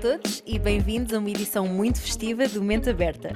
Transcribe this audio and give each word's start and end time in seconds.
todos 0.00 0.44
e 0.46 0.60
bem-vindos 0.60 1.12
a 1.12 1.18
uma 1.18 1.28
edição 1.28 1.66
muito 1.66 2.00
festiva 2.00 2.46
do 2.46 2.62
Mente 2.62 2.88
Aberta. 2.88 3.30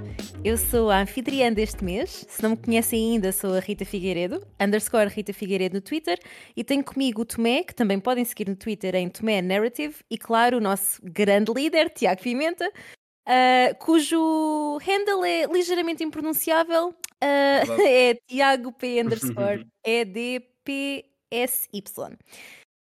Eu 0.45 0.57
sou 0.57 0.91
a 0.91 1.01
anfitriã 1.01 1.53
deste 1.53 1.83
mês. 1.83 2.25
Se 2.29 2.41
não 2.41 2.51
me 2.51 2.57
conhecem 2.57 3.15
ainda, 3.15 3.33
sou 3.33 3.55
a 3.55 3.59
Rita 3.59 3.85
Figueiredo, 3.85 4.47
underscore 4.61 5.09
Rita 5.09 5.33
Figueiredo 5.33 5.75
no 5.75 5.81
Twitter, 5.81 6.21
e 6.57 6.63
tenho 6.63 6.85
comigo 6.85 7.23
o 7.23 7.25
Tomé, 7.25 7.65
que 7.65 7.75
também 7.75 7.99
podem 7.99 8.25
seguir 8.25 8.49
no 8.49 8.55
Twitter 8.55 8.95
em 8.95 9.09
Tomé 9.09 9.43
Narrative, 9.43 9.97
e 10.09 10.17
claro, 10.17 10.59
o 10.59 10.61
nosso 10.61 11.01
grande 11.03 11.53
líder, 11.53 11.91
Tiago 11.91 12.23
Pimenta, 12.23 12.69
uh, 12.69 13.75
cujo 13.81 14.79
handle 14.79 15.25
é 15.25 15.47
ligeiramente 15.47 16.05
impronunciável, 16.05 16.91
uh, 16.91 16.95
é 17.85 18.15
Tiago 18.29 18.71
P 18.73 19.03
underscore 19.03 19.67
EDPSY. 19.85 21.03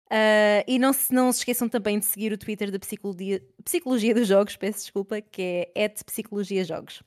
Uh, 0.08 0.64
e 0.66 0.80
não 0.80 0.94
se, 0.94 1.14
não 1.14 1.32
se 1.34 1.40
esqueçam 1.40 1.68
também 1.68 2.00
de 2.00 2.06
seguir 2.06 2.32
o 2.32 2.38
Twitter 2.38 2.72
da 2.72 2.80
Psicologia, 2.80 3.44
Psicologia 3.64 4.14
dos 4.14 4.28
Jogos, 4.28 4.56
peço 4.56 4.80
desculpa, 4.80 5.20
que 5.22 5.70
é 5.76 5.90
Psicologia 5.90 6.64
Jogos. 6.64 7.02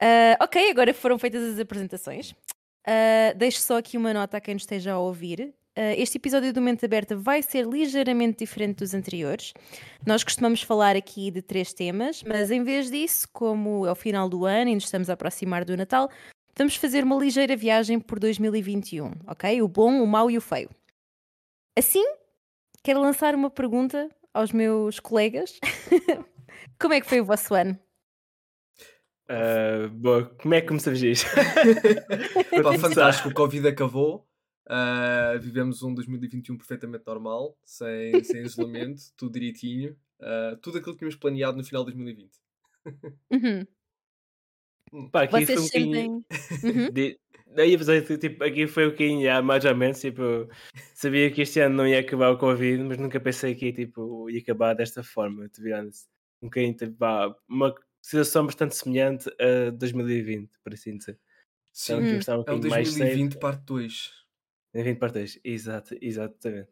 Uh, 0.00 0.34
ok, 0.40 0.70
agora 0.70 0.94
foram 0.94 1.18
feitas 1.18 1.42
as 1.42 1.58
apresentações. 1.58 2.32
Uh, 2.86 3.36
deixo 3.36 3.60
só 3.60 3.78
aqui 3.78 3.96
uma 3.96 4.12
nota 4.12 4.36
a 4.36 4.40
quem 4.40 4.54
nos 4.54 4.62
esteja 4.62 4.92
a 4.92 4.98
ouvir. 4.98 5.54
Uh, 5.76 5.94
este 5.96 6.18
episódio 6.18 6.52
do 6.52 6.60
Mente 6.60 6.84
Aberta 6.84 7.16
vai 7.16 7.42
ser 7.42 7.66
ligeiramente 7.66 8.38
diferente 8.38 8.78
dos 8.78 8.94
anteriores. 8.94 9.52
Nós 10.06 10.22
costumamos 10.22 10.62
falar 10.62 10.96
aqui 10.96 11.30
de 11.30 11.40
três 11.40 11.72
temas, 11.72 12.22
mas 12.24 12.50
em 12.50 12.62
vez 12.62 12.90
disso, 12.90 13.28
como 13.32 13.86
é 13.86 13.90
o 13.92 13.94
final 13.94 14.28
do 14.28 14.44
ano 14.44 14.70
e 14.70 14.74
nos 14.74 14.84
estamos 14.84 15.08
a 15.08 15.14
aproximar 15.14 15.64
do 15.64 15.76
Natal, 15.76 16.10
vamos 16.56 16.76
fazer 16.76 17.04
uma 17.04 17.16
ligeira 17.16 17.56
viagem 17.56 17.98
por 17.98 18.18
2021, 18.18 19.12
ok? 19.26 19.62
O 19.62 19.68
bom, 19.68 20.02
o 20.02 20.06
mau 20.06 20.30
e 20.30 20.36
o 20.36 20.40
feio. 20.40 20.68
Assim, 21.76 22.04
quero 22.82 23.00
lançar 23.00 23.34
uma 23.34 23.50
pergunta 23.50 24.10
aos 24.34 24.52
meus 24.52 25.00
colegas. 25.00 25.58
como 26.78 26.92
é 26.94 27.00
que 27.00 27.06
foi 27.08 27.20
o 27.20 27.24
vosso 27.24 27.54
ano? 27.54 27.78
Uh, 29.30 29.88
boa, 29.88 30.26
como 30.36 30.52
é 30.52 30.60
que 30.60 30.68
começamos 30.68 31.02
isto? 31.02 31.26
Pá, 32.62 32.76
fantástico, 32.78 33.30
o 33.30 33.34
Covid 33.34 33.68
acabou. 33.68 34.28
Uh, 34.68 35.40
vivemos 35.40 35.82
um 35.82 35.94
2021 35.94 36.56
perfeitamente 36.56 37.04
normal, 37.06 37.56
sem, 37.64 38.22
sem 38.22 38.42
isolamento, 38.42 39.02
tudo 39.16 39.32
direitinho. 39.32 39.96
Uh, 40.20 40.56
tudo 40.58 40.78
aquilo 40.78 40.92
que 40.92 40.98
tínhamos 40.98 41.16
planeado 41.16 41.56
no 41.56 41.64
final 41.64 41.84
de 41.84 41.92
2020. 41.92 42.30
Uhum. 43.30 43.66
Hum. 44.92 45.08
Pá, 45.10 45.22
aqui 45.22 45.32
Vocês 45.46 45.70
foi 45.70 45.82
um 45.82 45.86
bocadinho. 45.86 46.24
Uhum. 46.64 46.90
de- 46.92 47.18
Daí, 47.54 47.76
tipo, 48.18 48.44
aqui 48.44 48.66
foi 48.66 48.86
um 48.86 48.90
bocadinho, 48.90 49.22
já, 49.24 49.42
mais 49.42 49.64
ou 49.64 49.74
menos, 49.74 50.00
tipo, 50.00 50.48
sabia 50.94 51.30
que 51.30 51.42
este 51.42 51.60
ano 51.60 51.76
não 51.76 51.86
ia 51.86 52.00
acabar 52.00 52.30
o 52.30 52.38
Covid, 52.38 52.82
mas 52.84 52.98
nunca 52.98 53.20
pensei 53.20 53.54
que 53.54 53.72
tipo, 53.72 54.28
ia 54.30 54.40
acabar 54.40 54.74
desta 54.74 55.02
forma, 55.02 55.48
to 55.48 55.62
be 55.62 55.72
honest. 55.72 56.06
Um 56.42 56.46
bocadinho, 56.46 56.74
tipo, 56.74 56.96
uma 57.48 57.74
situação 58.00 58.46
bastante 58.46 58.74
semelhante 58.76 59.28
a 59.40 59.70
2020, 59.70 60.50
por 60.64 60.72
assim 60.74 60.96
dizer. 60.96 61.18
Sim, 61.72 61.94
Então, 61.94 62.04
aqui 62.04 62.14
Hum. 62.14 62.18
um 62.28 62.32
é 62.32 62.34
o 62.34 62.38
bocadinho 62.38 62.70
mais 62.70 62.94
2020 62.94 63.32
safe. 63.32 63.40
parte 63.40 63.62
2. 63.64 64.10
2020 64.74 64.98
parte 64.98 65.14
2, 65.14 65.40
exato, 65.44 65.96
exatamente. 66.00 66.68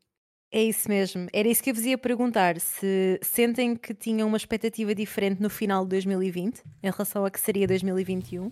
É 0.53 0.63
isso 0.65 0.89
mesmo. 0.89 1.29
Era 1.33 1.47
isso 1.47 1.63
que 1.63 1.71
eu 1.71 1.75
vos 1.75 1.85
ia 1.85 1.97
perguntar. 1.97 2.59
Se 2.59 3.21
sentem 3.23 3.77
que 3.77 3.95
tinham 3.95 4.27
uma 4.27 4.37
expectativa 4.37 4.93
diferente 4.95 5.41
no 5.41 5.49
final 5.49 5.85
de 5.85 5.91
2020 5.91 6.63
em 6.83 6.91
relação 6.91 7.25
a 7.25 7.31
que 7.31 7.39
seria 7.39 7.69
2021? 7.69 8.51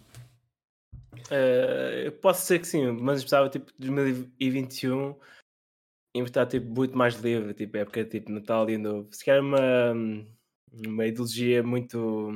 Eh, 1.30 2.10
posso 2.22 2.42
dizer 2.42 2.58
que 2.60 2.66
sim, 2.66 2.90
mas 2.92 3.22
estava 3.22 3.48
tipo 3.48 3.72
2021 3.78 5.14
em 6.14 6.22
estar 6.24 6.46
tipo 6.46 6.66
muito 6.74 6.96
mais 6.96 7.14
livre, 7.16 7.54
tipo 7.54 7.76
época 7.76 8.04
tipo 8.04 8.30
Natal 8.32 8.68
e 8.70 8.78
Novo. 8.78 9.08
Se 9.12 9.24
calhar 9.24 9.42
uma, 9.42 9.94
uma 10.72 11.06
ideologia 11.06 11.62
muito 11.62 12.32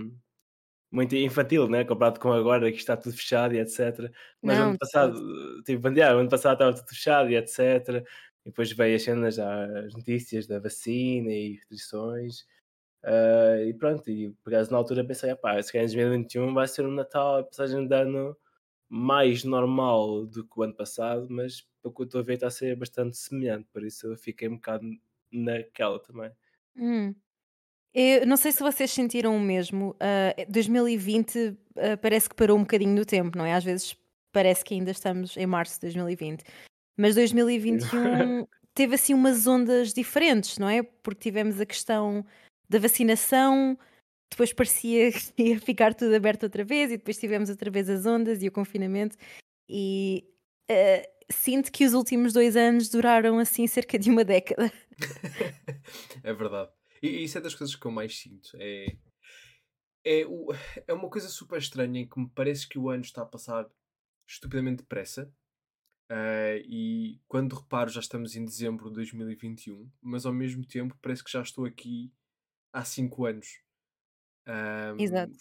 muito 0.92 1.16
infantil, 1.16 1.68
né? 1.68 1.84
Comparado 1.84 2.20
com 2.20 2.32
agora 2.32 2.70
que 2.70 2.78
está 2.78 2.96
tudo 2.96 3.16
fechado 3.16 3.54
e 3.54 3.58
etc. 3.60 4.12
Mas 4.42 4.58
Não, 4.58 4.64
ano 4.66 4.72
de 4.74 4.78
passado, 4.78 5.62
tipo, 5.64 5.88
yeah, 5.88 6.18
ano 6.18 6.28
passado 6.28 6.54
estava 6.54 6.74
tudo 6.74 6.88
fechado 6.88 7.30
e 7.30 7.36
etc. 7.36 8.04
E 8.44 8.50
depois 8.50 8.72
veio 8.72 8.96
as 8.96 9.02
cenas, 9.02 9.38
as 9.38 9.94
notícias 9.94 10.46
da 10.46 10.58
vacina 10.60 11.30
e 11.32 11.54
restrições. 11.54 12.46
Ah, 13.04 13.56
e 13.66 13.74
pronto, 13.74 14.10
e 14.10 14.30
por 14.44 14.54
acaso 14.54 14.70
na 14.72 14.78
altura 14.78 15.04
pensei, 15.04 15.34
pá, 15.36 15.60
se 15.62 15.72
calhar 15.72 15.84
em 15.86 15.88
2021 15.88 16.54
vai 16.54 16.68
ser 16.68 16.86
um 16.86 16.92
Natal, 16.92 17.38
a 17.38 17.44
passagem 17.44 17.86
de 17.86 17.94
ano 17.94 18.36
mais 18.94 19.42
normal 19.42 20.26
do 20.26 20.44
que 20.44 20.60
o 20.60 20.62
ano 20.62 20.74
passado, 20.74 21.26
mas 21.30 21.66
pelo 21.80 21.94
que 21.94 22.02
eu 22.02 22.04
estou 22.04 22.20
a 22.20 22.24
ver 22.24 22.34
está 22.34 22.48
a 22.48 22.50
ser 22.50 22.76
bastante 22.76 23.16
semelhante, 23.16 23.66
por 23.72 23.82
isso 23.82 24.06
eu 24.06 24.18
fiquei 24.18 24.46
um 24.48 24.56
bocado 24.56 24.86
naquela 25.32 25.98
também. 25.98 26.30
Hum. 26.76 27.14
Eu 27.94 28.26
não 28.26 28.36
sei 28.36 28.52
se 28.52 28.62
vocês 28.62 28.90
sentiram 28.90 29.34
o 29.34 29.40
mesmo. 29.40 29.96
ah, 29.98 30.34
2020 30.46 31.56
ah, 31.76 31.96
parece 31.96 32.28
que 32.28 32.34
parou 32.34 32.58
um 32.58 32.62
bocadinho 32.62 32.94
no 32.94 33.06
tempo, 33.06 33.38
não 33.38 33.46
é? 33.46 33.54
Às 33.54 33.64
vezes 33.64 33.96
parece 34.30 34.62
que 34.62 34.74
ainda 34.74 34.90
estamos 34.90 35.38
em 35.38 35.46
março 35.46 35.76
de 35.76 35.86
2020. 35.86 36.44
Mas 36.94 37.14
2021 37.16 38.46
teve 38.74 38.94
assim 38.94 39.14
umas 39.14 39.46
ondas 39.46 39.94
diferentes, 39.94 40.58
não 40.58 40.68
é? 40.68 40.82
Porque 40.82 41.30
tivemos 41.30 41.58
a 41.58 41.64
questão 41.64 42.26
da 42.68 42.78
vacinação, 42.78 43.78
depois 44.32 44.52
parecia 44.52 45.10
que 45.12 45.42
ia 45.42 45.60
ficar 45.60 45.94
tudo 45.94 46.14
aberto 46.14 46.42
outra 46.44 46.64
vez, 46.64 46.90
e 46.90 46.96
depois 46.96 47.18
tivemos 47.18 47.48
outra 47.48 47.70
vez 47.70 47.88
as 47.88 48.04
ondas 48.06 48.42
e 48.42 48.48
o 48.48 48.52
confinamento. 48.52 49.16
E 49.68 50.24
ah, 50.70 51.08
sinto 51.30 51.70
que 51.72 51.84
os 51.84 51.94
últimos 51.94 52.32
dois 52.32 52.56
anos 52.56 52.88
duraram 52.88 53.38
assim 53.38 53.66
cerca 53.66 53.98
de 53.98 54.10
uma 54.10 54.24
década. 54.24 54.72
é 56.22 56.32
verdade. 56.32 56.70
E 57.02 57.24
isso 57.24 57.38
é 57.38 57.40
das 57.40 57.54
coisas 57.54 57.74
que 57.74 57.86
eu 57.86 57.90
mais 57.90 58.16
sinto. 58.18 58.50
É, 58.56 58.96
é, 60.04 60.26
o- 60.26 60.48
é 60.86 60.92
uma 60.92 61.08
coisa 61.10 61.28
super 61.28 61.58
estranha 61.58 62.00
em 62.00 62.08
que 62.08 62.18
me 62.18 62.28
parece 62.30 62.68
que 62.68 62.78
o 62.78 62.90
ano 62.90 63.02
está 63.02 63.22
a 63.22 63.26
passar 63.26 63.68
estupidamente 64.28 64.82
depressa. 64.82 65.32
Ah, 66.10 66.56
e 66.64 67.20
quando 67.26 67.56
reparo, 67.56 67.90
já 67.90 68.00
estamos 68.00 68.36
em 68.36 68.44
dezembro 68.44 68.88
de 68.88 68.94
2021, 68.96 69.90
mas 70.00 70.26
ao 70.26 70.32
mesmo 70.32 70.64
tempo 70.66 70.96
parece 71.02 71.24
que 71.24 71.30
já 71.32 71.40
estou 71.42 71.64
aqui 71.64 72.12
há 72.72 72.84
5 72.84 73.24
anos. 73.26 73.60
Ahm, 74.46 74.96
Exato. 74.98 75.32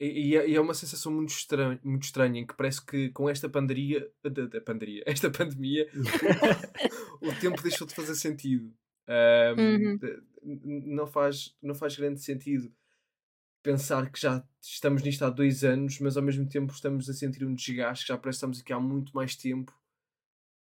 E, 0.00 0.30
e 0.30 0.36
é, 0.36 0.48
e 0.48 0.54
é 0.54 0.60
uma 0.60 0.72
sensação 0.74 1.12
muito 1.12 1.30
estranha, 1.30 1.78
muito 1.84 2.04
estranha 2.04 2.40
em 2.40 2.46
que 2.46 2.54
parece 2.56 2.84
que 2.84 3.10
com 3.10 3.28
esta 3.28 3.48
pandemia, 3.48 4.10
da, 4.22 4.46
da 4.46 4.62
esta 5.06 5.30
pandemia, 5.30 5.86
o 7.20 7.32
tempo 7.40 7.62
deixou 7.62 7.86
de 7.86 7.94
fazer 7.94 8.14
sentido. 8.14 8.72
Ahm, 9.06 9.58
Uhum. 9.58 9.98
não, 10.86 11.06
faz, 11.06 11.54
não 11.62 11.74
faz 11.74 11.96
grande 11.96 12.20
sentido 12.20 12.72
pensar 13.62 14.10
que 14.10 14.20
já 14.20 14.42
estamos 14.62 15.02
nisto 15.02 15.22
há 15.24 15.30
dois 15.30 15.64
anos, 15.64 15.98
mas 16.00 16.16
ao 16.16 16.22
mesmo 16.22 16.48
tempo 16.48 16.72
estamos 16.72 17.08
a 17.10 17.12
sentir 17.12 17.44
um 17.44 17.54
desgaste, 17.54 18.06
que 18.06 18.08
já 18.12 18.18
parece 18.18 18.36
que 18.36 18.38
estamos 18.38 18.60
aqui 18.60 18.72
há 18.72 18.80
muito 18.80 19.12
mais 19.14 19.36
tempo. 19.36 19.72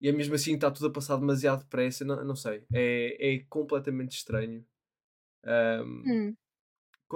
E 0.02 0.08
é 0.10 0.12
mesmo 0.12 0.36
assim 0.36 0.54
está 0.56 0.70
tudo 0.70 0.88
a 0.88 0.92
passar 0.92 1.18
demasiado 1.18 1.64
depressa, 1.64 2.06
não, 2.06 2.24
não 2.24 2.36
sei. 2.36 2.64
É, 2.74 3.36
é 3.36 3.40
completamente 3.50 4.16
estranho. 4.18 4.66
Ahm, 5.44 6.04
Hum. 6.06 6.36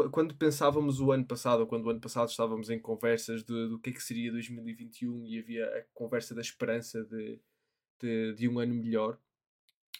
Qu- 0.03 0.09
quando 0.09 0.35
pensávamos 0.35 0.99
o 0.99 1.11
ano 1.11 1.25
passado, 1.25 1.61
ou 1.61 1.67
quando 1.67 1.85
o 1.85 1.89
ano 1.89 1.99
passado 1.99 2.29
estávamos 2.29 2.69
em 2.69 2.79
conversas 2.79 3.43
de- 3.43 3.67
do 3.69 3.79
que 3.79 3.89
é 3.89 3.93
que 3.93 4.01
seria 4.03 4.31
2021 4.31 5.25
e 5.25 5.39
havia 5.39 5.65
a 5.65 5.83
conversa 5.93 6.33
da 6.35 6.41
esperança 6.41 7.03
de, 7.05 7.39
de, 8.01 8.33
de 8.33 8.47
um 8.49 8.59
ano 8.59 8.73
melhor, 8.75 9.17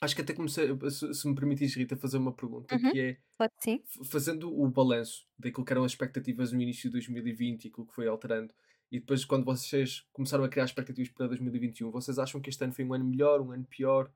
acho 0.02 0.16
que 0.16 0.22
até 0.22 0.34
comecei, 0.34 0.68
se, 0.90 1.14
se 1.14 1.28
me 1.28 1.36
permitires, 1.36 1.76
Rita, 1.76 1.96
fazer 1.96 2.18
uma 2.18 2.32
pergunta 2.34 2.76
Uhum. 2.76 2.92
que 2.92 3.00
é 3.00 3.18
sim. 3.60 3.82
fazendo 4.06 4.50
o 4.58 4.70
balanço 4.70 5.26
daquilo 5.38 5.66
que 5.66 5.74
eram 5.74 5.84
as 5.84 5.92
expectativas 5.92 6.52
no 6.52 6.62
início 6.62 6.90
de 6.90 6.94
2020 6.94 7.66
e 7.66 7.68
aquilo 7.68 7.86
que 7.88 7.94
foi 7.96 8.08
alterando, 8.08 8.54
e 8.92 9.00
depois 9.00 9.24
quando 9.26 9.44
vocês 9.46 10.06
começaram 10.12 10.44
a 10.44 10.50
criar 10.50 10.66
expectativas 10.66 11.12
para 11.12 11.28
2021, 11.28 11.92
vocês 11.92 12.18
acham 12.18 12.42
que 12.42 12.50
este 12.50 12.64
ano 12.64 12.74
foi 12.74 12.86
um 12.86 12.94
ano 12.94 13.06
melhor, 13.06 13.42
um 13.42 13.52
ano 13.52 13.66
pior, 13.66 14.12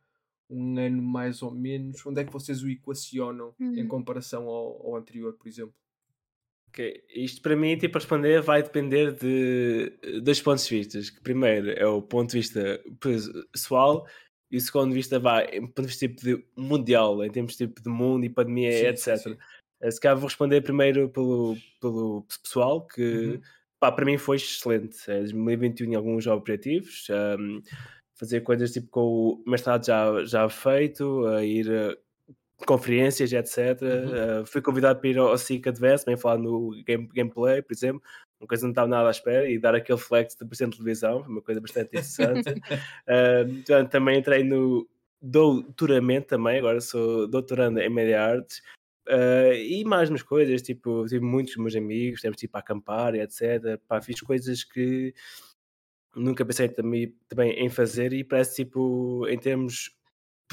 um 0.50 0.78
ano 0.80 1.02
mais 1.02 1.42
ou 1.42 1.52
menos? 1.52 2.06
Onde 2.06 2.22
é 2.22 2.24
que 2.24 2.31
vocês 2.34 2.62
o 2.63 2.69
equacionam 2.69 3.56
em 3.60 3.84
Hum. 3.84 3.88
comparação 3.88 4.48
ao, 4.48 4.86
ao 4.88 4.96
anterior, 4.98 5.34
por 5.34 5.48
exemplo? 5.48 5.74
Ok, 6.74 7.04
Isto 7.16 7.40
para 7.44 7.56
mim, 7.56 7.78
tipo, 7.78 8.00
responder 8.00 8.42
vai 8.42 8.64
depender 8.64 9.12
de 9.14 9.94
eh, 10.02 10.20
dois 10.22 10.42
pontos 10.42 10.66
de 10.68 10.75
vista. 10.75 11.00
Que 11.00 11.22
primeiro 11.22 11.70
é 11.72 11.86
o 11.86 12.02
ponto 12.02 12.31
de 12.31 12.40
vista 12.40 12.81
pessoal 13.52 14.08
e 14.52 14.58
o 14.58 14.62
segundo 14.62 14.90
de 14.90 14.96
vista 14.96 15.20
vai 15.20 15.46
em 15.56 15.62
ponto 15.68 15.81
de 15.84 15.88
vista 15.88 16.08
tipo, 16.08 16.22
de 16.22 16.44
mundial, 16.58 17.24
em 17.24 17.30
termos 17.30 17.56
tipo, 17.56 17.80
de 17.81 17.90
mundo 17.90 18.25
e 18.25 18.30
pandemia, 18.30 18.72
Sim, 18.72 18.96
sim, 18.98 19.12
etc. 19.12 19.18
sim. 19.18 19.38
Eh, 19.81 19.92
Se 19.92 20.00
calhar 20.00 20.18
vou 20.18 20.28
responder 20.28 20.62
primeiro 20.62 21.10
pelo, 21.10 21.56
pelo 21.80 22.25
pessoal, 22.42 22.88
que 22.88 23.02
Uhum. 23.36 23.42
pá, 23.80 23.92
para 23.92 24.06
mim 24.06 24.18
foi 24.18 24.38
excelente. 24.38 24.98
É 25.12 25.19
2021 25.19 25.92
em 25.92 25.96
alguns 25.96 26.26
objetivos, 26.26 27.08
um, 27.40 27.62
fazer 28.18 28.42
coisas 28.42 28.72
tipo 28.72 28.88
com 28.90 29.02
o 29.02 29.44
mestrado 29.46 29.86
já, 29.86 30.24
já 30.26 30.50
feito, 30.50 31.26
a 31.28 31.44
ir 31.46 31.69
a 31.72 31.96
conferências, 32.65 33.31
etc. 33.31 33.81
Uhum. 33.81 34.42
Uh, 34.42 34.45
fui 34.45 34.62
convidado 34.62 35.00
para 35.00 35.10
ir 35.10 35.18
ao 35.18 35.38
SIC 35.38 35.68
Advance, 35.68 36.06
bem 36.06 36.18
falar 36.18 36.38
no 36.38 36.71
game, 36.86 37.07
gameplay, 37.13 37.62
por 37.62 37.74
exemplo, 37.74 38.01
uma 38.39 38.48
coisa 38.48 38.62
que 38.62 38.65
não 38.65 38.71
estava 38.71 38.88
nada 38.88 39.07
à 39.07 39.12
espera, 39.12 39.50
e 39.50 39.60
dar 39.60 39.75
aquele 39.75 40.00
flex 40.00 40.36
de 40.36 40.45
presente 40.45 40.71
de 40.71 40.77
televisão, 40.77 41.24
foi 41.24 41.31
uma 41.31 41.42
coisa 41.42 41.62
bastante 41.62 41.88
interessante. 41.88 42.54
Uh, 43.07 43.50
então, 43.60 43.86
também 43.86 44.19
entrei 44.19 44.44
no 44.44 44.88
doutoramento 45.21 46.27
também, 46.27 46.57
agora 46.57 46.80
sou 46.80 47.27
doutorando 47.27 47.80
em 47.80 47.89
Media 47.89 48.21
Arts, 48.21 48.62
Uh, 49.07 49.54
e 49.54 49.83
mais 49.83 50.09
umas 50.09 50.24
coisas, 50.24 50.62
tipo, 50.62 51.06
tive 51.06 51.25
muitos 51.25 51.57
meus 51.57 51.75
amigos, 51.75 52.21
temos 52.21 52.38
tipo 52.38 52.56
a 52.56 52.62
acampar 52.62 53.16
e 53.16 53.19
etc. 53.19 53.77
Pá, 53.86 54.01
fiz 54.01 54.21
coisas 54.21 54.63
que 54.63 55.13
nunca 56.16 56.45
pensei 56.45 56.69
também, 56.69 57.13
também 57.27 57.51
em 57.51 57.69
fazer 57.69 58.13
e 58.13 58.24
parece 58.24 58.63
tipo, 58.63 59.27
em 59.27 59.38
termos 59.38 59.92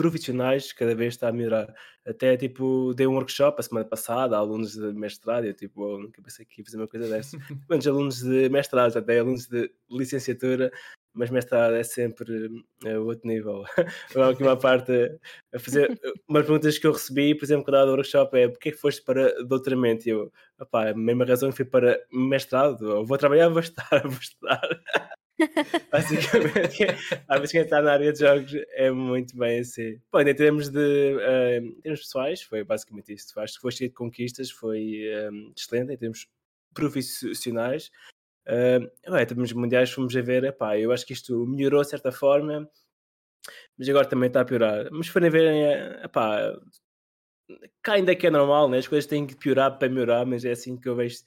profissionais, 0.00 0.72
cada 0.72 0.94
vez 0.94 1.14
está 1.14 1.28
a 1.28 1.32
melhorar. 1.32 1.74
Até 2.06 2.34
tipo, 2.34 2.94
dei 2.94 3.06
um 3.06 3.12
workshop 3.12 3.60
a 3.60 3.62
semana 3.62 3.86
passada 3.86 4.34
a 4.34 4.38
alunos 4.38 4.72
de 4.72 4.92
mestrado, 4.94 5.44
eu 5.44 5.52
tipo, 5.52 5.82
oh, 5.82 5.98
nunca 5.98 6.22
pensei 6.22 6.46
que 6.46 6.62
ia 6.62 6.64
fazer 6.64 6.78
uma 6.78 6.88
coisa 6.88 7.06
dessa. 7.06 7.36
Muitos 7.68 7.86
alunos 7.86 8.22
de 8.22 8.48
mestrado, 8.48 8.96
até 8.96 9.18
alunos 9.18 9.46
de 9.46 9.70
licenciatura, 9.90 10.72
mas 11.12 11.28
mestrado 11.28 11.74
é 11.74 11.82
sempre 11.82 12.48
é, 12.86 12.98
outro 12.98 13.28
nível. 13.28 13.64
aqui 14.30 14.42
uma 14.42 14.56
parte 14.56 14.90
a 15.52 15.58
fazer 15.58 16.00
umas 16.26 16.46
perguntas 16.46 16.78
que 16.78 16.86
eu 16.86 16.92
recebi, 16.92 17.34
por 17.34 17.44
exemplo, 17.44 17.64
quando 17.64 17.88
o 17.88 17.92
workshop 17.92 18.38
é 18.38 18.48
porque 18.48 18.70
é 18.70 18.72
que 18.72 18.78
foste 18.78 19.02
para 19.02 19.44
doutoramento? 19.44 20.08
E 20.08 20.12
eu, 20.12 20.32
opá, 20.58 20.88
a 20.88 20.94
mesma 20.94 21.26
razão 21.26 21.52
fui 21.52 21.66
para 21.66 22.00
mestrado, 22.10 22.90
eu 22.90 23.04
vou 23.04 23.18
trabalhar, 23.18 23.50
vou 23.50 23.60
estar, 23.60 24.00
vou 24.02 24.18
estudar. 24.18 24.62
basicamente, 25.90 26.86
basicamente 27.26 27.66
está 27.66 27.82
na 27.82 27.92
área 27.92 28.12
de 28.12 28.18
jogos 28.18 28.54
é 28.72 28.90
muito 28.90 29.36
bem 29.36 29.60
assim. 29.60 30.00
Bom, 30.12 30.20
em 30.20 30.34
termos 30.34 30.68
de 30.68 30.78
uh, 30.78 31.64
em 31.64 31.80
termos 31.80 32.00
pessoais, 32.00 32.42
foi 32.42 32.64
basicamente 32.64 33.12
isto. 33.12 33.38
Acho 33.40 33.54
que 33.54 33.60
foi 33.60 33.72
cheio 33.72 33.90
de 33.90 33.96
conquistas, 33.96 34.50
foi 34.50 35.02
um, 35.32 35.52
excelente 35.56 35.92
em 35.92 35.96
termos 35.96 36.28
profissionais. 36.74 37.90
Uh, 38.46 39.16
em 39.16 39.26
termos 39.26 39.52
mundiais, 39.52 39.90
fomos 39.90 40.16
a 40.16 40.22
ver, 40.22 40.44
epá, 40.44 40.78
eu 40.78 40.92
acho 40.92 41.06
que 41.06 41.12
isto 41.12 41.46
melhorou 41.46 41.82
de 41.82 41.90
certa 41.90 42.10
forma, 42.10 42.68
mas 43.78 43.88
agora 43.88 44.08
também 44.08 44.28
está 44.28 44.40
a 44.40 44.44
piorar. 44.44 44.88
Mas 44.90 45.08
forem 45.08 45.30
verem, 45.30 45.62
epá, 46.04 46.52
cá 47.82 47.94
ainda 47.94 48.14
que 48.14 48.26
é 48.26 48.30
normal, 48.30 48.68
né? 48.68 48.78
as 48.78 48.88
coisas 48.88 49.06
têm 49.06 49.26
que 49.26 49.36
piorar 49.36 49.78
para 49.78 49.88
melhorar, 49.88 50.26
mas 50.26 50.44
é 50.44 50.52
assim 50.52 50.76
que 50.76 50.88
eu 50.88 50.96
vejo 50.96 51.18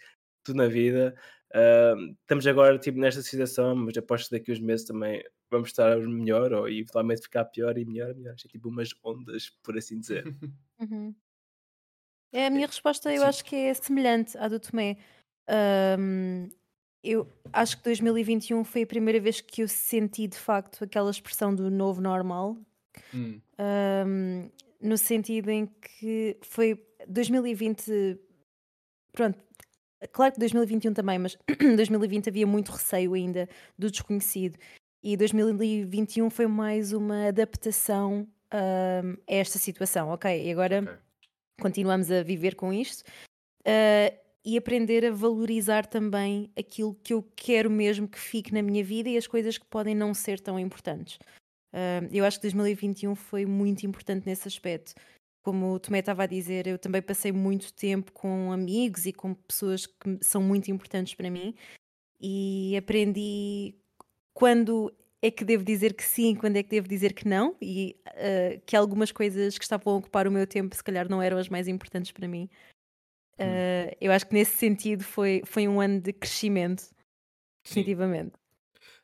tudo 0.44 0.58
na 0.58 0.68
vida. 0.68 1.16
Uh, 1.54 2.16
estamos 2.22 2.48
agora 2.48 2.80
tipo, 2.80 2.98
nesta 2.98 3.22
situação, 3.22 3.76
mas 3.76 3.96
aposto 3.96 4.30
que 4.30 4.40
daqui 4.40 4.52
a 4.52 4.54
uns 4.56 4.60
meses 4.60 4.88
também 4.88 5.24
vamos 5.52 5.70
estar 5.70 5.98
melhor 6.00 6.52
ou 6.52 6.68
eventualmente 6.68 7.22
ficar 7.22 7.46
pior 7.46 7.78
e 7.78 7.86
melhor, 7.86 8.16
melhor. 8.16 8.34
É 8.34 8.48
tipo 8.48 8.70
umas 8.70 8.90
ondas, 9.04 9.50
por 9.64 9.78
assim 9.78 10.00
dizer. 10.00 10.24
Uhum. 10.80 11.16
É, 12.34 12.48
a 12.48 12.50
minha 12.50 12.66
resposta 12.66 13.14
eu 13.14 13.22
Sim. 13.22 13.28
acho 13.28 13.46
que 13.46 13.56
é 13.56 13.74
semelhante 13.76 14.36
à 14.40 14.48
do 14.48 14.60
Tomé. 14.60 14.98
Um, 15.98 16.50
eu 17.04 17.28
acho 17.54 17.78
que 17.78 17.84
2021 17.84 18.64
foi 18.64 18.82
a 18.82 18.88
primeira 18.88 19.20
vez 19.20 19.40
que 19.40 19.62
eu 19.62 19.68
senti 19.68 20.28
de 20.28 20.36
facto 20.36 20.84
aquela 20.84 21.12
expressão 21.12 21.54
do 21.54 21.70
novo 21.70 22.02
normal. 22.02 22.58
Hum. 23.14 23.40
Um, 23.60 24.50
no 24.82 24.98
sentido 24.98 25.50
em 25.50 25.68
que 25.68 26.36
foi 26.42 26.84
2020 27.08 28.20
pronto, 29.14 29.40
Claro 30.12 30.34
que 30.34 30.40
2021 30.40 30.94
também, 30.94 31.20
mas 31.20 31.38
2020 31.76 32.30
havia 32.30 32.48
muito 32.48 32.72
receio 32.72 33.14
ainda 33.14 33.48
do 33.78 33.90
desconhecido. 33.90 34.58
E 35.04 35.18
2021 35.18 36.30
foi 36.30 36.48
mais 36.48 36.94
uma 36.94 37.28
adaptação 37.28 38.28
uh, 38.54 39.22
a 39.30 39.34
esta 39.34 39.60
situação. 39.60 40.10
Ok, 40.10 40.46
e 40.46 40.52
agora 40.52 40.82
okay. 40.82 40.96
continuamos 41.62 42.10
a 42.12 42.24
viver 42.24 42.56
com 42.56 42.72
isto 42.72 43.02
uh, 43.02 44.18
e 44.46 44.58
aprender 44.58 45.06
a 45.06 45.12
valorizar 45.12 45.86
também 45.86 46.52
aquilo 46.58 46.96
que 47.04 47.14
eu 47.14 47.24
quero 47.36 47.70
mesmo 47.70 48.08
que 48.08 48.20
fique 48.20 48.54
na 48.54 48.62
minha 48.62 48.84
vida 48.84 49.10
e 49.10 49.18
as 49.18 49.28
coisas 49.28 49.58
que 49.58 49.66
podem 49.66 49.96
não 49.96 50.14
ser 50.14 50.40
tão 50.40 50.60
importantes. 50.60 51.18
Uh, 51.74 52.08
eu 52.12 52.24
acho 52.24 52.38
que 52.38 52.44
2021 52.44 53.16
foi 53.16 53.46
muito 53.46 53.86
importante 53.86 54.26
nesse 54.26 54.48
aspecto 54.48 54.94
como 55.44 55.74
o 55.74 55.80
Tomé 55.80 56.00
estava 56.00 56.24
a 56.24 56.28
dizer, 56.28 56.66
eu 56.66 56.80
também 56.80 57.02
passei 57.02 57.32
muito 57.32 57.74
tempo 57.74 58.12
com 58.14 58.52
amigos 58.52 59.06
e 59.06 59.14
com 59.14 59.34
pessoas 59.34 59.86
que 59.86 60.18
são 60.22 60.42
muito 60.42 60.72
importantes 60.72 61.14
para 61.14 61.30
mim 61.30 61.54
e 62.20 62.76
aprendi 62.78 63.76
quando 64.34 64.92
é 65.22 65.30
que 65.30 65.44
devo 65.44 65.64
dizer 65.64 65.94
que 65.94 66.04
sim, 66.04 66.36
quando 66.36 66.56
é 66.56 66.64
que 66.64 66.70
devo 66.70 66.88
dizer 66.88 67.14
que 67.14 67.28
não 67.28 67.56
e 67.62 67.98
uh, 68.08 68.62
que 68.66 68.76
algumas 68.76 69.12
coisas 69.12 69.58
que 69.58 69.64
estavam 69.64 69.94
a 69.94 69.98
ocupar 69.98 70.28
o 70.28 70.32
meu 70.32 70.48
tempo 70.48 70.76
se 70.76 70.84
calhar 70.84 71.10
não 71.10 71.22
eram 71.22 71.38
as 71.38 71.50
mais 71.50 71.68
importantes 71.68 72.12
para 72.12 72.28
mim. 72.28 72.50
Uh, 73.34 73.92
eu 74.00 74.12
acho 74.12 74.28
que 74.28 74.34
nesse 74.34 74.56
sentido 74.56 75.04
foi, 75.04 75.42
foi 75.46 75.68
um 75.68 75.82
ano 75.82 76.00
de 76.00 76.14
crescimento, 76.14 76.90
definitivamente. 77.66 78.34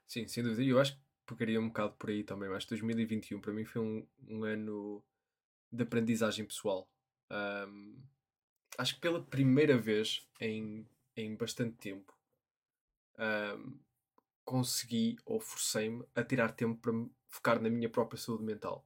Sim, 0.07 0.21
sim 0.21 0.27
sem 0.27 0.43
dúvida. 0.43 0.63
E 0.63 0.69
eu 0.69 0.79
acho 0.79 0.93
que 0.93 1.01
pegaria 1.25 1.59
um 1.59 1.67
bocado 1.67 1.93
por 1.97 2.09
aí 2.09 2.23
também. 2.23 2.49
Mas 2.49 2.65
2021 2.65 3.41
para 3.41 3.53
mim 3.53 3.65
foi 3.65 3.81
um, 3.81 4.07
um 4.27 4.43
ano 4.43 5.03
de 5.71 5.83
aprendizagem 5.83 6.45
pessoal. 6.45 6.89
Um, 7.31 8.01
acho 8.77 8.95
que 8.95 9.01
pela 9.01 9.23
primeira 9.23 9.77
vez 9.77 10.27
em, 10.39 10.87
em 11.15 11.35
bastante 11.35 11.77
tempo 11.77 12.17
um, 13.19 13.77
consegui 14.43 15.17
ou 15.25 15.39
forcei-me 15.39 16.03
a 16.15 16.23
tirar 16.23 16.51
tempo 16.51 16.79
para 16.81 16.93
me 16.93 17.11
focar 17.27 17.61
na 17.61 17.69
minha 17.69 17.89
própria 17.89 18.19
saúde 18.19 18.43
mental. 18.43 18.85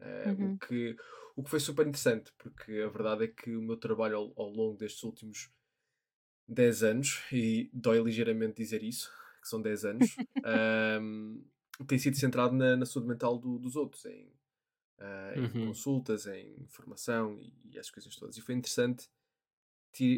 Uh, 0.00 0.28
uhum. 0.28 0.54
o, 0.54 0.58
que, 0.58 0.96
o 1.36 1.42
que 1.42 1.50
foi 1.50 1.60
super 1.60 1.86
interessante, 1.86 2.32
porque 2.36 2.80
a 2.80 2.88
verdade 2.88 3.24
é 3.24 3.28
que 3.28 3.56
o 3.56 3.62
meu 3.62 3.76
trabalho 3.76 4.16
ao, 4.16 4.32
ao 4.36 4.50
longo 4.50 4.76
destes 4.76 5.02
últimos 5.04 5.50
10 6.48 6.82
anos, 6.82 7.22
e 7.32 7.70
dói 7.72 8.02
ligeiramente 8.02 8.56
dizer 8.56 8.82
isso, 8.82 9.10
que 9.40 9.48
são 9.48 9.62
10 9.62 9.84
anos, 9.84 10.16
um, 11.00 11.44
tem 11.86 11.98
sido 11.98 12.16
centrado 12.16 12.54
na, 12.54 12.76
na 12.76 12.86
saúde 12.86 13.08
mental 13.08 13.38
do, 13.38 13.58
dos 13.58 13.76
outros, 13.76 14.04
em 14.06 14.35
uh, 14.98 15.38
em 15.38 15.44
uhum. 15.44 15.66
consultas, 15.68 16.26
em 16.26 16.66
formação 16.68 17.38
e, 17.40 17.52
e 17.72 17.78
as 17.78 17.90
coisas 17.90 18.14
todas. 18.16 18.36
E 18.36 18.40
foi 18.40 18.54
interessante 18.54 19.08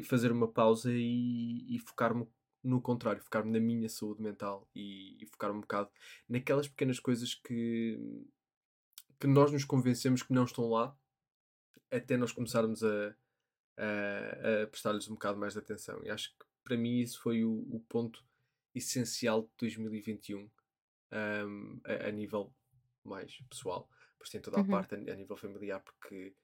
fazer 0.04 0.32
uma 0.32 0.48
pausa 0.48 0.90
e, 0.92 1.64
e 1.68 1.78
focar-me 1.78 2.26
no 2.62 2.80
contrário, 2.80 3.22
focar-me 3.22 3.52
na 3.52 3.60
minha 3.60 3.88
saúde 3.88 4.20
mental 4.20 4.68
e, 4.74 5.16
e 5.22 5.26
focar-me 5.26 5.58
um 5.58 5.60
bocado 5.60 5.88
naquelas 6.28 6.66
pequenas 6.66 6.98
coisas 6.98 7.34
que, 7.34 7.96
que 9.20 9.26
nós 9.28 9.52
nos 9.52 9.64
convencemos 9.64 10.22
que 10.22 10.32
não 10.32 10.44
estão 10.44 10.68
lá 10.68 10.96
até 11.90 12.16
nós 12.16 12.32
começarmos 12.32 12.82
a, 12.82 13.14
a, 13.76 14.62
a 14.62 14.66
prestar-lhes 14.66 15.08
um 15.08 15.14
bocado 15.14 15.38
mais 15.38 15.52
de 15.54 15.60
atenção. 15.60 16.00
E 16.04 16.10
acho 16.10 16.30
que 16.30 16.44
para 16.64 16.76
mim 16.76 16.98
isso 16.98 17.20
foi 17.20 17.44
o, 17.44 17.66
o 17.70 17.80
ponto 17.88 18.24
essencial 18.74 19.42
de 19.42 19.48
2021 19.58 20.50
um, 21.10 21.80
a, 21.84 22.08
a, 22.08 22.10
nível 22.10 22.52
mais 23.02 23.40
pessoal 23.48 23.88
por 24.18 24.36
em 24.36 24.40
toda 24.40 24.58
a 24.58 24.60
uhum. 24.60 24.66
parte 24.66 24.94
a, 24.94 24.98
a, 24.98 25.16
nível 25.16 25.36
familiar, 25.36 25.80
porque 25.80 26.34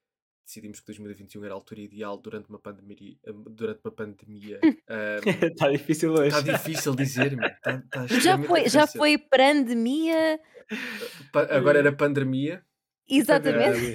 decidimos 0.45 0.81
que 0.81 0.87
2021 0.87 1.45
era 1.45 1.55
a 1.55 1.57
altura 1.57 1.81
ideal 1.81 2.17
durante 2.19 2.49
uma 2.49 2.59
pandemia. 2.59 3.17
Durante 3.51 3.81
uma 3.85 3.93
pandemia. 3.93 4.61
Está 5.43 5.69
um, 5.69 5.73
difícil 5.73 6.13
hoje. 6.13 6.37
Está 6.37 6.41
difícil 6.41 6.95
dizer-me. 6.95 7.49
Tá, 7.63 7.83
tá 7.91 8.07
já, 8.21 8.39
foi, 8.39 8.69
já 8.69 8.87
foi 8.87 9.19
pandemia. 9.19 10.41
Agora 11.51 11.79
era 11.79 11.93
pandemia. 11.93 12.65
Exatamente. 13.09 13.95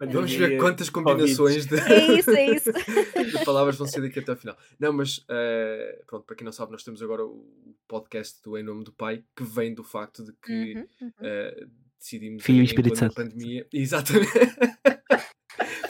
Vamos 0.00 0.34
ver 0.34 0.58
quantas 0.58 0.90
combinações 0.90 1.66
de... 1.66 1.76
É 1.78 2.18
isso, 2.18 2.30
é 2.30 2.50
isso. 2.50 2.72
de 3.38 3.44
palavras 3.44 3.76
vão 3.76 3.86
ser 3.86 4.00
daqui 4.00 4.18
até 4.18 4.32
o 4.32 4.36
final. 4.36 4.56
Não, 4.78 4.92
mas 4.92 5.18
uh, 5.18 6.04
pronto, 6.06 6.24
para 6.24 6.36
quem 6.36 6.44
não 6.44 6.52
sabe, 6.52 6.72
nós 6.72 6.82
temos 6.82 7.00
agora 7.00 7.24
o 7.24 7.46
podcast 7.86 8.42
do 8.42 8.58
Em 8.58 8.62
Nome 8.62 8.84
do 8.84 8.92
Pai, 8.92 9.24
que 9.36 9.44
vem 9.44 9.72
do 9.72 9.84
facto 9.84 10.24
de 10.24 10.32
que 10.32 10.74
uhum, 10.74 10.86
uhum. 11.00 11.12
Uh, 11.20 11.83
decidimos 11.98 12.44
Filho 12.44 12.62
e 12.62 12.64
Espírito 12.64 12.98
Santo. 12.98 13.14
pandemia. 13.14 13.66
Exatamente. 13.72 14.30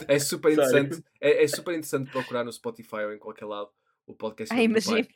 é 0.07 0.19
super 0.19 0.53
interessante. 0.53 1.03
É, 1.21 1.45
é, 1.45 1.49
super 1.49 1.73
interessante 1.73 2.11
procurar 2.11 2.45
no 2.45 2.53
Spotify 2.53 3.05
ou 3.07 3.13
em 3.13 3.19
qualquer 3.19 3.47
lado 3.47 3.71
o 4.07 4.15
podcast. 4.15 4.55
Ah, 4.55 4.63
imagino. 4.63 5.07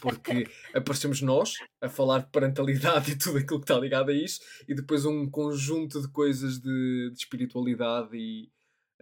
Porque 0.00 0.46
aparecemos 0.72 1.20
nós 1.20 1.54
a 1.80 1.88
falar 1.88 2.20
de 2.20 2.30
parentalidade 2.30 3.10
e 3.12 3.18
tudo 3.18 3.38
aquilo 3.38 3.60
que 3.60 3.64
está 3.64 3.78
ligado 3.78 4.10
a 4.10 4.14
isso, 4.14 4.40
e 4.68 4.74
depois 4.74 5.04
um 5.04 5.28
conjunto 5.28 6.00
de 6.00 6.08
coisas 6.08 6.60
de, 6.60 7.10
de 7.10 7.18
espiritualidade 7.18 8.16
e, 8.16 8.48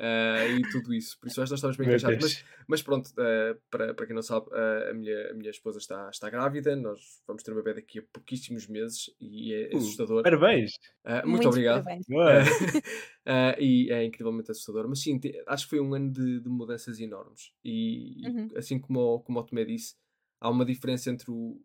uh, 0.01 0.59
e 0.59 0.63
tudo 0.71 0.95
isso. 0.95 1.19
Por 1.19 1.29
isso, 1.29 1.39
nós 1.41 1.51
estamos 1.53 1.77
bem 1.77 1.87
encaixados. 1.87 2.19
Mas, 2.21 2.45
mas 2.67 2.83
pronto, 2.83 3.09
uh, 3.11 3.61
para, 3.71 3.95
para 3.95 4.07
quem 4.07 4.15
não 4.15 4.23
sabe, 4.23 4.47
uh, 4.49 4.91
a, 4.91 4.95
minha, 4.95 5.31
a 5.31 5.35
minha 5.35 5.51
esposa 5.51 5.79
está, 5.79 6.09
está 6.11 6.31
grávida. 6.31 6.75
Nós 6.75 7.23
vamos 7.27 7.43
ter 7.43 7.53
um 7.53 7.57
bebê 7.57 7.75
daqui 7.75 7.99
a 7.99 8.03
pouquíssimos 8.13 8.67
meses 8.67 9.15
e 9.21 9.53
é 9.53 9.71
uh, 9.75 9.77
assustador. 9.77 10.23
Parabéns! 10.23 10.73
muito, 11.05 11.29
muito, 11.29 11.49
obrigado. 11.49 11.85
e 13.59 13.93
é 13.93 14.05
incrivelmente 14.05 14.51
assustador. 14.51 14.89
Mas 14.89 15.03
sim, 15.03 15.19
te, 15.19 15.43
acho 15.47 15.65
que 15.65 15.71
foi 15.71 15.81
um 15.81 15.95
ano 15.95 16.11
de, 16.11 16.41
de 16.41 16.49
mudanças 16.49 16.99
enormes. 16.99 17.53
E, 17.63 18.27
uhum. 18.27 18.49
assim 18.57 18.79
como, 18.79 19.21
como 19.21 19.39
o 19.39 19.43
Tomé 19.43 19.65
disse, 19.65 19.95
há 20.41 20.49
uma 20.49 20.65
diferença 20.65 21.11
entre 21.11 21.31
o, 21.31 21.61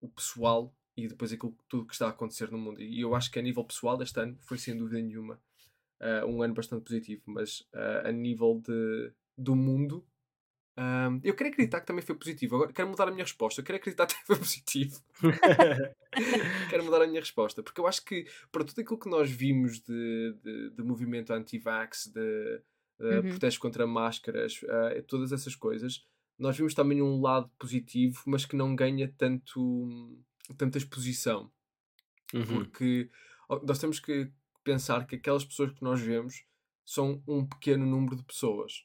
o 0.00 0.08
pessoal 0.08 0.74
e 0.94 1.08
depois 1.08 1.32
aquilo 1.32 1.56
tudo 1.68 1.86
que 1.86 1.94
está 1.94 2.06
a 2.06 2.10
acontecer 2.10 2.50
no 2.50 2.58
mundo. 2.58 2.82
E 2.82 3.00
eu 3.00 3.14
acho 3.14 3.30
que 3.30 3.38
a 3.38 3.42
nível 3.42 3.64
pessoal 3.64 4.00
este 4.02 4.20
ano 4.20 4.36
foi 4.40 4.58
sem 4.58 4.76
dúvida 4.76 5.00
nenhuma 5.00 5.40
uh, 6.02 6.26
um 6.26 6.42
ano 6.42 6.54
bastante 6.54 6.84
positivo, 6.84 7.22
mas 7.26 7.60
uh, 7.74 8.08
a 8.08 8.12
nível 8.12 8.60
de, 8.66 9.12
do 9.38 9.54
mundo, 9.54 10.04
um, 10.76 11.20
eu 11.22 11.34
quero 11.34 11.50
acreditar 11.50 11.80
que 11.80 11.86
também 11.86 12.04
foi 12.04 12.14
positivo. 12.14 12.56
Agora 12.56 12.72
quero 12.72 12.88
mudar 12.88 13.08
a 13.08 13.10
minha 13.10 13.24
resposta. 13.24 13.60
Eu 13.60 13.64
quero 13.64 13.76
acreditar 13.76 14.06
que 14.08 14.14
foi 14.26 14.36
positivo. 14.36 15.00
quero 16.70 16.84
mudar 16.84 17.02
a 17.02 17.06
minha 17.06 17.20
resposta, 17.20 17.62
porque 17.62 17.80
eu 17.80 17.86
acho 17.86 18.04
que 18.04 18.26
para 18.50 18.64
tudo 18.64 18.80
aquilo 18.80 18.98
que 18.98 19.08
nós 19.08 19.30
vimos 19.30 19.80
de, 19.80 20.34
de, 20.42 20.70
de 20.70 20.82
movimento 20.82 21.32
anti-vax, 21.32 22.06
de, 22.06 22.62
uh, 23.00 23.04
Uhum. 23.04 23.22
protestos 23.30 23.58
contra 23.58 23.86
máscaras, 23.86 24.60
uh, 24.62 25.02
todas 25.06 25.32
essas 25.32 25.54
coisas, 25.54 26.04
nós 26.38 26.56
vimos 26.56 26.74
também 26.74 27.02
um 27.02 27.20
lado 27.20 27.50
positivo, 27.58 28.22
mas 28.26 28.46
que 28.46 28.56
não 28.56 28.74
ganha 28.74 29.12
tanto, 29.18 30.18
tanta 30.56 30.78
exposição. 30.78 31.50
Uhum. 32.32 32.44
Porque 32.44 33.10
nós 33.62 33.78
temos 33.78 34.00
que 34.00 34.30
pensar 34.64 35.06
que 35.06 35.16
aquelas 35.16 35.44
pessoas 35.44 35.72
que 35.72 35.82
nós 35.82 36.00
vemos 36.00 36.44
são 36.84 37.22
um 37.28 37.46
pequeno 37.46 37.86
número 37.86 38.16
de 38.16 38.24
pessoas. 38.24 38.84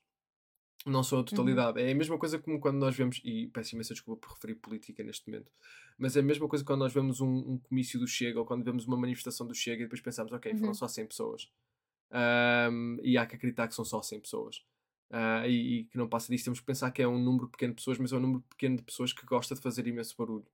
Não 0.86 1.04
são 1.04 1.20
a 1.20 1.22
Uhum. 1.22 1.26
totalidade. 1.26 1.82
É 1.82 1.92
a 1.92 1.96
mesma 1.96 2.18
coisa 2.18 2.40
como 2.40 2.60
quando 2.60 2.78
nós 2.78 2.96
vemos, 2.96 3.20
e 3.24 3.48
peço 3.48 3.76
imensa 3.76 3.94
desculpa 3.94 4.28
por 4.28 4.36
referir 4.36 4.56
política 4.56 5.04
neste 5.04 5.28
momento, 5.30 5.52
mas 5.98 6.16
é 6.16 6.22
a 6.22 6.24
mesma 6.24 6.48
coisa 6.48 6.64
quando 6.64 6.80
nós 6.80 6.94
vemos 6.94 7.20
um, 7.22 7.28
um 7.54 7.60
comício 7.60 8.00
do 8.00 8.08
Chega 8.08 8.40
ou 8.40 8.46
quando 8.46 8.64
vemos 8.64 8.86
uma 8.86 8.98
manifestação 8.98 9.46
do 9.48 9.54
Chega 9.56 9.82
e 9.82 9.86
depois 9.86 10.02
pensamos, 10.02 10.32
ok, 10.32 10.56
foram 10.56 10.68
Uhum. 10.70 10.74
só 10.74 10.88
100 10.88 11.06
pessoas. 11.08 11.50
Ahm, 12.12 12.98
e 13.04 13.18
há 13.18 13.26
que 13.26 13.36
acreditar 13.36 13.68
que 13.68 13.76
são 13.76 13.84
só 13.86 14.02
100 14.02 14.20
pessoas. 14.22 14.64
Ah, 15.10 15.48
e, 15.48 15.80
e 15.82 15.84
que 15.86 15.98
não 15.98 16.08
passa 16.10 16.32
disso, 16.32 16.46
temos 16.46 16.60
que 16.60 16.66
pensar 16.66 16.92
que 16.92 17.02
é 17.02 17.08
um 17.08 17.20
número 17.20 17.50
pequeno 17.50 17.74
de 17.74 17.78
pessoas, 17.78 17.98
mas 17.98 18.12
é 18.14 18.18
um 18.18 18.20
número 18.22 18.42
pequeno 18.50 18.78
de 18.78 18.84
pessoas 18.84 19.14
que 19.14 19.26
gosta 19.26 19.56
de 19.56 19.62
fazer 19.62 19.88
imenso 19.88 20.16
barulho. 20.18 20.46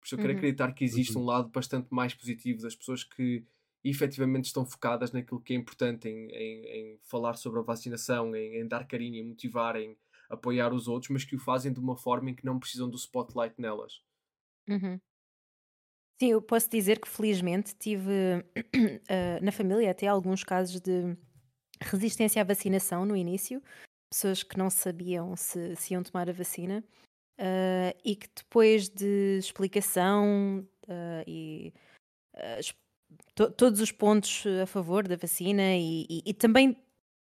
Por 0.00 0.06
isso 0.06 0.14
eu 0.14 0.18
quero 0.20 0.32
Uhum. 0.32 0.38
acreditar 0.38 0.72
que 0.72 0.84
existe 0.84 1.16
Uhum. 1.16 1.22
um 1.22 1.24
lado 1.24 1.48
bastante 1.50 1.88
mais 1.92 2.14
positivo 2.14 2.62
das 2.62 2.74
pessoas 2.76 3.04
que 3.04 3.44
efetivamente 3.90 4.46
estão 4.46 4.64
focadas 4.66 5.12
naquilo 5.12 5.40
que 5.40 5.52
é 5.54 5.56
importante 5.56 6.08
em, 6.08 6.28
em- 6.30 6.66
em 6.94 6.98
falar 7.02 7.34
sobre 7.36 7.60
a 7.60 7.62
vacinação, 7.62 8.34
em, 8.36 8.56
em 8.60 8.68
dar 8.68 8.86
carinho, 8.86 9.16
em 9.16 9.24
motivar, 9.28 9.76
em 9.76 9.96
apoiar 10.30 10.72
os 10.74 10.88
outros, 10.88 11.10
mas 11.10 11.24
que 11.24 11.36
o 11.36 11.40
fazem 11.40 11.72
de 11.72 11.80
uma 11.80 11.96
forma 11.96 12.30
em 12.30 12.34
que 12.34 12.44
não 12.44 12.58
precisam 12.58 12.88
do 12.90 12.96
spotlight 12.96 13.54
nelas. 13.60 14.02
Uhum. 14.68 15.00
Sim, 16.20 16.30
eu 16.30 16.40
posso 16.40 16.68
dizer 16.70 16.98
que 17.00 17.08
felizmente 17.08 17.74
tive 17.74 18.10
eh, 19.08 19.38
na 19.42 19.52
família 19.52 19.90
até 19.90 20.06
alguns 20.06 20.42
casos 20.42 20.80
de 20.80 21.16
resistência 21.82 22.40
à 22.42 22.44
vacinação 22.44 23.04
no 23.04 23.16
início, 23.16 23.62
pessoas 24.10 24.42
que 24.42 24.58
não 24.58 24.70
sabiam 24.70 25.36
se, 25.36 25.76
se 25.76 25.94
iam 25.94 26.02
tomar 26.02 26.30
a 26.30 26.32
vacina 26.32 26.84
eh, 27.38 27.96
e 28.04 28.16
que 28.16 28.28
depois 28.36 28.88
de 28.88 29.38
explicação 29.38 30.68
eh, 30.88 31.24
e 31.26 31.74
to- 33.34 33.50
todos 33.50 33.80
os 33.80 33.92
pontos 33.92 34.44
a 34.62 34.66
favor 34.66 35.06
da 35.06 35.16
vacina 35.16 35.74
e, 35.76 36.06
e- 36.08 36.22
e 36.26 36.34
também 36.34 36.76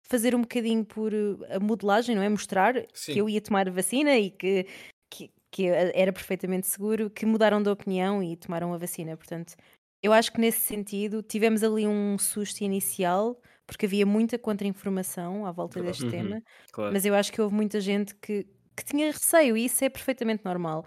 fazer 0.08 0.36
um 0.36 0.42
bocadinho 0.42 0.86
por 0.86 1.14
eh, 1.14 1.56
a 1.56 1.60
modelagem, 1.60 2.16
não 2.16 2.24
é? 2.24 2.30
Mostrar 2.30 2.74
que 2.74 2.88
Sim. 2.94 3.20
eu 3.20 3.30
ia 3.30 3.42
tomar 3.42 3.68
a 3.68 3.72
vacina 3.72 4.16
e 4.18 4.30
que, 4.32 4.68
que, 5.10 5.32
que 5.52 5.68
era 5.68 6.12
perfeitamente 6.14 6.68
seguro, 6.68 7.10
que 7.10 7.26
mudaram 7.26 7.62
de 7.62 7.70
opinião 7.70 8.22
e 8.22 8.36
tomaram 8.36 8.74
a 8.74 8.78
vacina. 8.78 9.16
Portanto, 9.18 9.56
eu 10.02 10.12
acho 10.14 10.32
que 10.32 10.40
nesse 10.42 10.60
sentido 10.62 11.22
tivemos 11.24 11.64
ali 11.64 11.88
um 11.88 12.18
susto 12.18 12.62
inicial, 12.62 13.40
porque 13.66 13.86
havia 13.86 14.06
muita 14.06 14.38
contra-informação 14.38 15.46
à 15.46 15.52
volta 15.52 15.80
Verdade. 15.80 15.98
deste 15.98 16.04
Uhum. 16.06 16.12
tema, 16.12 16.42
Claro. 16.72 16.94
mas 16.94 17.06
eu 17.06 17.16
acho 17.16 17.32
que 17.32 17.42
houve 17.42 17.56
muita 17.56 17.80
gente 17.80 18.14
que, 18.16 18.44
que 18.76 18.84
tinha 18.86 19.12
receio 19.12 19.56
e 19.58 19.66
isso 19.66 19.84
é 19.86 19.90
perfeitamente 19.90 20.44
normal, 20.44 20.86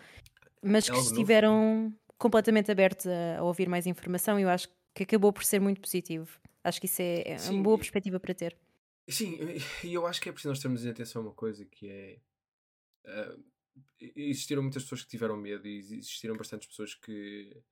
mas 0.62 0.87
É 0.87 0.91
que 0.91 0.97
algo 0.97 1.11
novo. 1.11 1.12
estiveram 1.12 1.93
completamente 2.19 2.71
abertos 2.71 3.07
a, 3.07 3.38
a 3.38 3.43
ouvir 3.45 3.69
mais 3.69 3.87
informação 3.87 4.38
e 4.38 4.43
eu 4.43 4.49
acho 4.49 4.69
que 4.69 4.75
acabou 5.03 5.33
por 5.33 5.45
ser 5.45 5.61
muito 5.61 5.81
positivo. 5.81 6.38
Acho 6.65 6.81
que 6.81 6.87
isso 6.87 7.03
é, 7.03 7.23
é 7.26 7.38
Sim, 7.38 7.53
uma 7.53 7.62
boa 7.62 7.79
perspectiva 7.79 8.19
para 8.21 8.35
ter. 8.35 8.57
Sim, 9.09 9.38
e 9.85 9.95
eu 9.95 10.07
acho 10.07 10.21
que 10.21 10.29
é 10.29 10.33
preciso 10.33 10.50
nós 10.50 10.61
termos 10.61 10.85
em 10.85 10.91
atenção 10.91 11.23
uma 11.23 11.33
coisa 11.35 11.65
que 11.65 11.88
é. 11.88 12.21
ah, 13.07 13.37
existiram 14.00 14.62
muitas 14.62 14.85
pessoas 14.85 15.03
que 15.05 15.09
tiveram 15.11 15.37
medo 15.37 15.67
e 15.69 15.79
existiram 15.79 16.37
bastantes 16.37 16.69
pessoas 16.69 16.95
que, 16.95 17.62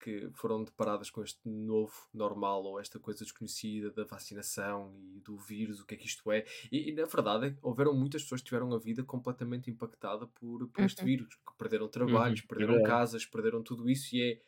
que 0.00 0.30
foram 0.34 0.64
deparadas 0.64 1.10
com 1.10 1.22
este 1.22 1.48
novo 1.48 1.94
normal 2.12 2.64
ou 2.64 2.80
esta 2.80 2.98
coisa 3.00 3.24
desconhecida 3.24 3.90
da 3.92 4.04
vacinação 4.04 4.98
e 5.14 5.20
do 5.20 5.38
vírus, 5.38 5.80
o 5.80 5.86
que 5.86 5.94
é 5.94 5.98
que 5.98 6.06
isto 6.06 6.30
é. 6.32 6.44
E, 6.72 6.90
e, 6.90 6.92
na 6.92 7.04
verdade, 7.06 7.56
houveram 7.62 7.94
muitas 7.94 8.22
pessoas 8.22 8.40
que 8.42 8.48
tiveram 8.48 8.72
a 8.74 8.78
vida 8.78 9.04
completamente 9.04 9.70
impactada 9.70 10.26
por, 10.26 10.68
por 10.70 10.84
este 10.84 11.04
Uhum. 11.04 11.06
vírus, 11.06 11.34
que 11.36 11.56
perderam 11.58 11.88
trabalhos, 11.88 12.40
Uhum, 12.40 12.46
perderam 12.48 12.80
casas, 12.82 13.26
perderam 13.26 13.62
tudo 13.62 13.88
isso, 13.88 14.14
e 14.16 14.22
é, 14.22 14.42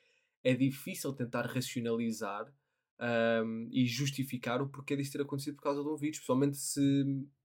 é 0.45 0.55
difícil 0.55 1.13
tentar 1.15 1.47
racionalizar 1.47 2.55
ahm, 2.99 3.69
e 3.73 3.87
justificar 3.87 4.63
o 4.63 4.69
porquê 4.71 4.97
disso 4.97 5.13
ter 5.13 5.23
acontecido 5.23 5.57
por 5.57 5.63
causa 5.65 5.83
de 5.83 5.89
um 5.89 5.97
vírus, 5.97 6.19
principalmente 6.19 6.57
se, 6.59 7.05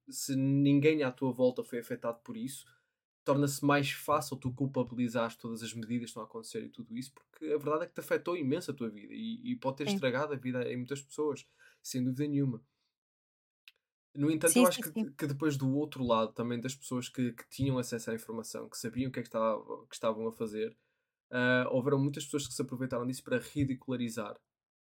se 0.10 0.36
ninguém 0.36 1.04
à 1.04 1.12
tua 1.12 1.32
volta 1.34 1.64
foi 1.64 1.80
afetado 1.80 2.20
por 2.24 2.38
isso, 2.38 2.66
torna-se 3.26 3.64
mais 3.66 3.92
fácil 3.92 4.38
tu 4.38 4.54
culpabilizares 4.54 5.36
todas 5.36 5.64
as 5.64 5.74
medidas 5.74 6.06
que 6.06 6.12
estão 6.12 6.24
a 6.24 6.26
acontecer 6.26 6.64
e 6.66 6.70
tudo 6.70 6.98
isso, 6.98 7.14
porque 7.14 7.46
a 7.46 7.58
verdade 7.58 7.84
é 7.86 7.88
que 7.88 7.94
te 7.94 8.00
afetou 8.02 8.36
imenso 8.38 8.72
a 8.72 8.74
tua 8.74 8.90
vida 8.90 9.14
e, 9.14 9.52
e 9.52 9.56
pode 9.56 9.78
ter 9.78 9.86
Sim. 9.86 9.88
estragado 9.88 10.34
a 10.34 10.38
vida 10.38 10.64
em 10.72 10.78
muitas 10.78 11.02
pessoas, 11.02 11.48
sem 11.84 12.04
dúvida 12.04 12.28
nenhuma. 12.28 12.64
No 14.14 14.32
entanto, 14.32 14.58
Sim, 14.58 14.60
eu 14.60 14.66
acho 14.66 14.80
sim, 14.80 14.82
que, 14.82 14.92
sim. 14.94 15.16
que 15.18 15.28
depois 15.28 15.56
do 15.58 15.72
outro 15.76 16.04
lado, 16.04 16.34
também 16.34 16.60
das 16.60 16.76
pessoas 16.76 17.08
que, 17.10 17.32
que 17.34 17.48
tinham 17.50 17.78
acesso 17.78 18.12
à 18.12 18.16
informação, 18.16 18.68
que 18.70 18.78
sabiam 18.78 19.10
o 19.10 19.12
que 19.12 19.20
é 19.20 19.24
que, 19.24 19.28
estava, 19.30 19.86
que 19.88 19.94
estavam 19.96 20.28
a 20.28 20.32
fazer, 20.32 20.76
ah, 21.32 21.68
houveram 21.72 22.00
muitas 22.00 22.26
pessoas 22.26 22.48
que 22.48 22.54
se 22.54 22.62
aproveitaram 22.62 23.06
disso 23.08 23.24
para 23.24 23.40
ridicularizar 23.40 24.36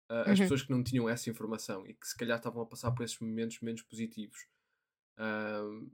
as 0.08 0.40
Uhum. 0.40 0.40
pessoas 0.40 0.62
que 0.62 0.70
não 0.72 0.84
tinham 0.84 1.08
essa 1.08 1.30
informação 1.30 1.86
e 1.86 1.94
que 1.94 2.06
se 2.06 2.16
calhar 2.16 2.38
estavam 2.38 2.62
a 2.62 2.66
passar 2.66 2.92
por 2.92 3.04
esses 3.04 3.18
momentos 3.20 3.60
menos 3.60 3.82
positivos. 3.82 4.46
Ahm, 5.18 5.90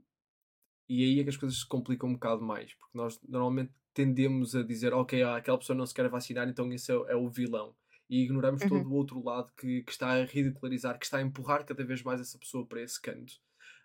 e 0.89 1.03
aí 1.03 1.19
é 1.19 1.23
que 1.23 1.29
as 1.29 1.37
coisas 1.37 1.59
se 1.59 1.67
complicam 1.67 2.09
um 2.09 2.13
bocado 2.13 2.41
mais, 2.43 2.73
porque 2.75 2.97
nós 2.97 3.19
normalmente 3.27 3.73
tendemos 3.93 4.55
a 4.55 4.63
dizer, 4.63 4.93
ok, 4.93 5.21
ah, 5.23 5.37
aquela 5.37 5.57
pessoa 5.57 5.77
não 5.77 5.85
se 5.85 5.93
quer 5.93 6.09
vacinar, 6.09 6.47
então 6.49 6.71
esse 6.73 6.91
é, 6.91 6.95
o- 6.95 7.07
é 7.07 7.15
o 7.15 7.29
vilão. 7.29 7.75
E 8.09 8.23
ignoramos 8.23 8.63
Uhum. 8.63 8.65
todo 8.65 8.89
o 8.89 8.93
outro 8.93 9.23
lado 9.23 9.51
que, 9.57 9.83
que 9.83 9.91
está 9.91 10.09
a 10.11 10.25
ridicularizar, 10.25 10.99
que 10.99 11.05
está 11.05 11.17
a 11.17 11.21
empurrar 11.21 11.65
cada 11.65 11.83
vez 11.85 12.03
mais 12.03 12.19
essa 12.21 12.37
pessoa 12.37 12.65
para 12.67 12.81
esse 12.81 13.01
canto, 13.01 13.33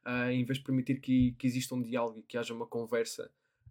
ah, 0.04 0.32
em 0.32 0.44
vez 0.44 0.58
de 0.58 0.64
permitir 0.64 1.00
que, 1.00 1.32
que 1.32 1.46
exista 1.46 1.74
um 1.74 1.82
diálogo 1.82 2.18
e 2.20 2.22
que 2.22 2.36
haja 2.38 2.54
uma 2.54 2.66
conversa. 2.66 3.30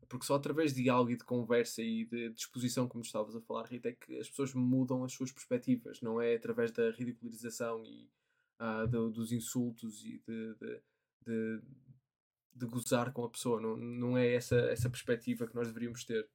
Porque 0.10 0.26
só 0.26 0.36
através 0.36 0.74
de 0.74 0.84
diálogo 0.84 1.12
e 1.12 1.18
de 1.18 1.24
conversa 1.26 1.82
e 1.82 2.06
de 2.06 2.30
disposição, 2.30 2.88
como 2.88 3.04
estavas 3.04 3.36
a 3.36 3.42
falar, 3.42 3.66
Rita, 3.66 3.90
é 3.90 3.94
que 3.94 4.18
as 4.18 4.30
pessoas 4.30 4.54
mudam 4.54 5.04
as 5.04 5.12
suas 5.12 5.32
perspectivas, 5.32 6.02
não 6.02 6.22
é 6.22 6.36
através 6.36 6.72
da 6.72 6.92
ridicularização 6.92 7.84
e 7.84 8.10
ah, 8.60 8.86
do- 8.86 9.12
dos 9.12 9.32
insultos 9.32 10.04
e 10.06 10.20
de, 10.26 10.56
de, 10.56 10.82
de, 11.26 11.62
de 12.56 12.66
gozar 12.66 13.12
com 13.12 13.24
a 13.26 13.30
pessoa. 13.30 13.60
Não, 13.60 13.76
não 13.76 14.18
é 14.18 14.34
essa, 14.34 14.56
essa 14.56 14.90
perspectiva 14.90 15.46
que 15.46 15.56
nós 15.56 15.68
deveríamos 15.68 16.04
ter. 16.06 16.30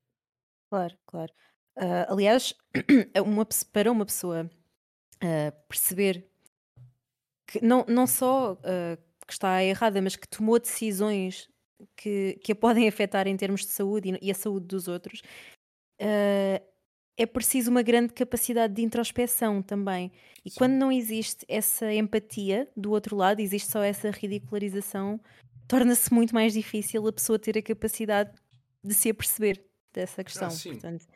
Claro, 0.70 0.96
claro. 1.06 1.32
Ah, 1.76 2.06
aliás, 2.12 2.54
uma 3.24 3.46
para 3.72 3.90
uma 3.90 4.04
pessoa 4.04 4.50
ah, 5.22 5.52
perceber 5.66 6.28
que 7.46 7.64
não, 7.64 7.84
não 7.88 8.06
só 8.06 8.56
que 9.26 9.32
está 9.32 9.62
errada, 9.62 10.00
mas 10.00 10.16
que 10.16 10.28
tomou 10.28 10.58
decisões 10.58 11.51
que, 11.96 12.38
que 12.42 12.52
a 12.52 12.56
podem 12.56 12.86
afetar 12.88 13.26
em 13.26 13.36
termos 13.36 13.62
de 13.62 13.68
saúde 13.68 14.10
e, 14.10 14.28
e 14.28 14.30
a 14.30 14.34
saúde 14.34 14.66
dos 14.66 14.88
outros, 14.88 15.22
ah, 16.00 16.60
é 17.16 17.26
preciso 17.26 17.70
uma 17.70 17.82
grande 17.82 18.12
capacidade 18.12 18.74
de 18.74 18.82
introspeção 18.82 19.62
também. 19.62 20.10
E 20.44 20.50
Sim. 20.50 20.58
quando 20.58 20.72
não 20.72 20.90
existe 20.90 21.44
essa 21.48 21.92
empatia 21.92 22.68
do 22.76 22.90
outro 22.90 23.16
lado, 23.16 23.40
existe 23.40 23.70
só 23.70 23.82
essa 23.82 24.10
ridicularização, 24.10 25.20
torna-se 25.68 26.12
muito 26.12 26.34
mais 26.34 26.52
difícil 26.52 27.06
a 27.06 27.12
pessoa 27.12 27.38
ter 27.38 27.58
a 27.58 27.62
capacidade 27.62 28.32
de 28.82 28.94
se 28.94 29.10
aperceber 29.10 29.64
dessa 29.92 30.24
questão. 30.24 30.48
Ah, 30.48 30.50
sim. 30.50 30.72
Portanto, 30.72 31.06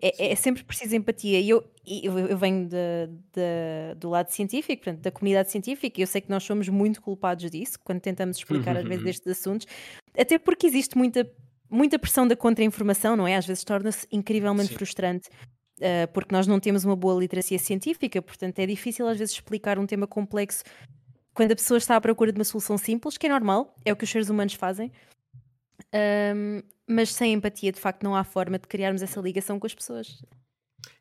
é, 0.00 0.32
é 0.32 0.34
sempre 0.36 0.62
preciso 0.64 0.94
empatia. 0.96 1.40
E 1.40 1.48
eu, 1.48 1.64
eu, 1.86 2.18
eu 2.18 2.38
venho 2.38 2.68
da- 2.68 3.06
da- 3.34 3.94
do 3.96 4.08
lado 4.10 4.28
científico, 4.30 4.82
portanto, 4.84 5.02
da 5.02 5.10
comunidade 5.10 5.50
científica, 5.50 6.00
e 6.00 6.02
eu 6.02 6.06
sei 6.06 6.20
que 6.20 6.30
nós 6.30 6.42
somos 6.44 6.68
muito 6.68 7.00
culpados 7.02 7.50
disso 7.50 7.78
quando 7.84 8.00
tentamos 8.00 8.36
explicar 8.36 8.76
às 8.76 8.84
vezes 8.84 9.04
estes 9.06 9.26
assuntos, 9.38 9.66
até 10.16 10.38
porque 10.38 10.66
existe 10.66 10.96
muita, 10.96 11.28
muita 11.70 11.98
pressão 11.98 12.26
da 12.28 12.36
contra-informação, 12.36 13.16
não 13.16 13.26
é? 13.26 13.36
Às 13.36 13.46
vezes 13.46 13.64
torna-se 13.64 14.06
incrivelmente 14.12 14.68
Sim. 14.70 14.74
frustrante. 14.76 15.28
ah, 15.80 16.06
porque 16.12 16.34
nós 16.34 16.46
não 16.46 16.58
temos 16.60 16.84
uma 16.84 16.96
boa 16.96 17.18
literacia 17.20 17.58
científica, 17.58 18.20
portanto 18.22 18.58
é 18.58 18.66
difícil 18.66 19.06
às 19.08 19.18
vezes 19.18 19.34
explicar 19.34 19.78
um 19.78 19.86
tema 19.86 20.06
complexo 20.06 20.62
quando 21.34 21.52
a 21.52 21.54
pessoa 21.56 21.78
está 21.78 21.94
à 21.94 22.00
procura 22.00 22.32
de 22.32 22.38
uma 22.40 22.44
solução 22.44 22.76
simples, 22.76 23.16
que 23.16 23.26
é 23.26 23.30
normal, 23.30 23.72
é 23.84 23.92
o 23.92 23.96
que 23.96 24.02
os 24.02 24.10
seres 24.10 24.28
humanos 24.28 24.54
fazem, 24.54 24.90
Ahm, 25.92 26.62
mas 26.88 27.12
sem 27.12 27.32
empatia, 27.32 27.72
de 27.72 27.80
facto, 27.80 28.02
não 28.02 28.14
há 28.16 28.24
forma 28.24 28.58
de 28.58 28.66
criarmos 28.68 29.02
essa 29.02 29.20
ligação 29.20 29.58
com 29.58 29.66
as 29.66 29.74
pessoas. 29.74 30.22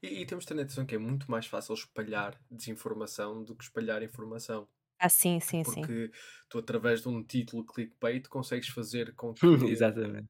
E, 0.01 0.22
e 0.22 0.25
temos 0.25 0.46
de 0.46 0.53
ter 0.53 0.60
atenção 0.60 0.86
que 0.86 0.96
é 0.96 0.98
muito 0.98 1.29
mais 1.29 1.46
fácil 1.46 1.74
espalhar 1.74 2.39
desinformação 2.50 3.44
do 3.44 3.56
que 3.56 3.63
espalhar 3.63 4.01
informação. 4.03 4.67
Ah, 5.00 5.10
sim, 5.10 5.39
sim, 5.39 5.63
sim. 5.63 5.82
Porque 5.82 6.12
tu, 6.50 6.60
através 6.60 7.01
de 7.01 7.10
um 7.10 7.24
título 7.24 7.65
clickbait, 7.65 8.27
consegues 8.29 8.70
fazer 8.70 9.13
com 9.15 9.34
que 9.36 9.46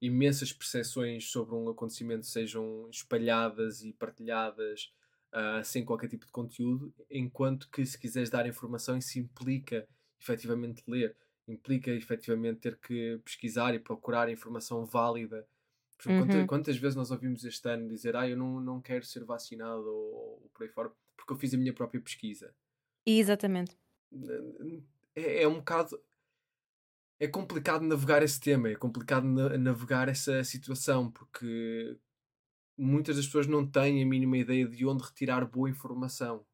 imensas 0.02 0.52
percepções 0.52 1.30
sobre 1.30 1.56
um 1.56 1.70
acontecimento 1.70 2.26
sejam 2.26 2.90
espalhadas 2.90 3.84
e 3.84 3.94
partilhadas 3.94 4.92
ah, 5.32 5.64
sem 5.64 5.86
qualquer 5.86 6.08
tipo 6.08 6.26
de 6.26 6.32
conteúdo, 6.32 6.94
enquanto 7.10 7.70
que 7.70 7.86
se 7.86 7.98
quiseres 8.00 8.30
dar 8.30 8.48
informação, 8.48 8.98
isso 8.98 9.20
implica 9.20 9.88
efetivamente 10.20 10.84
ler, 10.88 11.16
implica 11.48 11.92
efetivamente 11.92 12.60
ter 12.60 12.78
que 12.80 13.20
pesquisar 13.24 13.74
e 13.74 13.80
procurar 13.80 14.30
informação 14.30 14.86
válida. 14.86 15.48
Exemplo, 16.00 16.26
Uhum. 16.42 16.48
quantas 16.48 16.78
vezes 16.78 16.96
nós 16.96 17.10
ouvimos 17.12 17.44
este 17.44 17.68
ano 17.70 17.88
dizer 17.88 18.16
ah, 18.16 18.28
eu 18.30 18.38
não, 18.38 18.60
não 18.60 18.82
quero 18.82 19.04
ser 19.06 19.24
vacinado 19.26 19.86
ou, 19.88 20.42
ou 20.44 20.52
por 20.54 20.64
aí 20.64 20.70
fora, 20.70 20.92
porque 21.16 21.34
eu 21.34 21.38
fiz 21.38 21.54
a 21.54 21.58
minha 21.58 21.74
própria 21.74 22.00
pesquisa 22.02 22.54
Exatamente. 23.06 23.76
é, 25.16 25.44
é 25.44 25.48
um 25.48 25.56
bocado. 25.56 26.00
é 27.20 27.28
complicado 27.28 27.82
navegar 27.84 28.22
esse 28.24 28.40
tema, 28.40 28.70
é 28.70 28.76
complicado 28.76 29.26
na- 29.26 29.58
navegar 29.58 30.08
essa 30.08 30.44
situação, 30.44 31.12
porque 31.12 31.98
muitas 32.78 33.18
das 33.18 33.26
pessoas 33.26 33.48
não 33.48 33.66
têm 33.70 34.04
a 34.04 34.06
mínima 34.06 34.38
ideia 34.38 34.68
de 34.68 34.86
onde 34.86 35.04
retirar 35.04 35.46
boa 35.46 35.70
informação. 35.70 36.46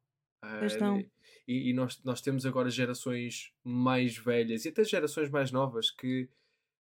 Pois 0.58 0.76
não. 0.78 1.04
E 1.46 1.70
e 1.70 1.72
nós, 1.74 2.02
nós 2.04 2.20
temos 2.20 2.46
agora 2.46 2.70
gerações 2.70 3.52
mais 3.62 4.16
velhas 4.16 4.64
e 4.64 4.68
até 4.68 4.84
gerações 4.84 5.30
mais 5.30 5.50
novas 5.52 5.90
que, 5.90 6.28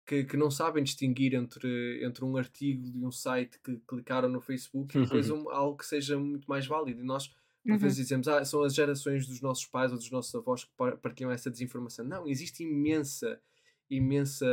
que, 0.05 0.23
que 0.25 0.37
não 0.37 0.51
sabem 0.51 0.83
distinguir 0.83 1.33
entre, 1.35 2.03
entre 2.05 2.25
um 2.25 2.37
artigo 2.37 2.83
de 2.91 3.05
um 3.05 3.11
site 3.11 3.59
que 3.61 3.77
clicaram 3.87 4.29
no 4.29 4.41
Facebook 4.41 4.97
e 4.97 4.99
depois 4.99 5.29
um, 5.29 5.49
algo 5.49 5.77
que 5.77 5.85
seja 5.85 6.17
muito 6.19 6.47
mais 6.47 6.67
válido. 6.67 7.01
E 7.01 7.03
nós, 7.03 7.29
por 7.67 7.73
Uhum. 7.73 7.77
vezes, 7.77 7.97
dizemos, 7.97 8.27
ah, 8.27 8.43
são 8.45 8.63
as 8.63 8.73
gerações 8.75 9.27
dos 9.27 9.41
nossos 9.41 9.65
pais 9.65 9.91
ou 9.91 9.97
dos 9.97 10.11
nossos 10.11 10.33
avós 10.35 10.63
que 10.65 10.71
par- 10.77 10.97
partilham 10.97 11.31
essa 11.31 11.49
desinformação. 11.51 12.05
Não, 12.05 12.27
existe 12.27 12.63
imensa, 12.63 13.41
imensa 13.89 14.45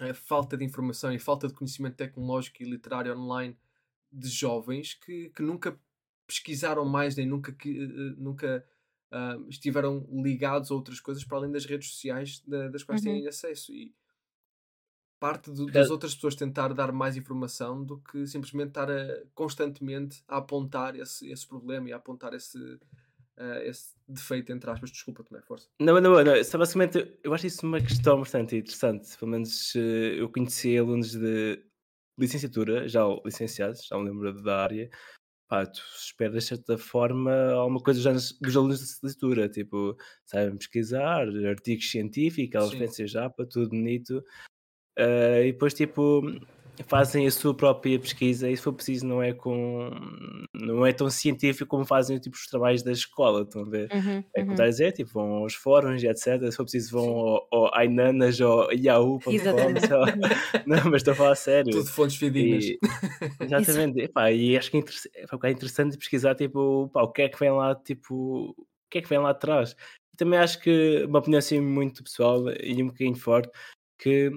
a 0.00 0.14
falta 0.14 0.56
de 0.56 0.64
informação 0.64 1.12
e 1.12 1.18
falta 1.18 1.46
de 1.46 1.54
conhecimento 1.54 1.96
tecnológico 1.96 2.62
e 2.62 2.66
literário 2.66 3.16
online 3.16 3.56
de 4.10 4.28
jovens 4.28 4.94
que, 4.94 5.30
que 5.30 5.42
nunca 5.42 5.78
pesquisaram 6.30 6.84
mais 6.84 7.16
nem 7.16 7.26
nunca, 7.26 7.52
que, 7.52 7.68
eh, 7.70 7.82
eh, 7.84 8.14
nunca 8.16 8.64
ah, 9.12 9.36
estiveram 9.48 10.06
ligados 10.22 10.70
a 10.70 10.74
outras 10.74 11.00
coisas 11.00 11.24
para 11.24 11.38
além 11.38 11.50
das 11.50 11.64
redes 11.66 11.90
sociais 11.90 12.40
da- 12.46 12.68
das 12.68 12.84
quais 12.84 13.00
Uhum. 13.04 13.14
têm 13.14 13.26
acesso. 13.26 13.72
E 13.74 13.92
parte 15.18 15.50
do- 15.50 15.68
É. 15.68 15.72
das 15.72 15.90
outras 15.90 16.14
pessoas 16.14 16.34
tentar 16.34 16.72
dar 16.72 16.92
mais 16.92 17.16
informação 17.16 17.84
do 17.84 17.98
que 17.98 18.26
simplesmente 18.26 18.68
estar 18.68 18.90
a, 18.90 19.22
constantemente 19.34 20.22
a 20.28 20.38
apontar 20.38 20.96
esse, 20.96 21.30
esse 21.30 21.46
problema 21.46 21.88
e 21.88 21.92
a 21.92 21.96
apontar 21.96 22.32
esse, 22.34 22.58
ah, 23.36 23.60
esse 23.64 23.94
defeito, 24.08 24.52
entre 24.52 24.70
aspas. 24.70 24.90
Desculpa, 24.90 25.24
também, 25.24 25.42
força. 25.42 25.68
Não, 25.80 26.00
não, 26.00 26.22
não. 26.24 26.44
Só 26.44 26.56
basicamente, 26.56 27.18
eu 27.22 27.34
acho 27.34 27.46
isso 27.46 27.66
uma 27.66 27.80
questão 27.80 28.18
bastante 28.18 28.56
interessante. 28.56 29.16
Pelo 29.18 29.30
menos 29.32 29.74
eh, 29.76 30.20
eu 30.20 30.30
conheci 30.30 30.78
alunos 30.78 31.12
de 31.12 31.62
licenciatura, 32.18 32.88
já 32.88 33.02
licenciados, 33.24 33.84
já 33.86 33.98
me 33.98 34.04
lembro 34.04 34.42
da 34.42 34.62
área. 34.62 34.90
Pá, 35.50 35.66
tu 35.66 35.82
esperas 35.98 36.44
de 36.44 36.48
certa 36.48 36.78
forma 36.78 37.32
alguma 37.50 37.80
coisa 37.82 38.00
já 38.00 38.12
nos- 38.12 38.38
dos 38.40 38.56
alunos 38.56 38.78
de 38.78 38.84
licenciatura, 38.84 39.48
tipo, 39.48 39.96
sabem 40.24 40.56
pesquisar, 40.56 41.26
artigos 41.44 41.90
científicos, 41.90 42.70
referências 42.70 43.10
já, 43.10 43.28
para 43.28 43.46
tudo 43.46 43.70
bonito. 43.70 44.24
Eh, 44.96 45.48
e 45.48 45.52
depois, 45.52 45.74
tipo, 45.74 46.22
fazem 46.86 47.26
a 47.26 47.30
sua 47.30 47.54
própria 47.54 47.98
pesquisa 47.98 48.48
e 48.50 48.56
se 48.56 48.62
for 48.62 48.72
preciso 48.72 49.06
não 49.06 49.22
é 49.22 49.32
com 49.32 49.90
não 50.54 50.84
é 50.86 50.92
tão 50.92 51.08
científico 51.10 51.68
como 51.68 51.84
fazem 51.84 52.18
tipo, 52.18 52.36
os 52.36 52.46
trabalhos 52.46 52.82
da 52.82 52.92
escola, 52.92 53.42
estão 53.42 53.62
a 53.62 53.64
ver? 53.68 53.88
Uhum, 53.92 54.24
É 54.34 54.40
como 54.40 54.46
uhum. 54.46 54.52
está 54.52 54.64
a 54.64 54.68
dizer, 54.68 54.92
tipo, 54.92 55.10
vão 55.12 55.28
aos 55.38 55.54
fóruns 55.54 56.02
e 56.02 56.06
etc. 56.06 56.42
Se 56.50 56.56
for 56.56 56.64
preciso, 56.64 56.92
vão 56.92 57.08
ao, 57.08 57.48
ao 57.50 57.74
Ainanas 57.78 58.40
ou 58.40 58.70
Yahoo.com. 58.72 59.30
Lá. 59.30 60.06
Não, 60.66 60.84
mas 60.90 60.96
estou 60.96 61.12
a 61.12 61.16
falar 61.16 61.32
a 61.32 61.36
sério. 61.36 61.70
Tudo 61.72 61.86
fontes 61.90 62.16
fidedignas. 62.16 62.64
E, 62.64 62.78
exatamente. 63.44 64.00
Epá, 64.00 64.30
e 64.32 64.56
acho 64.56 64.70
que 64.70 64.76
é, 64.76 64.80
interess- 64.80 65.08
é 65.14 65.50
interessante 65.50 65.98
pesquisar 65.98 66.34
tipo, 66.34 66.88
pá, 66.92 67.02
o 67.02 67.12
que 67.12 67.22
é 67.22 67.28
que 67.28 67.38
vem 67.38 67.50
lá, 67.50 67.74
tipo, 67.74 68.54
o 68.56 68.66
que 68.90 68.98
é 68.98 69.02
que 69.02 69.08
vem 69.08 69.18
lá 69.18 69.30
atrás. 69.30 69.74
E 70.12 70.16
também 70.16 70.38
acho 70.38 70.60
que 70.60 71.04
uma 71.08 71.18
opinião 71.18 71.38
assim 71.38 71.60
muito 71.60 72.02
pessoal 72.02 72.42
e 72.62 72.82
um 72.82 72.86
bocadinho 72.88 73.16
forte 73.16 73.50
que 73.98 74.30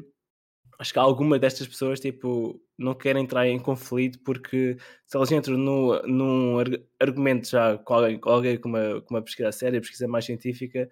acho 0.84 0.92
que 0.92 1.00
algumas 1.00 1.40
destas 1.40 1.66
pessoas 1.66 1.98
tipo, 2.00 2.60
não 2.78 2.94
querem 2.94 3.24
entrar 3.24 3.48
em 3.48 3.58
conflito 3.58 4.20
porque 4.20 4.76
se 5.08 5.16
elas 5.16 5.32
entram 5.32 5.58
no, 5.58 6.02
num 6.04 6.60
arg- 6.60 6.84
argumento 7.00 7.48
já 7.50 7.78
com 7.78 7.94
alguém, 7.94 8.20
com 8.20 8.30
alguém 8.30 8.58
com, 8.58 8.68
uma, 8.68 9.02
com 9.02 9.14
uma 9.16 9.22
pesquisa 9.22 9.50
séria, 9.54 9.80
pesquisa 9.80 10.10
mais 10.10 10.26
científica, 10.26 10.90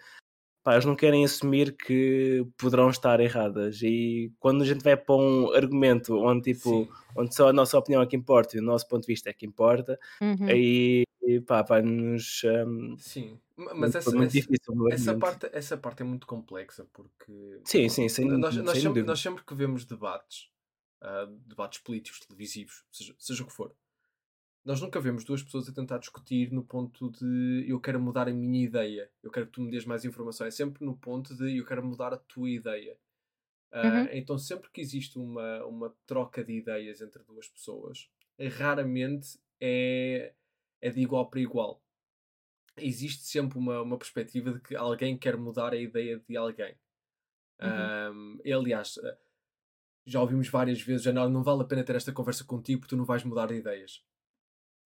pá, 0.63 0.71
elas 0.71 0.85
não 0.85 0.95
querem 0.95 1.25
assumir 1.25 1.75
que 1.75 2.47
poderão 2.57 2.89
estar 2.89 3.19
erradas. 3.19 3.81
E 3.83 4.31
quando 4.39 4.61
a 4.61 4.65
gente 4.65 4.81
vai 4.81 4.95
para 4.95 5.13
um 5.15 5.51
argumento 5.53 6.15
onde, 6.17 6.53
tipo, 6.53 6.69
Sim. 6.69 6.87
onde 7.17 7.35
só 7.35 7.49
a 7.49 7.53
nossa 7.53 7.77
opinião 7.77 8.01
é 8.01 8.05
que 8.07 8.15
importa 8.15 8.55
e 8.55 8.61
o 8.61 8.63
nosso 8.63 8.87
ponto 8.87 9.01
de 9.01 9.07
vista 9.07 9.29
é 9.29 9.33
que 9.33 9.45
importa, 9.45 9.99
Uhum. 10.21 10.45
aí 10.47 11.03
pá, 11.45 11.63
vai-nos. 11.63 12.41
hum, 12.65 12.95
Sim. 12.97 13.37
Ma- 13.65 13.73
Mas 13.73 13.95
essa, 13.95 14.15
muito 14.15 14.31
essa, 14.31 14.39
difícil. 14.39 14.89
essa, 14.91 15.17
parte, 15.17 15.49
essa 15.53 15.77
parte 15.77 16.01
é 16.01 16.05
muito 16.05 16.27
complexa 16.27 16.85
porque 16.93 17.61
Sim, 17.65 17.87
sim, 17.89 18.09
sem, 18.09 18.27
nós, 18.27 18.55
nós, 18.57 18.71
sem 18.71 18.81
sempre, 18.81 19.03
nós 19.03 19.19
sempre 19.19 19.43
que 19.43 19.53
vemos 19.55 19.85
debates, 19.85 20.49
ah, 21.01 21.27
debates 21.45 21.79
políticos, 21.79 22.19
televisivos, 22.19 22.83
seja, 22.91 23.15
seja 23.17 23.43
o 23.43 23.47
que 23.47 23.53
for, 23.53 23.73
nós 24.63 24.79
nunca 24.79 24.99
vemos 24.99 25.23
duas 25.23 25.41
pessoas 25.41 25.67
a 25.67 25.73
tentar 25.73 25.97
discutir 25.97 26.51
no 26.51 26.63
ponto 26.63 27.09
de 27.09 27.65
eu 27.67 27.79
quero 27.79 27.99
mudar 27.99 28.27
a 28.27 28.33
minha 28.33 28.63
ideia, 28.63 29.09
eu 29.23 29.31
quero 29.31 29.47
que 29.47 29.53
tu 29.53 29.61
me 29.61 29.71
dês 29.71 29.85
mais 29.85 30.05
informação. 30.05 30.45
É 30.45 30.51
sempre 30.51 30.85
no 30.85 30.95
ponto 30.95 31.35
de 31.35 31.57
eu 31.57 31.65
quero 31.65 31.83
mudar 31.83 32.13
a 32.13 32.17
tua 32.17 32.49
ideia. 32.49 32.95
Ah, 33.71 34.01
Uhum. 34.01 34.09
Então, 34.13 34.37
sempre 34.37 34.69
que 34.69 34.81
existe 34.81 35.17
uma, 35.17 35.65
uma 35.65 35.95
troca 36.05 36.43
de 36.43 36.53
ideias 36.53 37.01
entre 37.01 37.23
duas 37.23 37.47
pessoas, 37.47 38.09
raramente 38.57 39.39
é, 39.59 40.33
é 40.81 40.89
de 40.89 40.99
igual 41.01 41.27
para 41.29 41.39
igual. 41.39 41.81
Existe 42.77 43.23
sempre 43.23 43.57
uma, 43.57 43.81
uma 43.81 43.97
perspectiva 43.97 44.53
de 44.53 44.59
que 44.61 44.75
alguém 44.75 45.17
quer 45.17 45.37
mudar 45.37 45.73
a 45.73 45.77
ideia 45.77 46.19
de 46.27 46.37
alguém. 46.37 46.75
Uhum. 47.61 48.39
Um, 48.45 48.53
aliás, 48.53 48.97
eh, 49.03 49.17
já 50.05 50.21
ouvimos 50.21 50.47
várias 50.49 50.81
vezes, 50.81 51.03
já 51.03 51.13
não, 51.13 51.29
não 51.29 51.43
vale 51.43 51.61
a 51.61 51.65
pena 51.65 51.83
ter 51.83 51.95
esta 51.95 52.11
conversa 52.11 52.43
contigo 52.43 52.79
porque 52.79 52.95
tu 52.95 52.97
não 52.97 53.05
vais 53.05 53.23
mudar 53.23 53.47
de 53.47 53.55
ideias. 53.55 54.03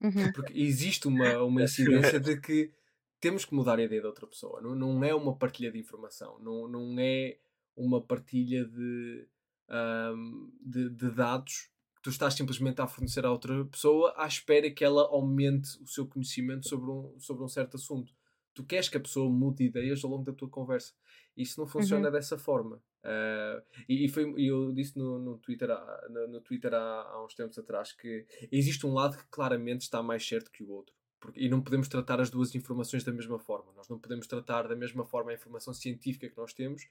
Uhum. 0.02 0.32
Porque 0.34 0.60
existe 0.60 1.08
uma, 1.08 1.38
uma 1.44 1.64
incidência 1.64 2.20
de 2.20 2.40
que 2.40 2.72
temos 3.20 3.46
que 3.46 3.56
mudar 3.56 3.80
a 3.80 3.84
ideia 3.84 4.02
da 4.02 4.10
outra 4.10 4.28
pessoa. 4.28 4.62
Não, 4.62 4.76
não 4.76 5.04
é 5.04 5.14
uma 5.16 5.36
partilha 5.36 5.72
de 5.72 5.80
informação, 5.80 6.38
não, 6.40 6.68
não 6.68 6.96
é 7.00 7.38
uma 7.76 8.02
partilha 8.02 8.66
de, 8.66 9.28
ahm, 9.70 10.50
de, 10.62 10.90
de 10.90 11.12
dados 11.12 11.70
tu 12.06 12.12
estás 12.12 12.36
simplesmente 12.36 12.80
a 12.80 12.88
fornecer 12.88 13.26
à 13.26 13.32
outra 13.32 13.66
pessoa 13.66 14.14
à 14.16 14.28
espera 14.28 14.70
que 14.70 14.86
ela 14.86 15.08
aumente 15.08 15.82
o 15.82 15.88
seu 15.88 16.06
conhecimento 16.06 16.70
sobre 16.70 16.92
um, 16.92 17.20
sobre 17.20 17.44
um 17.44 17.48
certo 17.48 17.78
assunto. 17.78 18.14
Tu 18.54 18.64
queres 18.64 18.88
que 18.88 18.98
a 18.98 19.00
pessoa 19.00 19.28
mude 19.28 19.64
ideias 19.64 20.04
ao 20.04 20.12
longo 20.12 20.24
da 20.24 20.32
tua 20.32 20.48
conversa. 20.48 20.94
Isso 21.36 21.60
não 21.60 21.66
funciona 21.66 22.12
dessa 22.12 22.38
forma. 22.38 22.80
Ah, 23.04 23.60
e, 23.90 24.06
e 24.06 24.08
foi, 24.08 24.32
e 24.38 24.46
eu 24.46 24.72
disse 24.72 24.96
no, 25.00 25.18
no 25.18 25.40
Twitter, 25.40 25.72
há, 25.72 26.08
no, 26.12 26.28
no 26.28 26.42
Twitter 26.42 26.76
há, 26.76 27.02
há 27.10 27.26
uns 27.26 27.34
tempos 27.34 27.58
atrás 27.58 27.92
que 27.92 28.28
existe 28.52 28.86
um 28.86 28.94
lado 28.94 29.18
que 29.18 29.26
claramente 29.32 29.82
está 29.82 30.04
mais 30.04 30.24
certo 30.24 30.52
que 30.52 30.64
o 30.64 30.70
outro. 30.70 30.94
Porque, 31.20 31.40
e 31.40 31.50
não 31.50 31.60
podemos 31.60 31.88
tratar 31.88 32.22
as 32.22 32.30
duas 32.30 32.54
informações 32.54 33.04
da 33.04 33.12
mesma 33.12 33.40
forma. 33.40 33.74
Nós 33.76 33.90
não 33.90 33.98
podemos 33.98 34.28
tratar 34.28 34.68
da 34.68 34.76
mesma 34.76 35.04
forma 35.04 35.32
a 35.32 35.34
informação 35.34 35.74
científica 35.74 36.30
que 36.30 36.38
nós 36.38 36.54
temos 36.54 36.84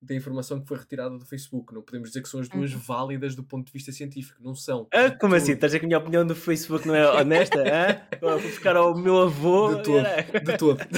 da 0.00 0.14
informação 0.14 0.60
que 0.60 0.68
foi 0.68 0.76
retirada 0.78 1.18
do 1.18 1.26
Facebook. 1.26 1.74
Não 1.74 1.82
podemos 1.82 2.08
dizer 2.10 2.22
que 2.22 2.28
são 2.28 2.40
as 2.40 2.48
duas 2.48 2.72
Uhum. 2.72 2.78
válidas 2.80 3.34
do 3.34 3.42
ponto 3.42 3.66
de 3.66 3.72
vista 3.72 3.90
científico. 3.92 4.38
Não 4.42 4.54
são. 4.54 4.86
Ah, 4.94 5.10
como 5.10 5.34
assim? 5.34 5.52
Estás 5.52 5.64
a 5.64 5.76
dizer 5.76 5.78
que 5.80 5.86
a 5.86 5.88
minha 5.88 5.98
opinião 5.98 6.26
do 6.26 6.34
Facebook 6.34 6.86
não 6.86 6.94
é 6.94 7.10
honesta? 7.20 7.62
hã? 7.62 8.00
Vou 8.20 8.40
buscar 8.40 8.76
ao 8.76 8.96
meu 8.96 9.18
avô. 9.22 9.74
De 9.76 9.82
todo. 9.82 10.04
De 10.44 10.56
todo. 10.56 10.78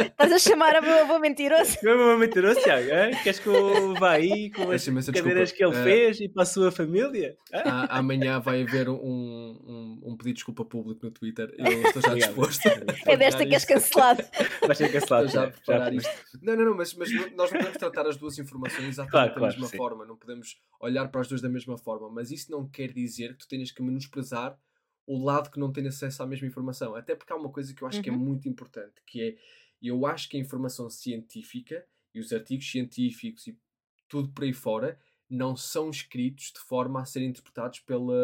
Estás 0.00 0.32
a 0.32 0.38
chamar 0.38 0.74
a 0.76 0.80
meu 0.80 1.00
avô 1.02 1.18
mentiroso? 1.18 1.76
É 1.82 1.94
meu 1.94 2.18
mentiroso, 2.18 2.60
Tiago? 2.60 2.88
Queres 3.22 3.38
que 3.38 3.46
eu 3.48 3.94
vá 3.94 4.12
aí 4.12 4.50
com 4.50 4.70
as 4.70 4.84
cadeiras 4.86 5.52
que 5.52 5.62
ele 5.64 5.76
Eh, 5.76 5.82
fez 5.84 6.20
e 6.20 6.28
para 6.28 6.42
a 6.42 6.46
sua 6.46 6.72
família? 6.72 7.36
Amanhã 7.90 8.40
vai 8.40 8.62
haver 8.62 8.88
um, 8.88 8.96
um, 8.96 10.00
um 10.04 10.16
pedido 10.16 10.26
de 10.26 10.34
desculpa 10.34 10.64
público 10.64 11.04
no 11.04 11.10
Twitter. 11.10 11.52
Eu 11.58 11.66
estou 11.82 12.02
já 12.02 12.08
Obrigado. 12.08 12.28
disposto. 12.30 12.68
É 13.06 13.16
desta 13.16 13.44
que 13.46 13.54
és 13.54 13.64
cancelado. 13.64 14.22
Vai 14.66 14.74
ser 14.74 14.90
cancelado. 14.90 15.26
Estou 15.26 15.42
já 15.42 15.48
a 15.48 15.50
Tiago, 15.50 15.62
preparar 15.64 15.92
já 15.92 15.98
isto. 15.98 16.38
Não, 16.42 16.56
não, 16.56 16.64
não, 16.64 16.76
mas, 16.76 16.94
mas 16.94 17.10
nós 17.36 17.50
não 17.52 17.58
podemos 17.58 17.76
tratar 17.78 18.05
as 18.08 18.16
duas 18.16 18.38
informações 18.38 18.88
exatamente 18.88 19.12
Claro, 19.12 19.34
da 19.34 19.40
claro, 19.40 19.56
mesma 19.56 19.70
sim. 19.70 19.80
forma, 19.80 20.04
não 20.06 20.16
podemos 20.16 20.60
olhar 20.80 21.08
para 21.08 21.20
as 21.20 21.28
duas 21.28 21.40
da 21.40 21.48
mesma 21.48 21.76
forma, 21.78 22.10
mas 22.10 22.30
isso 22.30 22.50
não 22.50 22.68
quer 22.68 22.92
dizer 22.92 23.32
que 23.34 23.38
tu 23.40 23.48
tenhas 23.48 23.70
que 23.70 23.82
menosprezar 23.82 24.58
o 25.06 25.22
lado 25.22 25.50
que 25.50 25.58
não 25.60 25.72
tem 25.72 25.86
acesso 25.86 26.22
à 26.22 26.26
mesma 26.26 26.46
informação. 26.48 26.94
Até 26.94 27.14
porque 27.14 27.32
há 27.32 27.36
uma 27.36 27.50
coisa 27.52 27.74
que 27.74 27.82
eu 27.82 27.88
acho 27.88 28.00
que 28.02 28.08
é 28.08 28.12
Uhum. 28.12 28.16
muito 28.16 28.48
importante, 28.48 29.02
que 29.06 29.22
é, 29.22 29.36
eu 29.80 30.06
acho 30.06 30.28
que 30.28 30.36
a 30.36 30.40
informação 30.40 30.90
científica 30.90 31.86
e 32.14 32.20
os 32.20 32.32
artigos 32.32 32.70
científicos 32.70 33.46
e 33.46 33.58
tudo 34.08 34.32
por 34.32 34.44
aí 34.44 34.52
fora 34.52 34.98
não 35.28 35.56
são 35.56 35.90
escritos 35.90 36.52
de 36.52 36.60
forma 36.60 37.00
a 37.00 37.04
serem 37.04 37.28
interpretados 37.28 37.80
pela, 37.80 38.14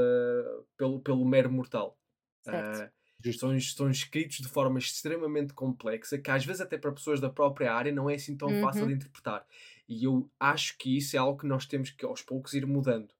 pelo, 0.76 1.00
pelo 1.00 1.24
mero 1.24 1.50
mortal. 1.50 1.98
Certo. 2.40 2.84
Ah, 2.84 2.90
são, 3.32 3.58
são 3.60 3.90
escritos 3.90 4.38
de 4.38 4.48
forma 4.48 4.78
extremamente 4.78 5.52
complexa 5.52 6.16
que 6.18 6.30
às 6.30 6.44
vezes 6.44 6.62
até 6.62 6.78
para 6.78 6.90
pessoas 6.92 7.20
da 7.20 7.28
própria 7.28 7.72
área 7.74 7.92
não 7.92 8.08
é 8.08 8.14
assim 8.14 8.36
tão 8.36 8.48
fácil 8.60 8.82
Uhum. 8.82 8.88
de 8.88 8.94
interpretar. 8.94 9.46
E 9.88 10.04
eu 10.04 10.30
acho 10.40 10.78
que 10.78 10.96
isso 10.96 11.14
é 11.14 11.18
algo 11.18 11.38
que 11.38 11.46
nós 11.46 11.66
temos 11.66 11.90
que 11.90 12.04
aos 12.06 12.22
poucos 12.22 12.54
ir 12.54 12.66
mudando. 12.66 13.10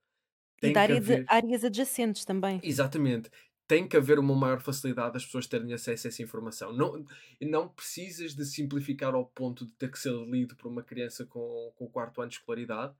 E 0.58 0.60
Tem 0.62 0.72
que 0.72 0.78
área 0.78 1.00
de 1.00 1.12
haver... 1.12 1.24
áreas 1.28 1.64
adjacentes 1.64 2.24
também. 2.24 2.60
Exatamente. 2.62 3.30
Tem 3.68 3.86
que 3.86 3.96
haver 3.96 4.18
uma 4.18 4.34
maior 4.34 4.60
facilidade 4.60 5.12
das 5.14 5.24
pessoas 5.24 5.46
terem 5.46 5.72
acesso 5.72 6.06
a 6.06 6.08
essa 6.08 6.22
informação. 6.22 6.72
Não, 6.72 7.04
não 7.40 7.68
precisas 7.68 8.34
de 8.34 8.44
simplificar 8.44 9.14
ao 9.14 9.26
ponto 9.26 9.66
de 9.66 9.72
ter 9.72 9.90
que 9.90 9.98
ser 9.98 10.12
lido 10.26 10.56
por 10.56 10.68
uma 10.70 10.82
criança 10.82 11.24
com, 11.26 11.72
com 11.76 11.84
o 11.84 11.90
quarto 11.90 12.20
ano 12.20 12.30
de 12.30 12.36
escolaridade, 12.36 12.94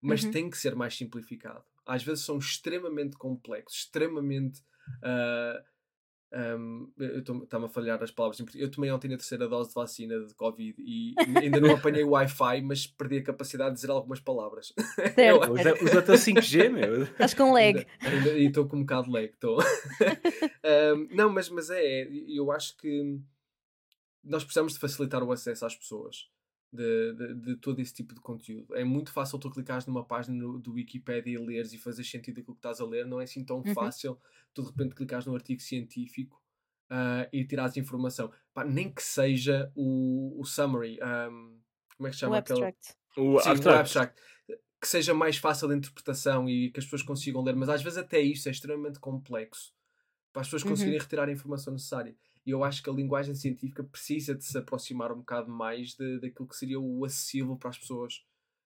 mas 0.00 0.22
Uhum. 0.24 0.30
tem 0.30 0.50
que 0.50 0.56
ser 0.58 0.74
mais 0.76 0.96
simplificado. 0.96 1.64
Às 1.86 2.02
vezes 2.02 2.24
são 2.24 2.38
extremamente 2.38 3.16
complexos, 3.16 3.80
extremamente 3.80 4.62
ah, 5.02 5.62
Um, 6.30 6.92
Está-me 7.42 7.64
a 7.64 7.68
falhar 7.68 8.02
as 8.02 8.10
palavras. 8.10 8.38
Eu 8.54 8.70
tomei 8.70 8.90
ontem 8.90 9.08
a 9.14 9.16
terceira 9.16 9.48
dose 9.48 9.70
de 9.70 9.74
vacina 9.74 10.20
de 10.26 10.34
Covid 10.34 10.74
e 10.78 11.14
ainda 11.42 11.58
não 11.58 11.74
apanhei 11.74 12.04
o 12.04 12.10
Wi-Fi, 12.10 12.60
mas 12.62 12.86
perdi 12.86 13.16
a 13.18 13.22
capacidade 13.22 13.70
de 13.70 13.76
dizer 13.76 13.90
algumas 13.90 14.20
palavras. 14.20 14.72
Certo, 15.14 15.52
Usa, 15.52 15.74
usa 15.82 15.98
o 16.00 16.02
teu 16.02 16.14
5G, 16.16 16.68
meu. 16.70 17.02
Estás 17.04 17.32
com 17.32 17.52
lag. 17.52 17.86
Ainda, 18.00 18.16
ainda- 18.18 18.38
e 18.38 18.46
estou 18.46 18.66
com 18.68 18.76
um 18.76 18.80
bocado 18.80 19.04
de 19.06 19.12
lag. 19.12 19.24
Estou. 19.26 19.58
Um, 20.68 21.08
não, 21.14 21.30
mas, 21.32 21.48
mas 21.48 21.70
é, 21.70 22.02
é, 22.02 22.08
eu 22.28 22.52
acho 22.52 22.76
que 22.76 23.18
nós 24.22 24.42
precisamos 24.44 24.74
de 24.74 24.78
facilitar 24.78 25.22
o 25.22 25.32
acesso 25.32 25.64
às 25.64 25.74
pessoas 25.74 26.28
de, 26.72 27.14
de, 27.14 27.34
de 27.34 27.56
todo 27.56 27.80
esse 27.80 27.94
tipo 27.94 28.14
de 28.14 28.20
conteúdo. 28.20 28.74
É 28.76 28.84
muito 28.84 29.10
fácil 29.12 29.38
tu 29.38 29.50
clicares 29.50 29.86
numa 29.86 30.04
página 30.04 30.36
no- 30.36 30.58
do 30.58 30.72
Wikipedia 30.72 31.34
e 31.34 31.38
leres 31.38 31.72
e 31.72 31.78
fazer 31.78 32.04
sentido 32.04 32.40
aquilo 32.40 32.54
que 32.54 32.58
estás 32.60 32.80
a 32.80 32.84
ler, 32.86 33.06
não 33.06 33.20
é 33.20 33.24
assim 33.24 33.44
tão 33.44 33.64
Uhum. 33.64 33.74
fácil 33.74 34.18
tu 34.54 34.62
de 34.62 34.68
repente 34.68 34.94
clicares 34.94 35.26
num 35.26 35.34
artigo 35.34 35.60
científico 35.60 36.42
ah, 36.90 37.28
e 37.32 37.44
tirares 37.44 37.76
informação. 37.76 38.32
Pá, 38.54 38.64
nem 38.64 38.90
que 38.92 39.02
seja 39.02 39.70
o, 39.74 40.40
o 40.40 40.44
summary, 40.44 40.98
um, 41.30 41.60
como 41.96 42.06
é 42.06 42.10
que 42.10 42.16
se 42.16 42.20
O 42.20 42.20
chama 42.20 42.38
aquele? 42.38 42.60
abstract. 42.60 42.96
O 43.16 43.38
Sim, 43.38 43.50
o 43.50 43.52
abstract. 43.52 43.80
abstract. 43.80 44.20
Que 44.80 44.86
seja 44.88 45.12
mais 45.14 45.36
fácil 45.38 45.68
de 45.68 45.74
interpretação 45.76 46.48
e 46.48 46.70
que 46.70 46.78
as 46.78 46.84
pessoas 46.86 47.02
consigam 47.02 47.42
ler, 47.42 47.56
mas 47.56 47.68
às 47.68 47.82
vezes 47.82 47.98
até 47.98 48.20
isso 48.20 48.48
é 48.48 48.52
extremamente 48.52 49.00
complexo 49.00 49.74
para 50.32 50.42
as 50.42 50.48
pessoas 50.48 50.64
Uhum. 50.64 50.70
conseguirem 50.70 51.00
retirar 51.00 51.28
a 51.28 51.32
informação 51.32 51.72
necessária. 51.72 52.16
E 52.48 52.50
eu 52.50 52.64
acho 52.64 52.82
que 52.82 52.88
a 52.88 52.92
linguagem 52.94 53.34
científica 53.34 53.84
precisa 53.84 54.34
de 54.34 54.42
se 54.42 54.56
aproximar 54.56 55.12
um 55.12 55.18
bocado 55.18 55.50
mais 55.50 55.94
de, 55.94 56.18
daquilo 56.18 56.48
que 56.48 56.56
seria 56.56 56.80
o 56.80 57.04
acessível 57.04 57.54
para 57.56 57.68
as 57.68 57.76
pessoas, 57.76 58.24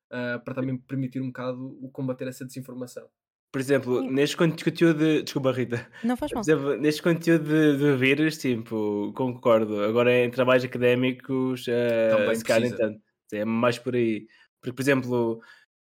ah, 0.08 0.40
para 0.44 0.54
também 0.54 0.76
permitir 0.76 1.20
um 1.20 1.26
bocado 1.26 1.76
o 1.82 1.90
combater 1.90 2.28
essa 2.28 2.44
desinformação. 2.44 3.08
Por 3.50 3.60
exemplo, 3.60 4.00
Sim. 4.00 4.10
neste 4.12 4.36
conteúdo 4.36 4.98
de. 5.00 5.22
Desculpa, 5.24 5.50
Rita. 5.50 5.90
Não 6.04 6.16
faz 6.16 6.30
Por 6.30 6.36
mal. 6.36 6.42
exemplo, 6.42 6.76
neste 6.76 7.02
conteúdo 7.02 7.44
de, 7.44 7.76
de 7.76 7.96
vírus, 7.96 8.38
tipo, 8.38 9.12
concordo. 9.16 9.82
Agora 9.82 10.14
em 10.14 10.30
trabalhos 10.30 10.64
académicos, 10.64 11.66
eh, 11.66 12.08
Também 12.10 12.36
se 12.36 12.44
calhar 12.44 12.76
tanto. 12.76 13.02
É 13.32 13.44
mais 13.44 13.80
por 13.80 13.96
aí. 13.96 14.28
Porque, 14.60 14.76
por 14.76 14.80
exemplo, 14.80 15.42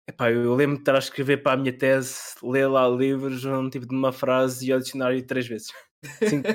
epá, 0.08 0.32
eu 0.32 0.54
lembro 0.54 0.76
de 0.76 0.84
estar 0.84 0.94
a 0.94 1.00
escrever 1.00 1.42
para 1.42 1.54
a 1.54 1.58
minha 1.58 1.76
tese, 1.76 2.36
ler 2.44 2.68
lá 2.68 2.88
livros, 2.88 3.44
um 3.44 3.72
tipo 3.72 3.88
de 3.88 3.96
uma 3.96 4.14
frase 4.14 4.68
e 4.68 4.72
ao 4.72 4.80
dicionário 4.80 5.26
três 5.26 5.48
vezes. 5.48 5.70
Cinco. 6.22 6.48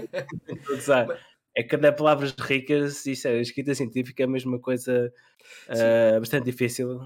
Mas- 1.09 1.31
É 1.54 1.62
que 1.62 1.76
até 1.76 1.92
palavras 1.92 2.32
ricas, 2.38 3.04
isto 3.06 3.28
é, 3.28 3.32
a 3.38 3.40
escrita 3.42 3.74
científica 3.74 4.22
é 4.22 4.26
mesmo 4.26 4.52
uma 4.52 4.60
coisa 4.60 5.12
eh, 5.68 6.18
bastante 6.18 6.46
difícil. 6.46 6.98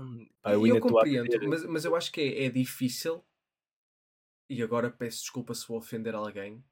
Pá, 0.42 0.52
E 0.52 0.68
eu 0.68 0.76
a 0.76 0.80
compreendo, 0.80 1.48
mas, 1.48 1.64
mas 1.66 1.84
eu 1.84 1.96
acho 1.96 2.12
que 2.12 2.20
é, 2.20 2.44
é 2.46 2.50
difícil, 2.50 3.24
e 4.48 4.62
agora 4.62 4.90
peço 4.90 5.20
desculpa 5.20 5.54
se 5.54 5.66
vou 5.66 5.78
ofender 5.78 6.14
alguém, 6.14 6.64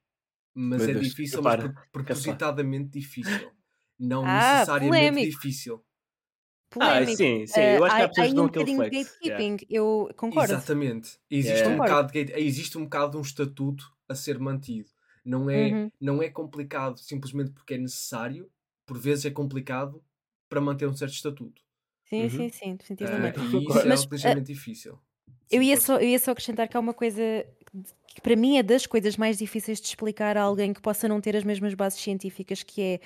mas 0.54 0.80
Meu 0.82 0.90
é 0.90 0.92
Deus, 0.94 1.08
difícil, 1.08 1.42
mas 1.42 1.56
propositadamente 1.92 2.90
difícil. 2.90 3.52
Não 3.98 4.24
Ah, 4.24 4.54
necessariamente 4.54 4.88
polémico. 4.88 5.30
difícil. 5.30 5.84
Ah, 6.78 7.00
Polémico. 7.00 7.16
sim, 7.16 7.46
sim. 7.46 7.60
Ah, 7.60 7.74
Eu 7.76 7.84
acho 7.84 7.96
que 7.96 8.02
há 8.02 8.08
pessoas 8.08 8.28
que 8.28 8.34
dão 8.34 8.44
um 8.44 8.48
aquele 8.48 8.66
bocadinho 8.66 8.82
de 8.84 8.90
flex. 8.90 9.18
yeah. 9.24 9.48
gatekeeping. 9.48 9.66
Eu 9.70 10.10
concordo. 10.16 10.52
Exatamente. 10.54 11.20
Existe, 11.30 11.68
Yeah. 11.68 11.70
um 11.70 11.78
Concordo. 11.78 11.94
bocado 11.94 12.12
de 12.12 12.24
gate- 12.24 12.38
existe 12.38 12.78
um 12.78 12.84
bocado 12.84 13.12
de 13.12 13.16
um 13.18 13.22
estatuto 13.22 13.84
a 14.08 14.14
ser 14.14 14.38
mantido. 14.38 14.90
Não 15.24 15.48
é, 15.50 15.72
Uhum. 15.72 15.90
não 16.00 16.22
é 16.22 16.30
complicado 16.30 16.98
simplesmente 16.98 17.52
porque 17.52 17.74
é 17.74 17.78
necessário, 17.78 18.50
por 18.87 18.98
vezes 18.98 19.24
é 19.26 19.30
complicado 19.30 20.04
para 20.48 20.60
manter 20.60 20.88
um 20.88 20.94
certo 20.96 21.12
estatuto. 21.14 21.62
Sim, 22.04 22.28
Uhum. 22.28 22.28
sim, 22.28 22.48
sim, 22.50 22.76
definitivamente. 22.76 23.40
e 23.40 23.68
isso 23.68 23.87
é 23.88 24.06
ligeiramente 24.12 24.52
difícil. 24.52 24.98
Eu 25.50 25.62
ia, 25.62 25.76
só, 25.76 25.96
eu 25.98 26.08
ia 26.08 26.18
só 26.18 26.32
acrescentar 26.32 26.68
que 26.68 26.76
há 26.76 26.80
uma 26.80 26.94
coisa 26.94 27.22
que 28.08 28.20
para 28.20 28.37
mim 28.37 28.56
é 28.58 28.62
das 28.62 28.87
coisas 28.87 29.16
mais 29.16 29.38
difíceis 29.38 29.80
de 29.80 29.87
explicar 29.88 30.37
a 30.37 30.42
alguém 30.42 30.72
que 30.72 30.80
possa 30.80 31.08
não 31.08 31.20
ter 31.20 31.37
as 31.37 31.44
mesmas 31.44 31.74
bases 31.74 32.00
científicas, 32.00 32.62
que 32.62 32.80
é 32.82 33.00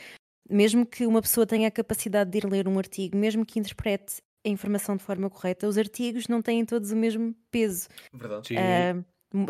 mesmo 0.50 0.86
que 0.86 1.06
uma 1.06 1.22
pessoa 1.22 1.46
tenha 1.46 1.68
a 1.68 1.70
capacidade 1.70 2.30
de 2.30 2.38
ir 2.38 2.46
ler 2.50 2.68
um 2.68 2.78
artigo, 2.78 3.16
mesmo 3.16 3.46
que 3.46 3.58
interprete 3.60 4.16
a 4.46 4.48
informação 4.50 4.96
de 4.96 5.04
forma 5.04 5.30
correta, 5.30 5.68
os 5.68 5.78
artigos 5.78 6.28
não 6.28 6.42
têm 6.42 6.64
todos 6.64 6.92
o 6.92 6.96
mesmo 6.96 7.34
peso. 7.50 7.88
Verdade. 8.12 8.48
Sim. 8.48 8.88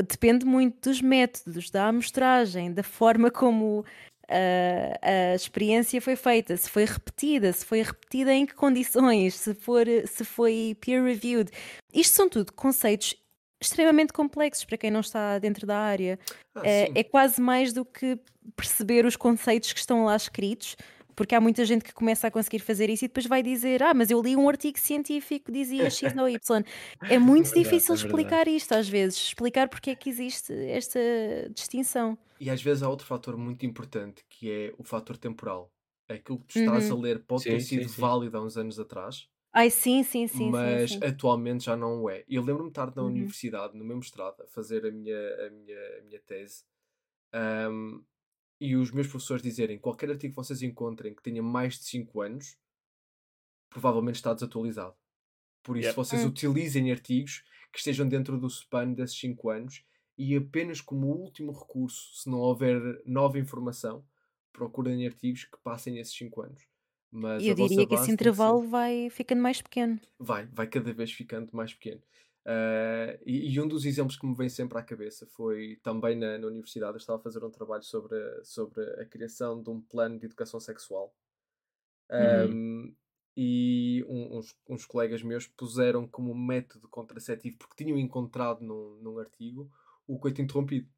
Depende 0.09 0.45
muito 0.45 0.91
dos 0.91 1.01
métodos, 1.01 1.71
da 1.71 1.87
amostragem, 1.89 2.73
da 2.73 2.83
forma 2.83 3.31
como 3.31 3.85
ah, 4.29 4.99
a 5.33 5.35
experiência 5.35 6.01
foi 6.01 6.17
feita, 6.17 6.57
se 6.57 6.69
foi 6.69 6.85
repetida, 6.85 7.53
se 7.53 7.65
foi 7.65 7.83
repetida 7.83 8.33
em 8.33 8.45
que 8.45 8.55
condições, 8.55 9.35
se, 9.35 9.55
for, 9.55 9.87
se 10.07 10.25
foi 10.25 10.77
peer-reviewed. 10.81 11.51
Isto 11.93 12.15
são 12.15 12.29
tudo 12.29 12.53
conceitos 12.53 13.15
extremamente 13.61 14.13
complexos 14.13 14.65
para 14.65 14.77
quem 14.77 14.91
não 14.91 15.01
está 15.01 15.39
dentro 15.39 15.67
da 15.67 15.79
área. 15.79 16.19
Ah, 16.55 16.61
É, 16.65 16.91
é 16.95 17.03
quase 17.03 17.41
mais 17.41 17.73
do 17.73 17.85
que 17.85 18.19
perceber 18.55 19.05
os 19.05 19.17
conceitos 19.17 19.73
que 19.73 19.81
estão 19.81 20.05
lá 20.05 20.17
escritos, 20.17 20.77
porque 21.19 21.35
há 21.35 21.41
muita 21.41 21.65
gente 21.65 21.83
que 21.85 21.93
começa 21.93 22.29
a 22.29 22.31
conseguir 22.31 22.61
fazer 22.61 22.89
isso 22.89 23.05
e 23.05 23.09
depois 23.09 23.27
vai 23.27 23.43
dizer: 23.43 23.83
Ah, 23.83 23.93
mas 23.93 24.11
eu 24.11 24.23
li 24.23 24.37
um 24.37 24.49
artigo 24.49 24.79
científico 24.79 25.47
que 25.47 25.53
dizia 25.53 25.91
X 25.91 26.15
ou 26.17 26.29
Y. 26.29 26.65
É 27.09 27.19
muito 27.19 27.53
verdade, 27.53 27.55
difícil 27.55 27.95
é 27.95 27.97
explicar 27.97 28.47
isto 28.49 28.73
às 28.75 28.89
vezes, 28.89 29.19
explicar 29.19 29.69
porque 29.69 29.91
é 29.91 29.97
que 29.97 30.09
existe 30.09 30.53
esta 30.71 31.01
distinção. 31.55 32.17
E 32.41 32.51
às 32.51 32.61
vezes 32.63 32.83
há 32.83 32.89
outro 32.89 33.07
fator 33.07 33.37
muito 33.37 33.65
importante 33.67 34.25
que 34.29 34.51
é 34.51 34.75
o 34.79 34.83
fator 34.85 35.17
temporal. 35.17 35.73
Aquilo 36.09 36.41
que 36.41 36.47
tu 36.47 36.55
estás 36.55 36.91
a 36.91 36.95
Uhum. 36.95 36.97
ler 36.97 37.25
pode 37.25 37.47
ter 37.47 37.61
Sim, 37.61 37.65
sim, 37.65 37.87
sido 37.87 37.89
sim. 37.89 38.11
válido 38.11 38.37
há 38.39 38.43
uns 38.43 38.57
anos 38.57 38.79
atrás, 38.81 39.29
Ai, 39.53 39.71
sim, 39.71 40.03
sim, 40.03 40.27
sim, 40.27 40.53
sim, 40.55 40.79
mas 40.79 40.91
sim. 40.91 41.03
atualmente 41.03 41.65
já 41.65 41.77
não 41.77 42.03
o 42.03 42.11
é. 42.11 42.25
Eu 42.29 42.43
lembro-me 42.43 42.69
de 42.71 42.73
estar 42.73 42.95
na 42.95 43.03
Uhum. 43.03 43.35
universidade, 43.43 43.77
no 43.77 43.85
meu 43.85 43.97
mestrado, 43.97 44.43
a 44.43 44.47
fazer 44.47 44.85
a 44.87 44.91
minha, 44.93 45.17
a 45.47 45.51
minha, 45.51 45.99
a 45.99 46.03
minha 46.03 46.21
tese, 46.21 46.65
ahm, 47.33 48.03
e 48.61 48.77
os 48.77 48.91
meus 48.91 49.07
professores 49.07 49.43
dizerem 49.43 49.79
qualquer 49.79 50.11
artigo 50.11 50.33
que 50.33 50.37
vocês 50.37 50.63
encontrem 50.63 51.15
que 51.15 51.23
tenha 51.23 51.43
mais 51.43 51.79
de 51.79 51.85
5 51.85 52.21
anos, 52.21 52.57
provavelmente 53.71 54.17
está 54.17 54.33
desatualizado. 54.35 54.95
Por 55.63 55.77
isso, 55.77 55.89
Yep. 55.89 55.97
vocês 55.97 56.25
Hum. 56.25 56.29
utilizem 56.29 56.91
artigos 56.91 57.45
que 57.73 57.79
estejam 57.79 58.09
dentro 58.09 58.39
do 58.39 58.49
span 58.49 58.93
desses 58.93 59.19
5 59.19 59.51
anos 59.51 59.85
e 60.17 60.35
apenas 60.37 60.81
como 60.81 61.09
último 61.09 61.53
recurso, 61.53 62.15
se 62.17 62.29
não 62.31 62.39
houver 62.41 63.03
nova 63.07 63.39
informação, 63.39 64.05
procurem 64.53 65.07
artigos 65.07 65.45
que 65.45 65.59
passem 65.59 65.99
esses 65.99 66.15
5 66.17 66.43
anos. 66.43 66.67
Mas 67.11 67.43
E 67.43 67.49
eu 67.49 67.55
diria 67.55 67.87
que 67.87 67.95
esse 67.95 68.03
que 68.03 68.07
ser- 68.07 68.13
intervalo 68.13 68.63
vai 68.69 69.11
ficando 69.11 69.41
mais 69.43 69.63
pequeno. 69.63 70.01
vai, 70.19 70.47
vai 70.47 70.67
cada 70.67 70.93
vez 70.93 71.13
ficando 71.13 71.51
mais 71.55 71.73
pequeno. 71.75 72.03
Ah, 72.45 73.19
e, 73.27 73.53
e 73.55 73.61
um 73.61 73.69
dos 73.69 73.85
exemplos 73.85 74.17
que 74.19 74.27
me 74.27 74.35
vem 74.35 74.49
sempre 74.49 74.79
à 74.79 74.83
cabeça 74.83 75.27
foi 75.27 75.79
também 75.83 76.17
na, 76.17 76.39
na 76.39 76.47
universidade. 76.47 76.93
Eu 76.95 76.99
estava 76.99 77.19
a 77.19 77.23
fazer 77.23 77.45
um 77.45 77.51
trabalho 77.51 77.83
sobre, 77.83 78.17
a- 78.19 78.45
sobre 78.45 78.83
a 79.01 79.05
criação 79.07 79.63
de 79.63 79.71
um 79.71 79.81
plano 79.81 80.19
de 80.19 80.27
educação 80.27 80.61
sexual. 80.61 81.15
Uhum. 82.19 82.55
Ahm, 82.55 82.95
e 83.37 84.05
um- 84.09 84.39
uns, 84.39 84.57
uns 84.69 84.85
colegas 84.87 85.23
meus 85.23 85.47
puseram 85.47 86.07
como 86.09 86.35
método 86.35 86.89
contraceptivo, 86.89 87.59
porque 87.59 87.85
tinham 87.85 87.99
encontrado 87.99 88.63
num, 88.65 88.97
num 89.03 89.19
artigo 89.19 89.71
o 90.07 90.19
coito 90.19 90.43
interrompido 90.43 90.89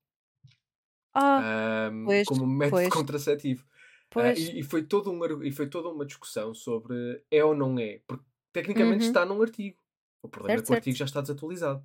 Ah, 1.14 1.48
ahm, 1.88 2.04
pois, 2.04 2.26
como 2.26 2.46
método 2.46 2.88
pois. 2.88 2.88
contraceptivo. 2.88 3.64
Ah, 4.16 4.32
pois. 4.32 4.38
e, 4.38 4.60
e 4.60 4.62
foi 4.62 4.84
todo 4.86 5.10
um, 5.10 5.42
e 5.44 5.52
foi 5.52 5.68
toda 5.68 5.88
uma 5.88 6.04
discussão 6.06 6.54
sobre 6.54 7.24
é 7.30 7.44
ou 7.44 7.54
não 7.54 7.78
é, 7.78 8.00
porque 8.06 8.24
tecnicamente 8.52 9.02
Uhum. 9.02 9.06
está 9.06 9.24
num 9.24 9.40
artigo. 9.42 9.79
O 10.22 10.28
problema 10.28 10.58
Certo, 10.58 10.62
é 10.62 10.66
que 10.66 10.70
o 10.72 10.74
artigo 10.74 10.96
certo. 10.96 10.98
já 10.98 11.04
está 11.06 11.20
desatualizado, 11.20 11.84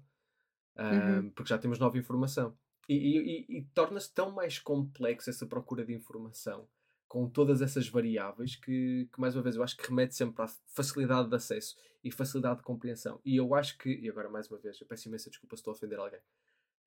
Uhum. 0.77 1.29
porque 1.31 1.49
já 1.49 1.57
temos 1.57 1.79
nova 1.79 1.97
informação. 1.97 2.57
E, 2.87 2.93
e- 2.95 3.45
e- 3.49 3.57
e 3.59 3.63
torna-se 3.73 4.13
tão 4.13 4.31
mais 4.31 4.59
complexo 4.59 5.29
essa 5.29 5.45
procura 5.45 5.85
de 5.85 5.93
informação 5.93 6.67
com 7.07 7.29
todas 7.29 7.61
essas 7.61 7.87
variáveis 7.87 8.55
que, 8.55 9.07
que, 9.13 9.19
mais 9.19 9.35
uma 9.35 9.41
vez, 9.43 9.55
eu 9.55 9.63
acho 9.63 9.77
que 9.77 9.87
remete 9.87 10.15
sempre 10.15 10.43
à 10.43 10.47
facilidade 10.67 11.29
de 11.29 11.35
acesso 11.35 11.75
e 12.03 12.11
facilidade 12.11 12.57
de 12.57 12.63
compreensão. 12.63 13.19
E 13.23 13.37
eu 13.37 13.55
acho 13.55 13.77
que, 13.77 13.89
e 13.89 14.09
agora 14.09 14.29
mais 14.29 14.49
uma 14.49 14.57
vez, 14.59 14.79
eu 14.81 14.87
peço 14.87 15.07
imensa 15.07 15.29
desculpa 15.29 15.55
se 15.55 15.61
estou 15.61 15.71
a 15.71 15.75
ofender 15.75 15.97
alguém, 15.99 16.19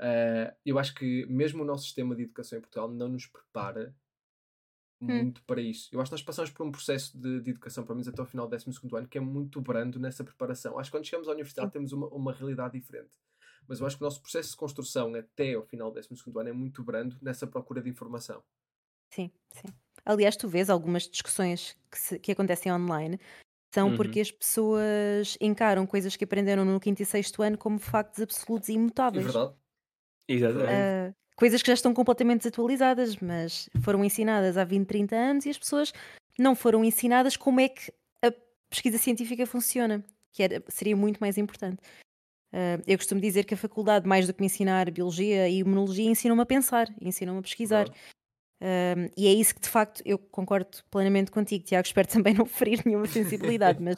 ah, 0.01 0.55
eu 0.65 0.79
acho 0.79 0.95
que 0.95 1.27
mesmo 1.27 1.63
o 1.63 1.67
nosso 1.67 1.85
sistema 1.85 2.15
de 2.15 2.23
educação 2.25 2.59
em 2.59 2.63
Portugal 2.63 2.89
não 2.91 3.09
nos 3.09 3.27
prepara 3.27 3.97
Hum. 5.07 5.29
muito 5.29 5.43
para 5.45 5.61
isso. 5.61 5.89
Eu 5.93 6.01
acho 6.01 6.11
que 6.11 6.15
nós 6.15 6.23
passamos 6.23 6.51
por 6.51 6.67
um 6.67 6.73
processo 6.73 7.19
de, 7.19 7.41
de 7.41 7.51
educação, 7.51 7.85
pelo 7.85 7.97
menos 7.97 8.09
até 8.09 8.21
ao 8.21 8.27
final 8.27 8.47
do 8.47 8.51
12 8.51 8.97
ano, 8.97 9.09
que 9.09 9.19
é 9.19 9.21
muito 9.21 9.61
brando 9.61 9.99
nessa 10.01 10.25
preparação. 10.25 10.79
Acho 10.79 10.91
que 10.91 10.97
quando 10.97 11.05
chegamos 11.07 11.29
à 11.29 11.33
universidade 11.33 11.71
Sim. 11.71 11.73
temos 11.73 11.93
uma, 11.93 12.09
uma 12.09 12.33
realidade 12.33 12.79
diferente. 12.79 13.17
Mas 13.69 13.81
eu 13.81 13.87
acho 13.87 13.97
que 13.97 14.03
o 14.03 14.07
nosso 14.07 14.21
processo 14.23 14.51
de 14.53 14.57
construção 14.57 15.15
até 15.15 15.55
ao 15.55 15.63
final 15.65 15.91
do 15.91 15.95
12 15.95 16.39
ano 16.41 16.49
é 16.49 16.53
muito 16.53 16.83
brando 16.85 17.17
nessa 17.23 17.47
procura 17.47 17.83
de 17.83 17.91
informação. 17.91 18.43
Sim, 19.13 19.31
sim. 19.53 19.69
Aliás, 20.05 20.37
tu 20.37 20.49
vês 20.49 20.71
algumas 20.71 21.09
discussões 21.09 21.77
que, 21.91 21.99
se- 21.99 22.19
que 22.19 22.33
acontecem 22.33 22.73
online 22.73 23.19
são 23.75 23.91
Uhum. 23.91 23.95
porque 23.95 24.21
as 24.21 24.31
pessoas 24.33 25.37
encaram 25.41 25.87
coisas 25.87 26.17
que 26.17 26.25
aprenderam 26.25 26.65
no 26.65 26.81
quinto 26.81 27.03
e 27.03 27.07
sexto 27.07 27.43
ano 27.43 27.59
como 27.59 27.79
factos 27.79 28.21
absolutos 28.23 28.69
e 28.69 28.75
É 29.13 29.21
imutáveis. 29.21 29.27
verdade? 29.27 29.55
Exatamente. 30.29 30.95
Ah, 30.95 31.15
coisas 31.39 31.63
que 31.63 31.69
já 31.69 31.75
estão 31.75 31.95
completamente 31.95 32.41
desatualizadas, 32.41 33.17
mas 33.19 33.71
foram 33.81 34.05
ensinadas 34.05 34.57
há 34.57 34.65
20, 34.65 34.87
30 34.89 35.15
anos 35.15 35.47
e 35.47 35.51
as 35.51 35.57
pessoas 35.57 35.93
não 36.37 36.57
foram 36.57 36.85
ensinadas 36.85 37.37
como 37.37 37.61
é 37.61 37.69
que 37.69 37.93
a 38.25 38.33
pesquisa 38.69 38.99
científica 38.99 39.47
funciona, 39.47 40.05
que 40.33 40.43
era, 40.43 40.61
seria 40.69 40.97
muito 40.97 41.19
mais 41.19 41.39
importante. 41.39 41.79
Ah, 42.53 42.81
eu 42.89 42.99
costumo 42.99 43.21
dizer 43.21 43.45
que 43.45 43.55
a 43.55 43.57
faculdade, 43.57 44.09
mais 44.09 44.27
do 44.27 44.35
que 44.35 44.41
me 44.41 44.47
ensinar 44.47 44.91
biologia 44.91 45.49
e 45.49 45.59
imunologia, 45.59 46.11
ensinam-me 46.11 46.43
a 46.43 46.47
pensar, 46.47 46.93
ensinam-me 47.01 47.39
a 47.39 47.43
pesquisar. 47.43 47.85
Verdade. 47.85 48.01
Um, 48.61 49.09
e 49.17 49.29
é 49.29 49.33
isso 49.33 49.55
que 49.55 49.61
de 49.61 49.69
facto 49.69 50.03
eu 50.05 50.19
concordo 50.19 50.79
plenamente 50.91 51.31
contigo, 51.31 51.65
Tiago. 51.65 51.87
Espero 51.87 52.09
também 52.11 52.35
não 52.35 52.47
ferir 52.47 52.83
nenhuma 52.85 53.07
sensibilidade, 53.07 53.81
mas 53.81 53.97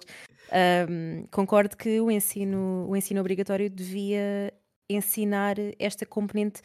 um, 0.91 1.27
concordo 1.31 1.75
que 1.75 2.03
o 2.03 2.11
ensino, 2.11 2.87
o 2.87 2.95
ensino 2.95 3.19
obrigatório 3.19 3.71
devia 3.71 4.53
ensinar 4.91 5.57
esta 5.79 6.05
componente 6.05 6.61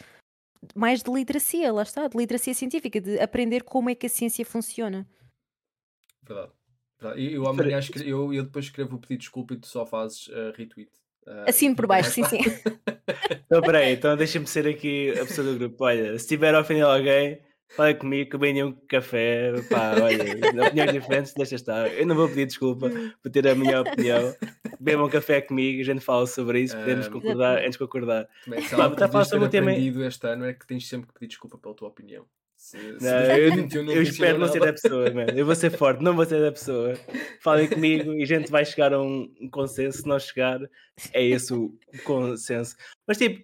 mais 0.73 1.03
de 1.03 1.11
literacia, 1.11 1.71
lá 1.71 1.83
está, 1.83 2.07
de 2.07 2.17
literacia 2.17 2.53
científica, 2.53 2.99
de 3.01 3.19
aprender 3.19 3.63
como 3.63 3.89
é 3.89 3.95
que 3.95 4.05
a 4.05 4.09
ciência 4.09 4.45
funciona. 4.45 5.07
Verdade. 6.23 6.51
Verdade. 6.99 7.21
E 7.21 7.33
eu 7.33 7.47
amanhã 7.47 7.79
escre- 7.79 8.09
eu, 8.09 8.33
eu 8.33 8.43
depois 8.43 8.65
escrevo 8.65 8.95
o 8.95 8.99
pedido 8.99 9.19
de 9.19 9.25
desculpa 9.25 9.53
e 9.53 9.57
tu 9.57 9.67
só 9.67 9.85
fazes 9.85 10.27
uh, 10.27 10.51
retweet. 10.55 10.89
Uh, 11.27 11.49
Assino 11.49 11.75
por 11.75 11.87
baixo, 11.87 12.11
sim, 12.11 12.23
sim. 12.23 12.39
Então, 13.45 13.61
peraí, 13.61 13.93
então 13.93 14.17
deixa-me 14.17 14.47
ser 14.47 14.67
aqui 14.67 15.11
a 15.11 15.25
pessoa 15.25 15.47
do 15.51 15.57
grupo. 15.59 15.83
Olha, 15.83 16.17
se 16.17 16.27
tiver 16.27 16.53
a 16.55 16.61
ofender 16.61 16.83
alguém, 16.83 17.39
fala 17.75 17.93
comigo 17.93 18.37
que 18.37 18.63
um 18.63 18.71
café. 18.87 19.51
Pá, 19.69 19.95
olha, 20.01 20.65
opiniões 20.67 20.93
diferentes, 20.93 21.33
deixa 21.33 21.55
estar. 21.55 21.87
Eu 21.93 22.05
não 22.05 22.15
vou 22.15 22.27
pedir 22.27 22.45
desculpa 22.47 22.89
por 23.21 23.31
ter 23.31 23.47
a 23.47 23.55
minha 23.55 23.81
opinião. 23.81 24.35
Beba 24.79 25.03
um 25.03 25.09
café 25.09 25.41
comigo, 25.41 25.81
a 25.81 25.85
gente 25.85 26.01
fala 26.01 26.25
sobre 26.27 26.61
isso, 26.61 26.75
podemos 26.77 27.07
Um, 27.07 27.11
concordar 27.11 27.59
antes 27.59 27.71
de 27.73 27.77
concordar. 27.79 28.27
Também, 28.43 28.61
se 28.61 28.75
Pá, 28.75 28.83
algo 28.83 28.95
que 28.95 28.99
tá 28.99 29.05
a 29.05 29.09
falar 29.09 29.25
sobre 29.25 29.45
um 29.45 29.49
tema- 29.49 29.71
aprendido 29.71 30.03
este 30.03 30.27
ano 30.27 30.45
é 30.45 30.53
que 30.53 30.65
tens 30.67 30.87
sempre 30.87 31.07
que 31.07 31.13
pedir 31.13 31.27
desculpa 31.27 31.57
pela 31.57 31.73
tua 31.75 31.87
opinião. 31.87 32.25
Se, 32.55 32.77
se 32.77 33.03
Não, 33.03 33.11
eu, 33.35 33.51
2021 33.51 33.83
não 33.83 33.93
eu 33.93 34.03
te 34.03 34.09
espero 34.11 34.37
não 34.39 34.47
ser 34.47 34.59
da 34.59 34.73
pessoa, 34.73 35.11
mano. 35.11 35.31
Eu 35.37 35.45
vou 35.45 35.55
ser 35.55 35.69
forte, 35.71 36.03
não 36.03 36.15
vou 36.15 36.25
ser 36.25 36.41
da 36.41 36.51
pessoa. 36.51 36.93
Falem 37.41 37.67
comigo 37.67 38.13
e 38.13 38.23
a 38.23 38.25
gente 38.25 38.49
vai 38.49 38.65
chegar 38.65 38.93
a 38.93 39.01
um, 39.01 39.31
consenso. 39.51 39.99
Se 39.99 40.07
não 40.07 40.17
chegar, 40.19 40.59
é 41.13 41.23
esse 41.25 41.53
o, 41.53 41.65
o 41.93 42.01
consenso. 42.03 42.75
Mas, 43.05 43.17
tipo, 43.17 43.43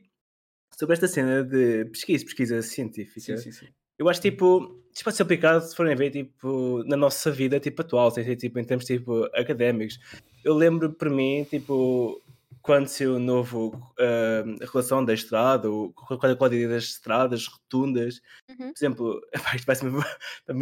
sobre 0.77 0.93
esta 0.93 1.07
cena 1.07 1.43
de 1.43 1.85
pesquisa, 1.85 2.25
pesquisa 2.25 2.61
científica, 2.61 3.19
Sim, 3.19 3.37
sim, 3.37 3.51
sim. 3.51 3.67
Eu 4.01 4.09
acho, 4.09 4.19
tipo, 4.19 4.81
isto 4.91 5.03
pode 5.03 5.15
ser 5.15 5.21
aplicado 5.23 5.63
se 5.63 5.75
forem 5.75 5.95
ver, 5.95 6.09
tipo, 6.09 6.83
na 6.85 6.97
nossa 6.97 7.31
vida, 7.31 7.59
tipo, 7.59 7.83
atual, 7.83 8.09
sem 8.09 8.23
ser, 8.23 8.35
tipo, 8.35 8.57
em 8.57 8.63
termos, 8.63 8.83
tipo, 8.85 9.25
académicos. 9.35 9.99
Eu 10.43 10.55
lembro, 10.55 10.91
para 10.91 11.07
mim, 11.07 11.45
tipo, 11.47 12.19
quando 12.63 12.87
saiu 12.87 13.17
o 13.17 13.19
novo 13.19 13.79
ah, 13.99 14.43
relação 14.71 15.05
da 15.05 15.13
estrada, 15.13 15.69
ou 15.69 15.93
qual 15.93 16.19
é 16.23 16.33
a 16.33 16.35
qualidade 16.35 16.67
das 16.67 16.85
estradas, 16.85 17.45
rotundas, 17.47 18.19
Uhum. 18.49 18.73
por 18.73 18.73
exemplo, 18.75 19.21
isto 19.55 19.65
parece-me 19.65 19.99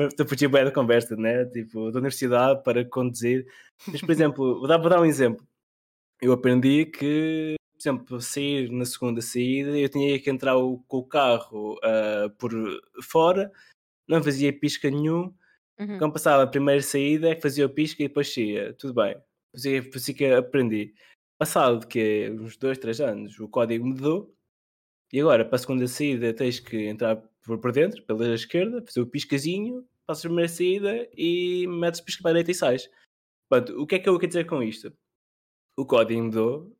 estou 0.08 0.26
a 0.26 0.30
fugir 0.30 0.50
bem 0.50 0.66
da 0.66 0.72
conversa, 0.72 1.16
né? 1.16 1.46
Tipo, 1.46 1.92
da 1.92 2.00
universidade 2.00 2.62
para 2.64 2.84
conduzir. 2.84 3.46
Mas, 3.88 4.02
por 4.02 4.12
exemplo, 4.12 4.60
vou 4.60 4.68
dar, 4.68 4.78
vou 4.78 4.90
dar 4.90 5.00
um 5.02 5.06
exemplo. 5.06 5.48
Eu 6.22 6.34
aprendi 6.34 6.86
que, 6.88 7.56
por 7.80 7.90
exemplo, 7.90 8.22
sair 8.22 8.70
na 8.72 8.84
segunda 8.86 9.22
saída, 9.22 9.78
eu 9.78 9.88
tinha 9.88 10.20
que 10.20 10.30
entrar 10.30 10.58
o- 10.58 10.80
com 10.88 10.98
o 10.98 11.04
carro 11.08 11.80
ah, 11.82 12.30
por 12.38 12.52
fora, 13.02 13.52
não 14.08 14.22
fazia 14.22 14.52
pisca 14.58 14.90
nenhum. 14.92 15.34
Uhum. 15.80 15.98
Quando 15.98 16.14
passava 16.14 16.44
a 16.44 16.48
primeira 16.48 16.82
saída, 16.82 17.30
é 17.30 17.36
que 17.36 17.42
fazia 17.42 17.66
o 17.66 17.70
pisca 17.70 18.04
e 18.04 18.08
depois 18.10 18.34
saía. 18.34 18.74
Tudo 18.74 18.94
bem. 18.96 19.16
Fazia, 19.56 19.82
por 19.82 19.96
isso 19.98 20.14
que 20.14 20.26
aprendi. 20.26 20.94
Passado 21.40 21.88
que 21.88 22.30
uns 22.32 22.58
dois, 22.58 22.78
três 22.78 23.00
anos, 23.00 23.40
o 23.40 23.48
código 23.48 23.86
mudou 23.88 24.36
e 25.14 25.22
agora, 25.22 25.46
para 25.46 25.56
a 25.56 25.60
segunda 25.60 25.88
saída, 25.88 26.34
tens 26.34 26.60
que 26.60 26.86
entrar 26.88 27.16
por, 27.46 27.58
por 27.60 27.72
dentro, 27.72 28.04
pela 28.04 28.34
esquerda, 28.36 28.84
fazer 28.86 29.00
o 29.02 29.08
piscazinho, 29.08 29.88
passas 30.06 30.26
a 30.26 30.28
primeira 30.28 30.50
saída 30.50 31.10
e 31.16 31.66
metes 31.68 32.02
o 32.02 32.06
pisca 32.06 32.22
para 32.24 32.32
a 32.32 32.34
direita 32.34 32.52
e 32.52 32.56
sais. 32.56 32.90
Portanto, 33.50 33.82
o 33.82 33.88
que 33.88 33.96
é 33.96 34.00
que 34.00 34.10
eu 34.10 34.20
quero 34.20 34.28
dizer 34.28 34.46
com 34.46 34.62
isto? 34.62 34.94
O 35.78 35.86
código 35.86 36.22
mudou, 36.22 36.76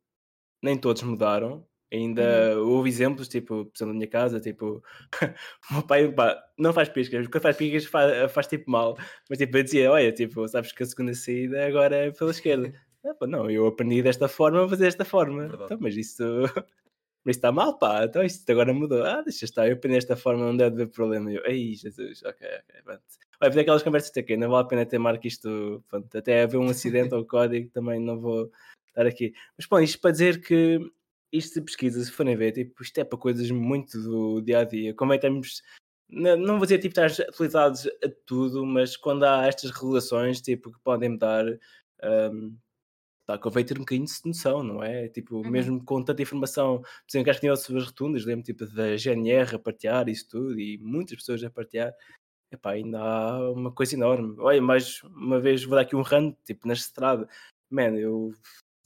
nem 0.62 0.76
todos 0.76 1.02
mudaram. 1.02 1.66
Ainda 1.92 2.56
houve 2.60 2.88
exemplos, 2.88 3.26
tipo, 3.26 3.64
por 3.64 3.72
exemplo, 3.76 3.92
na 3.92 3.94
minha 3.94 4.06
casa, 4.06 4.38
tipo, 4.40 4.80
o 5.70 5.74
meu 5.74 5.82
pai 5.82 6.10
pá, 6.12 6.40
não 6.56 6.72
faz 6.72 6.88
piscas, 6.88 7.26
quando 7.26 7.42
faz 7.42 7.56
piscas 7.56 7.84
faz, 7.84 8.30
faz 8.32 8.46
tipo 8.46 8.70
mal, 8.70 8.96
mas 9.28 9.38
tipo, 9.38 9.56
eu 9.56 9.62
dizia, 9.64 9.90
olha, 9.90 10.12
tipo, 10.12 10.46
sabes 10.46 10.70
que 10.70 10.84
a 10.84 10.86
segunda 10.86 11.14
saída 11.14 11.66
agora 11.66 11.96
é 11.96 12.10
pela 12.12 12.30
esquerda. 12.30 12.72
Ah, 13.02 13.14
pá, 13.14 13.26
não, 13.26 13.50
eu 13.50 13.66
aprendi 13.66 14.02
desta 14.02 14.28
forma, 14.28 14.60
vou 14.60 14.68
fazer 14.68 14.84
desta 14.84 15.06
forma. 15.06 15.48
Verdade. 15.48 15.64
Então, 15.64 15.78
mas 15.80 15.96
isso 15.96 16.22
mas 17.24 17.36
está 17.36 17.50
mal, 17.50 17.78
pá, 17.78 18.04
então 18.04 18.22
isto 18.22 18.50
agora 18.52 18.74
mudou. 18.74 19.02
Ah, 19.02 19.22
deixa 19.22 19.46
estar, 19.46 19.66
eu 19.66 19.72
aprendi 19.72 19.96
desta 19.96 20.16
forma, 20.16 20.44
não 20.44 20.54
deve 20.54 20.74
haver 20.74 20.88
problema. 20.88 21.32
Eu, 21.32 21.42
ei, 21.46 21.74
Jesus, 21.74 22.22
ok, 22.22 22.46
ok, 22.46 22.82
pronto. 22.84 23.02
Vai 23.40 23.48
fazer 23.48 23.60
aquelas 23.60 23.82
conversas 23.82 24.10
que 24.10 24.36
não 24.36 24.50
vale 24.50 24.64
a 24.64 24.68
pena 24.68 24.84
ter 24.84 24.98
marca 24.98 25.26
isto, 25.26 25.82
pronto, 25.88 26.14
até 26.14 26.42
haver 26.42 26.58
um 26.58 26.68
acidente 26.68 27.14
ou 27.14 27.24
código, 27.24 27.70
também 27.70 27.98
não 27.98 28.20
vou 28.20 28.50
estar 28.90 29.06
aqui. 29.06 29.32
Mas, 29.56 29.66
bom, 29.66 29.80
isto 29.80 30.00
para 30.00 30.10
dizer 30.12 30.40
que 30.40 30.78
isto 31.32 31.54
de 31.54 31.64
pesquisa, 31.66 32.02
se 32.04 32.10
forem 32.10 32.36
ver, 32.36 32.52
tipo, 32.52 32.82
isto 32.82 32.98
é 32.98 33.04
para 33.04 33.18
coisas 33.18 33.50
muito 33.50 34.00
do 34.02 34.40
dia 34.40 34.60
a 34.60 34.64
dia. 34.64 34.94
Como 34.94 35.12
é 35.12 35.16
que 35.16 35.22
temos. 35.22 35.62
Não, 36.08 36.58
vou 36.58 36.66
dizer 36.66 36.78
tipo 36.78 37.00
estar 37.00 37.24
atualizados 37.28 37.86
a 37.86 38.08
tudo, 38.26 38.66
mas 38.66 38.96
quando 38.96 39.24
há 39.24 39.46
estas 39.46 39.70
regulações 39.70 40.40
tipo, 40.40 40.72
que 40.72 40.80
podem 40.80 41.10
mudar, 41.10 41.44
um, 42.02 42.56
tá, 43.24 43.38
convém 43.38 43.64
ter 43.64 43.76
um 43.76 43.82
bocadinho 43.82 44.06
de 44.06 44.12
noção, 44.24 44.64
não 44.64 44.82
é? 44.82 45.08
Tipo, 45.08 45.36
Uhum. 45.36 45.50
mesmo 45.50 45.84
com 45.84 46.02
tanta 46.02 46.20
informação, 46.20 46.78
por 46.80 46.88
exemplo, 47.08 47.24
que 47.24 47.30
acho 47.30 47.40
que 47.40 47.46
tinha 47.46 47.54
sobre 47.56 47.80
as 47.80 47.86
rotundas, 47.86 48.24
lembro 48.24 48.44
tipo 48.44 48.66
da 48.66 48.96
GNR 48.96 49.54
a 49.54 49.58
partilhar 49.60 50.08
isso 50.08 50.28
tudo 50.28 50.58
e 50.58 50.78
muitas 50.78 51.16
pessoas 51.18 51.44
a 51.44 51.50
partilhar. 51.50 51.94
Epá, 52.52 52.72
ainda 52.72 52.98
há 53.00 53.52
uma 53.52 53.70
coisa 53.70 53.94
enorme. 53.94 54.34
Olha, 54.40 54.60
mais 54.60 55.00
uma 55.04 55.38
vez 55.38 55.62
vou 55.62 55.76
dar 55.76 55.82
aqui 55.82 55.94
um 55.94 56.02
rant, 56.02 56.36
tipo, 56.44 56.66
na 56.66 56.74
estrada. 56.74 57.28
Man, 57.70 57.94
eu 57.94 58.34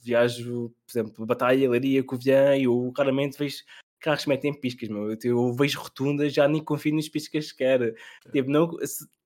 viajo, 0.05 0.69
por 0.69 0.91
exemplo, 0.91 1.25
Batalha, 1.25 1.69
Leiria, 1.69 2.03
Covilhã 2.03 2.55
e 2.55 2.63
eu 2.63 2.93
raramente 2.95 3.37
vejo 3.37 3.63
carros 3.99 4.23
que 4.23 4.29
metem 4.29 4.53
piscas, 4.53 4.87
meu. 4.87 5.11
Eu, 5.11 5.17
eu 5.23 5.53
vejo 5.53 5.79
rotundas, 5.79 6.33
já 6.33 6.47
nem 6.47 6.63
confio 6.63 6.95
nas 6.95 7.09
piscas 7.09 7.47
sequer. 7.49 7.95
Tipo, 8.31 8.49
não, 8.49 8.69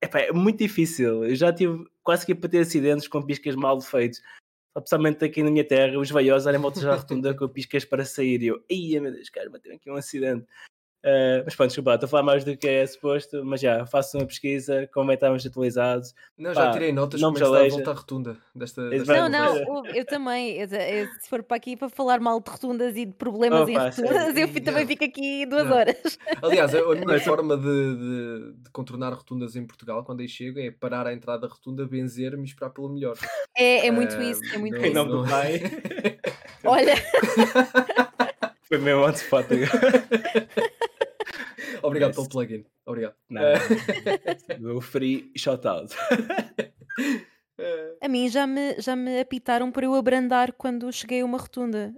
epá, 0.02 0.20
é 0.20 0.32
muito 0.32 0.60
difícil. 0.60 1.26
Eu 1.26 1.36
já 1.36 1.52
tive 1.52 1.84
quase 2.02 2.26
que 2.26 2.34
para 2.34 2.50
ter 2.50 2.60
acidentes 2.60 3.08
com 3.08 3.22
piscas 3.22 3.56
mal 3.56 3.80
feitos. 3.82 4.22
Só 4.74 4.82
Principalmente 4.82 5.26
aqui 5.26 5.44
na 5.44 5.52
minha 5.52 5.68
terra, 5.68 6.00
os 6.00 6.10
vaiós 6.10 6.46
darem 6.46 6.62
voltas 6.62 6.86
à 6.86 6.96
rotunda 6.96 7.34
com 7.36 7.50
piscas 7.50 7.84
para 7.84 8.06
sair. 8.06 8.42
E 8.42 8.48
eu, 8.48 8.64
ai 8.72 9.00
meu 9.02 9.12
Deus, 9.12 9.30
cara, 9.30 9.50
bateu 9.50 9.76
aqui 9.76 9.92
um 9.92 9.96
acidente. 9.96 10.46
Ah, 11.04 11.42
mas 11.46 11.56
pronto, 11.56 11.70
desculpa, 11.70 11.94
estou 11.96 12.08
a 12.08 12.10
falar 12.10 12.24
mais 12.24 12.44
do 12.44 12.58
que 12.58 12.68
é 12.68 12.86
suposto, 12.86 13.44
mas 13.46 13.62
já, 13.62 13.86
faço 13.86 14.18
uma 14.18 14.26
pesquisa, 14.26 14.90
como 14.94 15.12
é 15.12 15.16
que 15.16 15.24
estamos 15.24 15.46
atualizados. 15.46 16.14
Não, 16.38 16.54
já 16.54 16.66
Pá, 16.68 16.72
tirei 16.72 16.92
notas 16.92 17.22
não 17.22 17.30
como 17.34 17.40
me 17.40 17.46
está 17.46 17.66
a 17.66 17.70
volta 17.70 17.92
à 17.92 17.94
rotunda 17.94 18.38
desta, 18.54 18.90
desta. 18.90 19.14
Não, 19.14 19.30
não, 19.30 19.86
eu 19.88 20.06
também. 20.06 20.58
Eu- 20.58 20.68
eu- 20.68 21.08
se 21.22 21.30
for 21.30 21.42
para 21.42 21.56
aqui 21.58 21.78
para 21.78 21.88
falar 21.90 22.20
mal 22.20 22.42
de 22.42 22.50
rotundas 22.52 22.96
e 22.98 23.06
de 23.06 23.14
problemas 23.14 23.70
em 23.70 23.78
Opa, 23.78 23.90
rotundas, 23.90 24.36
eu 24.38 24.48
fi- 24.50 24.60
também 24.62 24.82
Não. 24.82 24.88
fico 24.90 25.04
aqui 25.06 25.46
duas 25.46 25.66
Não. 25.68 25.76
horas. 25.78 25.96
Aliás, 26.44 26.76
a 26.76 26.80
a 26.80 26.96
minha 26.96 27.20
forma 27.22 27.56
de, 27.56 27.64
de- 27.64 28.54
de 28.64 28.70
contornar 28.72 29.14
rotundas 29.14 29.56
em 29.56 29.66
Portugal, 29.66 30.04
quando 30.04 30.20
aí 30.20 30.28
chego, 30.28 30.60
é 30.60 30.70
parar 30.70 31.08
à 31.08 31.14
entrada 31.14 31.48
da 31.48 31.48
rotunda, 31.48 31.86
benzer-me 31.88 32.44
e 32.44 32.46
esperar 32.46 32.72
pelo 32.72 32.90
melhor. 32.90 33.16
É, 33.58 33.88
é 33.88 33.92
muito 33.92 34.16
Ah, 34.16 34.24
isso, 34.24 34.42
é 34.54 34.58
muito 34.58 34.78
não- 34.78 34.84
isso. 34.86 34.94
nome 34.96 35.12
do 35.12 35.18
não- 35.24 35.28
pai. 35.30 35.62
Olha, 36.66 36.94
Foi 38.68 38.78
mesmo 38.78 39.02
on 39.04 39.10
spot 39.12 39.46
agora. 39.52 40.70
Obrigado 42.06 42.16
pelo 42.16 42.30
plugin. 42.30 42.66
Obrigado. 42.86 43.16
Não. 43.30 43.42
O 44.76 44.82
free 44.82 45.32
shout 45.36 45.68
out. 45.68 45.96
A 48.02 48.08
mim 48.08 48.30
já 48.30 48.48
me, 48.48 48.80
já 48.80 48.96
me 48.96 49.20
apitaram 49.20 49.72
por 49.72 49.84
eu 49.84 49.94
abrandar 49.96 50.54
quando 50.54 50.92
cheguei 50.92 51.22
a 51.22 51.26
uma 51.26 51.38
rotunda. 51.38 51.94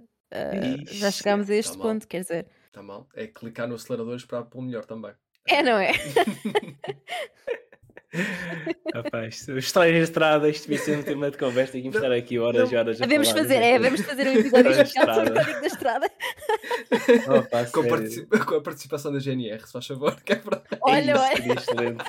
Já 0.90 1.08
Ixi, 1.08 1.18
chegámos 1.18 1.48
a 1.50 1.54
este 1.54 1.72
tá 1.72 1.78
mal. 1.78 1.86
ponto, 1.88 2.08
quer 2.08 2.20
dizer. 2.20 2.46
Está 2.66 2.82
mal. 2.82 3.08
É 3.14 3.26
clicar 3.26 3.68
no 3.68 3.74
acelerador 3.74 4.14
e 4.14 4.16
esperar 4.16 4.44
pelo 4.44 4.62
melhor 4.64 4.84
também. 4.84 5.12
É, 5.46 5.62
não 5.62 5.78
é? 5.78 5.92
Rapaz, 8.94 9.48
histórias 9.48 9.96
de 9.96 10.02
estrada, 10.02 10.48
isto 10.48 10.68
devia 10.68 10.78
ser 10.84 10.98
um 10.98 11.02
tema 11.02 11.30
de 11.30 11.38
conversa 11.38 11.78
e 11.78 11.86
estar 11.88 12.12
aqui 12.12 12.38
horas 12.38 12.70
e 12.70 12.76
horas 12.76 13.00
a 13.00 13.06
Vamos 13.06 13.28
falar 13.30 13.42
fazer, 13.42 13.54
é, 13.56 13.78
vamos 13.78 14.00
fazer 14.02 14.26
um 14.28 14.32
episódio 14.32 14.64
Da 14.64 14.82
especial 14.82 15.14
sobre 15.14 15.20
o 15.20 15.32
estrada. 15.32 15.44
código 15.44 15.60
da 15.60 15.66
estrada. 15.66 16.10
Opa, 17.38 17.64
Com, 18.38 18.44
com 18.44 18.54
a 18.56 18.60
participação 18.60 19.12
da 19.12 19.18
GNR, 19.18 19.64
se 19.66 19.72
faz 19.72 19.86
favor. 19.86 20.20
que 20.22 20.32
é 20.34 20.36
para- 20.36 20.62
Olha, 20.82 21.12
Isso 21.12 21.22
olha. 21.22 21.54
excelente. 21.54 22.04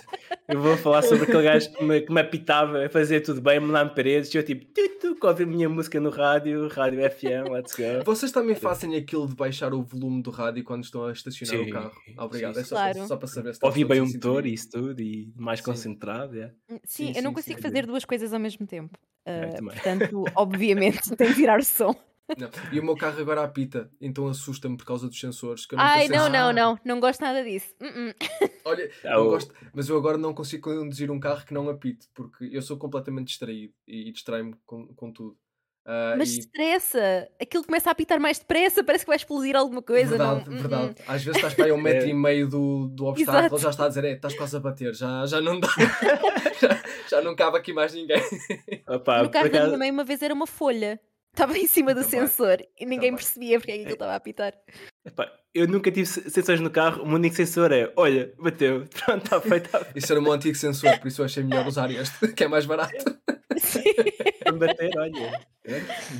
Eu 0.49 0.59
vou 0.61 0.75
falar 0.77 1.01
sobre 1.03 1.23
aquele 1.23 1.43
gajo 1.43 1.71
que 1.71 1.83
me, 1.83 2.01
que 2.01 2.11
me 2.11 2.19
apitava 2.19 2.85
a 2.85 2.89
fazer 2.89 3.21
tudo 3.21 3.41
bem, 3.41 3.59
mandar-me 3.61 3.91
paredes, 3.95 4.33
e 4.33 4.37
eu 4.37 4.43
tipo, 4.43 4.65
tu, 4.65 4.89
tu, 4.99 5.15
que 5.15 5.25
ouvi 5.25 5.43
a 5.43 5.47
minha 5.47 5.69
música 5.69 5.99
no 6.01 6.09
rádio, 6.09 6.67
rádio 6.67 6.99
FM, 7.09 7.49
let's 7.49 7.73
go. 7.75 8.03
Vocês 8.03 8.31
também 8.31 8.55
fazem 8.55 8.95
aquilo 8.97 9.25
de 9.27 9.35
baixar 9.35 9.73
o 9.73 9.81
volume 9.83 10.21
do 10.21 10.31
rádio 10.31 10.63
quando 10.65 10.83
estão 10.83 11.05
a 11.05 11.13
estacionar 11.13 11.55
Sim, 11.63 11.69
o 11.69 11.73
carro? 11.73 11.91
Obrigado. 12.17 12.55
sim, 12.55 12.59
é 12.59 12.63
só, 12.65 12.75
Claro. 12.75 12.93
para, 12.97 13.07
só 13.07 13.15
para 13.17 13.27
saber 13.27 13.49
se 13.49 13.57
está 13.57 13.67
Ouvi 13.67 13.85
bem 13.85 14.01
o 14.01 14.03
todos 14.03 14.13
em 14.13 14.17
motor 14.17 14.45
e 14.45 14.53
isso 14.53 14.69
tudo, 14.69 15.01
e 15.01 15.31
mais 15.37 15.59
Sim. 15.59 15.65
Concentrado, 15.93 16.35
yeah. 16.35 16.53
Sim, 16.69 16.79
Sim, 16.85 17.13
eu 17.15 17.23
não 17.23 17.31
sim, 17.31 17.35
consigo 17.35 17.57
sim. 17.57 17.61
fazer 17.63 17.85
duas 17.85 18.05
coisas 18.05 18.33
ao 18.33 18.39
mesmo 18.39 18.65
tempo. 18.67 18.97
Também. 19.25 19.73
portanto, 19.73 20.23
obviamente, 20.35 20.99
tem 21.15 21.29
que 21.29 21.35
tirar 21.35 21.59
o 21.59 21.63
som. 21.63 21.95
Não. 22.37 22.49
E 22.71 22.79
o 22.79 22.83
meu 22.83 22.95
carro 22.95 23.19
agora 23.19 23.43
apita, 23.43 23.91
então 23.99 24.27
assusta-me 24.27 24.77
por 24.77 24.85
causa 24.85 25.07
dos 25.07 25.19
sensores. 25.19 25.65
Que 25.65 25.75
eu 25.75 25.79
Ai, 25.79 26.07
não, 26.07 26.29
não, 26.29 26.51
não, 26.53 26.79
não 26.83 26.99
gosto 26.99 27.19
nada 27.21 27.43
disso. 27.43 27.73
Uh-uh. 27.81 28.13
Olha, 28.65 28.89
Ah, 29.03 29.15
eu 29.15 29.21
o- 29.25 29.29
gosto, 29.29 29.53
mas 29.73 29.89
eu 29.89 29.97
agora 29.97 30.17
não 30.17 30.33
consigo 30.33 30.63
conduzir 30.63 31.11
um 31.11 31.19
carro 31.19 31.45
que 31.45 31.53
não 31.53 31.69
apite, 31.69 32.07
porque 32.13 32.45
eu 32.51 32.61
sou 32.61 32.77
completamente 32.77 33.27
distraído 33.27 33.73
e, 33.87 34.07
e 34.09 34.11
distrai-me 34.11 34.55
com, 34.65 34.87
com 34.95 35.11
tudo. 35.11 35.37
Uh, 35.85 36.17
Mas 36.17 36.29
e- 36.33 36.39
estressa. 36.39 37.27
Aquilo 37.41 37.63
começa 37.65 37.89
a 37.89 37.91
apitar 37.91 38.19
mais 38.19 38.39
depressa, 38.39 38.81
parece 38.85 39.03
que 39.03 39.09
vai 39.09 39.17
explodir 39.17 39.55
alguma 39.55 39.81
coisa. 39.81 40.11
verdade, 40.17 40.49
não, 40.49 40.57
verdade. 40.57 40.95
Às 41.07 41.23
vezes 41.23 41.35
estás 41.37 41.53
para 41.53 41.65
aí 41.65 41.71
a 41.71 41.73
um 41.73 41.77
metro 41.81 42.05
É. 42.07 42.09
e 42.09 42.13
meio 42.13 42.47
do, 42.47 42.87
do 42.87 43.05
obstáculo, 43.07 43.45
Exato. 43.45 43.59
já 43.59 43.69
está 43.69 43.85
a 43.85 43.87
dizer, 43.89 44.05
é, 44.05 44.11
estás 44.13 44.33
quase 44.35 44.55
a 44.55 44.59
bater, 44.59 44.93
já, 44.95 45.25
já 45.25 45.41
não 45.41 45.59
dá, 45.59 45.67
já, 46.61 46.81
já 47.09 47.21
não 47.21 47.35
cabe 47.35 47.57
aqui 47.57 47.73
mais 47.73 47.93
ninguém. 47.93 48.21
Opa, 48.87 49.23
no 49.23 49.29
carro 49.29 49.49
da 49.49 49.57
acaso- 49.57 49.65
minha 49.67 49.77
mãe 49.77 49.91
uma 49.91 50.03
vez 50.05 50.21
era 50.21 50.33
uma 50.33 50.47
folha. 50.47 50.99
Estava 51.35 51.57
em 51.57 51.65
cima 51.65 51.95
do 51.95 52.03
Também, 52.03 52.19
sensor 52.27 52.57
e 52.79 52.85
ninguém 52.85 53.09
também. 53.09 53.15
percebia 53.15 53.57
porque 53.59 53.71
é 53.71 53.75
que 53.75 53.79
aquilo 53.81 53.95
estava 53.95 54.11
a 54.11 54.15
apitar. 54.17 54.53
Epá, 55.03 55.31
eu 55.51 55.67
nunca 55.67 55.91
tive 55.91 56.05
se- 56.05 56.29
sensores 56.29 56.61
no 56.61 56.69
carro, 56.69 57.01
o 57.01 57.07
meu 57.07 57.15
único 57.15 57.35
sensor 57.35 57.71
é, 57.71 57.91
olha, 57.97 58.31
bateu, 58.37 58.85
pronto, 59.03 59.23
está 59.25 59.41
feito, 59.41 59.65
está 59.65 59.79
feito. 59.79 59.97
Isso 59.97 60.13
era 60.13 60.19
o 60.19 60.23
meu 60.23 60.31
antigo 60.31 60.55
sensor, 60.55 60.95
por 60.99 61.07
isso 61.07 61.21
eu 61.21 61.25
achei 61.25 61.43
melhor 61.43 61.65
usar 61.65 61.89
este, 61.89 62.27
que 62.33 62.43
é 62.43 62.47
mais 62.47 62.67
barato. 62.67 62.93
Para 64.57 64.67
bater, 64.67 64.97
olha. 64.97 65.31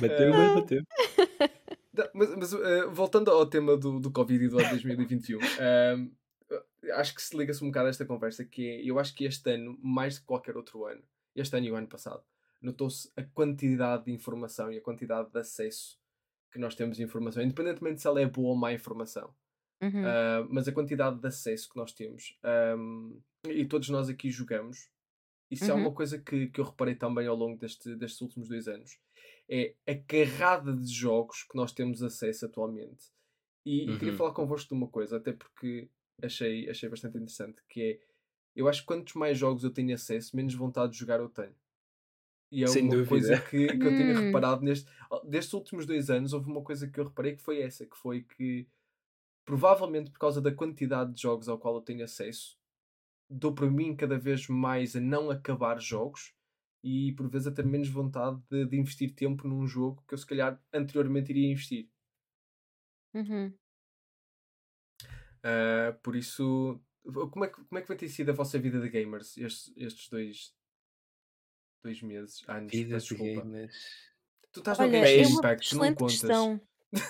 Bateu, 0.00 0.30
mas 0.30 0.54
bateu. 0.54 0.82
Não, 1.92 2.08
Mas, 2.12 2.36
mas, 2.36 2.52
eh, 2.52 2.86
voltando 2.86 3.30
ao 3.30 3.46
tema 3.46 3.76
do, 3.76 4.00
do 4.00 4.10
Covid 4.10 4.44
e 4.44 4.48
do 4.48 4.58
ano 4.58 4.70
2021, 4.70 5.38
ehm, 5.60 6.10
acho 6.94 7.14
que 7.14 7.22
se 7.22 7.36
liga-se 7.36 7.62
um 7.62 7.68
bocado 7.68 7.86
a 7.86 7.90
esta 7.90 8.04
conversa, 8.04 8.44
que 8.44 8.68
é, 8.68 8.82
eu 8.82 8.98
acho 8.98 9.14
que 9.14 9.24
este 9.24 9.50
ano, 9.50 9.78
mais 9.82 10.14
de 10.14 10.22
qualquer 10.22 10.56
outro 10.56 10.84
ano, 10.86 11.02
este 11.34 11.56
ano 11.56 11.66
e 11.66 11.70
o 11.70 11.76
ano 11.76 11.86
passado, 11.86 12.22
notou-se 12.60 13.10
a 13.16 13.22
quantidade 13.22 14.06
de 14.06 14.12
informação 14.12 14.72
e 14.72 14.78
a 14.78 14.80
quantidade 14.80 15.30
de 15.30 15.38
acesso 15.38 15.98
que 16.50 16.58
nós 16.58 16.74
temos 16.74 16.96
de 16.96 17.02
informação, 17.02 17.42
independentemente 17.42 18.00
se 18.00 18.06
ela 18.06 18.20
é 18.20 18.26
boa 18.26 18.50
ou 18.50 18.56
má 18.56 18.72
informação. 18.72 19.34
Uhum. 19.82 20.02
Uh, 20.02 20.48
mas 20.50 20.66
a 20.66 20.72
quantidade 20.72 21.18
de 21.18 21.26
acesso 21.26 21.68
que 21.68 21.76
nós 21.76 21.92
temos 21.92 22.38
um, 22.78 23.20
e 23.48 23.66
todos 23.66 23.88
nós 23.90 24.08
aqui 24.08 24.30
jogamos, 24.30 24.88
isso 25.50 25.70
é 25.70 25.74
Uhum. 25.74 25.74
uma 25.74 25.92
coisa 25.94 26.18
que, 26.18 26.48
que 26.48 26.60
eu 26.60 26.64
reparei 26.64 26.94
também 26.94 27.26
ao 27.26 27.36
longo 27.36 27.58
deste, 27.58 27.94
destes 27.96 28.20
últimos 28.20 28.48
dois 28.48 28.68
anos. 28.68 28.98
É 29.48 29.74
a 29.86 29.94
carrada 29.96 30.74
de 30.76 30.92
jogos 30.92 31.42
que 31.44 31.56
nós 31.56 31.72
temos 31.72 32.02
acesso 32.02 32.46
atualmente. 32.46 33.12
E, 33.64 33.92
e 33.94 33.98
queria 33.98 34.12
Uhum. 34.12 34.14
falar 34.14 34.32
convosco 34.34 34.68
de 34.68 34.74
uma 34.74 34.88
coisa, 34.88 35.16
até 35.18 35.32
porque 35.32 35.90
achei, 36.22 36.68
achei 36.70 36.88
bastante 36.88 37.16
interessante, 37.18 37.62
que 37.68 37.82
é 37.82 38.00
eu 38.56 38.68
acho 38.68 38.82
que 38.82 38.86
quantos 38.88 39.14
mais 39.14 39.38
jogos 39.38 39.64
eu 39.64 39.72
tenho 39.72 39.94
acesso, 39.94 40.36
menos 40.36 40.54
vontade 40.54 40.92
de 40.92 40.98
jogar 40.98 41.20
eu 41.20 41.28
tenho. 41.28 41.56
E 42.50 42.62
é 42.64 42.68
Sem 42.68 42.88
uma 42.88 42.94
dúvida. 42.94 42.98
coisa 43.02 43.36
que, 43.38 43.76
que 43.78 43.86
eu 43.86 43.94
tenho 43.94 44.14
Hum. 44.14 44.14
reparado 44.14 44.62
neste, 44.62 44.90
destes 45.24 45.52
últimos 45.54 45.86
dois 45.86 46.08
anos, 46.10 46.32
houve 46.32 46.48
uma 46.50 46.62
coisa 46.62 46.88
que 46.88 47.00
eu 47.00 47.04
reparei 47.04 47.36
que 47.36 47.42
foi 47.42 47.60
essa, 47.60 47.86
que 47.86 47.96
foi 47.96 48.22
que 48.22 48.68
provavelmente 49.46 50.10
por 50.12 50.18
causa 50.20 50.40
da 50.42 50.54
quantidade 50.54 51.14
de 51.14 51.22
jogos 51.22 51.48
ao 51.48 51.58
qual 51.58 51.76
eu 51.76 51.82
tenho 51.82 52.04
acesso, 52.04 52.58
dou 53.38 53.54
para 53.54 53.70
mim 53.70 53.96
cada 53.96 54.18
vez 54.18 54.48
mais 54.48 54.94
a 54.96 55.00
não 55.00 55.30
acabar 55.30 55.80
jogos 55.80 56.34
e 56.82 57.12
por 57.12 57.28
vezes 57.28 57.48
a 57.48 57.52
ter 57.52 57.64
menos 57.64 57.88
vontade 57.88 58.40
de, 58.50 58.66
de 58.66 58.76
investir 58.76 59.14
tempo 59.14 59.48
num 59.48 59.66
jogo 59.66 60.04
que 60.06 60.14
eu 60.14 60.18
se 60.18 60.26
calhar 60.26 60.62
anteriormente 60.72 61.30
iria 61.30 61.50
investir. 61.50 61.88
Uhum. 63.14 63.54
Ah, 65.44 65.96
por 66.02 66.16
isso, 66.16 66.80
como 67.04 67.44
é, 67.44 67.48
que, 67.48 67.62
como 67.64 67.78
é 67.78 67.82
que 67.82 67.88
vai 67.88 67.96
ter 67.96 68.08
sido 68.08 68.30
a 68.30 68.34
vossa 68.34 68.58
vida 68.58 68.80
de 68.80 68.88
gamers 68.88 69.36
estes, 69.36 69.72
estes 69.76 70.08
dois, 70.08 70.54
dois 71.82 72.02
meses, 72.02 72.42
anos? 72.48 72.72
Vida 72.72 72.98
de 72.98 73.14
gamers. 73.14 74.12
Tu 74.52 74.60
estás 74.60 74.78
no 74.78 74.84
Olha, 74.86 74.96
é 74.96 75.26
uma 75.26 75.36
Impact, 75.36 75.68
tu 75.68 75.76
não 75.76 75.94
contas. 75.94 76.12
questão. 76.12 76.60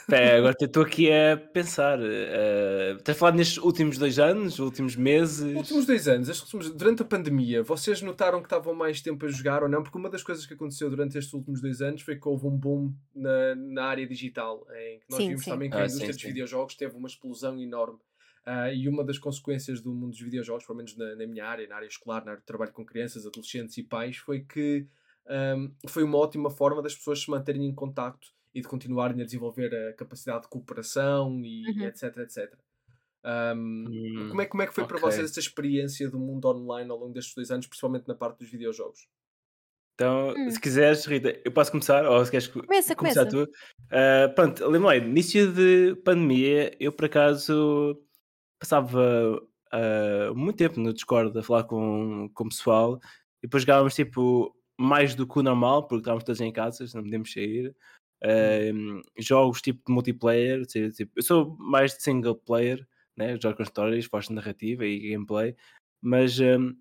Pé, 0.09 0.37
agora 0.37 0.55
estou 0.61 0.83
aqui 0.83 1.11
a 1.13 1.37
pensar. 1.37 1.99
Uh, 1.99 2.97
estás 2.99 3.17
a 3.17 3.19
falar 3.19 3.33
nestes 3.33 3.59
últimos 3.59 3.99
dois 3.99 4.19
anos, 4.19 4.59
últimos 4.59 4.97
meses? 4.97 5.55
Últimos 5.57 5.87
dois 5.87 6.09
anos, 6.09 6.29
últimos- 6.41 6.71
durante 6.75 7.03
a 7.03 7.05
pandemia, 7.05 7.63
vocês 7.63 8.03
notaram 8.03 8.41
que 8.41 8.47
estavam 8.47 8.75
mais 8.75 9.01
tempo 9.01 9.25
a 9.25 9.29
jogar 9.29 9.63
ou 9.63 9.69
não? 9.69 9.83
Porque 9.85 9.97
uma 9.97 10.11
das 10.11 10.23
coisas 10.23 10.45
que 10.45 10.55
aconteceu 10.55 10.91
durante 10.91 11.17
estes 11.17 11.33
últimos 11.33 11.61
dois 11.61 11.81
anos 11.81 12.03
foi 12.03 12.17
que 12.17 12.27
houve 12.29 12.47
um 12.47 12.57
boom 12.57 12.93
na, 13.15 13.55
na 13.55 13.85
área 13.85 14.07
digital, 14.07 14.67
em 14.75 14.99
que 14.99 15.07
nós 15.09 15.19
Sim, 15.19 15.29
vimos 15.29 15.45
sim. 15.45 15.51
também 15.51 15.71
que 15.71 15.77
a 15.77 15.81
Ah, 15.81 15.89
indústria 15.89 16.13
sim, 16.13 16.13
dos 16.13 16.23
sim. 16.23 16.29
videojogos 16.29 16.75
teve 16.75 16.97
uma 16.97 17.07
explosão 17.07 17.57
enorme. 17.61 18.01
Ah, 18.45 18.73
e 18.73 18.89
uma 18.89 19.05
das 19.05 19.17
consequências 19.19 19.81
do 19.81 19.95
mundo 19.95 20.11
dos 20.11 20.21
videojogos, 20.21 20.67
pelo 20.67 20.77
menos 20.77 20.97
na, 20.97 21.15
na 21.15 21.27
minha 21.27 21.47
área, 21.47 21.67
na 21.69 21.77
área 21.77 21.87
escolar, 21.87 22.25
na 22.25 22.33
área 22.33 22.41
de 22.41 22.47
trabalho 22.47 22.73
com 22.73 22.85
crianças, 22.85 23.25
adolescentes 23.25 23.79
e 23.79 23.83
pais, 23.85 24.17
foi 24.17 24.41
que 24.41 24.87
ahm, 25.29 25.69
foi 25.89 26.03
uma 26.03 26.19
ótima 26.19 26.51
forma 26.51 26.83
das 26.83 26.95
pessoas 26.97 27.21
se 27.23 27.31
manterem 27.31 27.65
em 27.65 27.75
contacto 27.75 28.34
e 28.55 28.61
de 28.61 28.69
continuarem 28.69 29.21
a 29.21 29.25
desenvolver 29.25 29.75
a 29.75 29.93
capacidade 29.95 30.43
de 30.43 30.49
cooperação 30.49 31.41
e 31.45 31.69
Uhum. 31.71 31.85
etc, 31.87 32.17
etc. 32.19 32.55
Ahm, 33.25 33.85
Hum, 33.89 34.29
como, 34.29 34.43
é, 34.43 34.47
como 34.47 34.63
é 34.63 34.67
que 34.67 34.75
foi 34.75 34.85
para 34.87 34.97
ok. 34.97 35.11
vocês 35.11 35.25
esta 35.31 35.41
experiência 35.41 36.09
do 36.11 36.19
mundo 36.19 36.47
online 36.47 36.91
ao 36.91 36.99
longo 36.99 37.13
destes 37.15 37.35
dois 37.35 37.51
anos, 37.51 37.67
principalmente 37.67 38.07
na 38.07 38.15
parte 38.15 38.39
dos 38.39 38.51
videojogos? 38.51 39.09
Então, 39.95 40.35
Hum. 40.37 40.51
se 40.51 40.61
quiseres, 40.61 41.05
Rita, 41.07 41.41
eu 41.45 41.53
posso 41.53 41.71
começar? 41.71 42.05
Ou 42.05 42.25
se 42.25 42.31
queres 42.31 42.49
co- 42.49 42.63
Começa, 42.67 42.95
começar 42.97 43.27
começa. 43.27 43.47
tu? 43.47 43.53
Uh, 43.85 44.35
pronto, 44.35 44.67
lembro 44.69 44.93
início 44.93 45.53
de 45.53 45.95
pandemia, 46.05 46.77
eu 46.81 46.93
por 46.93 47.05
acaso 47.07 48.01
passava 48.59 49.41
uh, 49.73 50.35
muito 50.35 50.57
tempo 50.57 50.81
no 50.81 50.93
Discord 50.93 51.37
a 51.39 51.43
falar 51.43 51.65
com, 51.65 52.29
com 52.35 52.45
o 52.45 52.49
pessoal 52.49 52.99
e 53.43 53.47
depois 53.47 53.63
jogávamos 53.63 53.95
tipo 53.95 54.55
mais 54.79 55.15
do 55.15 55.27
que 55.29 55.39
o 55.39 55.43
normal, 55.43 55.87
porque 55.87 56.01
estávamos 56.01 56.25
todos 56.25 56.41
em 56.41 56.53
casa, 56.53 56.85
não 56.95 57.03
podemos 57.05 57.33
sair. 57.33 57.75
Um, 58.25 59.03
jogos 59.19 59.61
tipo 59.61 59.83
de 59.87 59.93
multiplayer, 59.93 60.65
tipo, 60.67 61.13
eu 61.17 61.23
sou 61.23 61.57
mais 61.59 61.95
de 61.95 62.03
single 62.03 62.37
player, 62.37 62.87
né? 63.17 63.39
jogo 63.41 63.57
com 63.57 63.63
histórias, 63.63 64.09
de 64.09 64.33
narrativa 64.33 64.87
e 64.87 65.11
gameplay, 65.11 65.55
mas 66.01 66.41
um, 66.41 66.75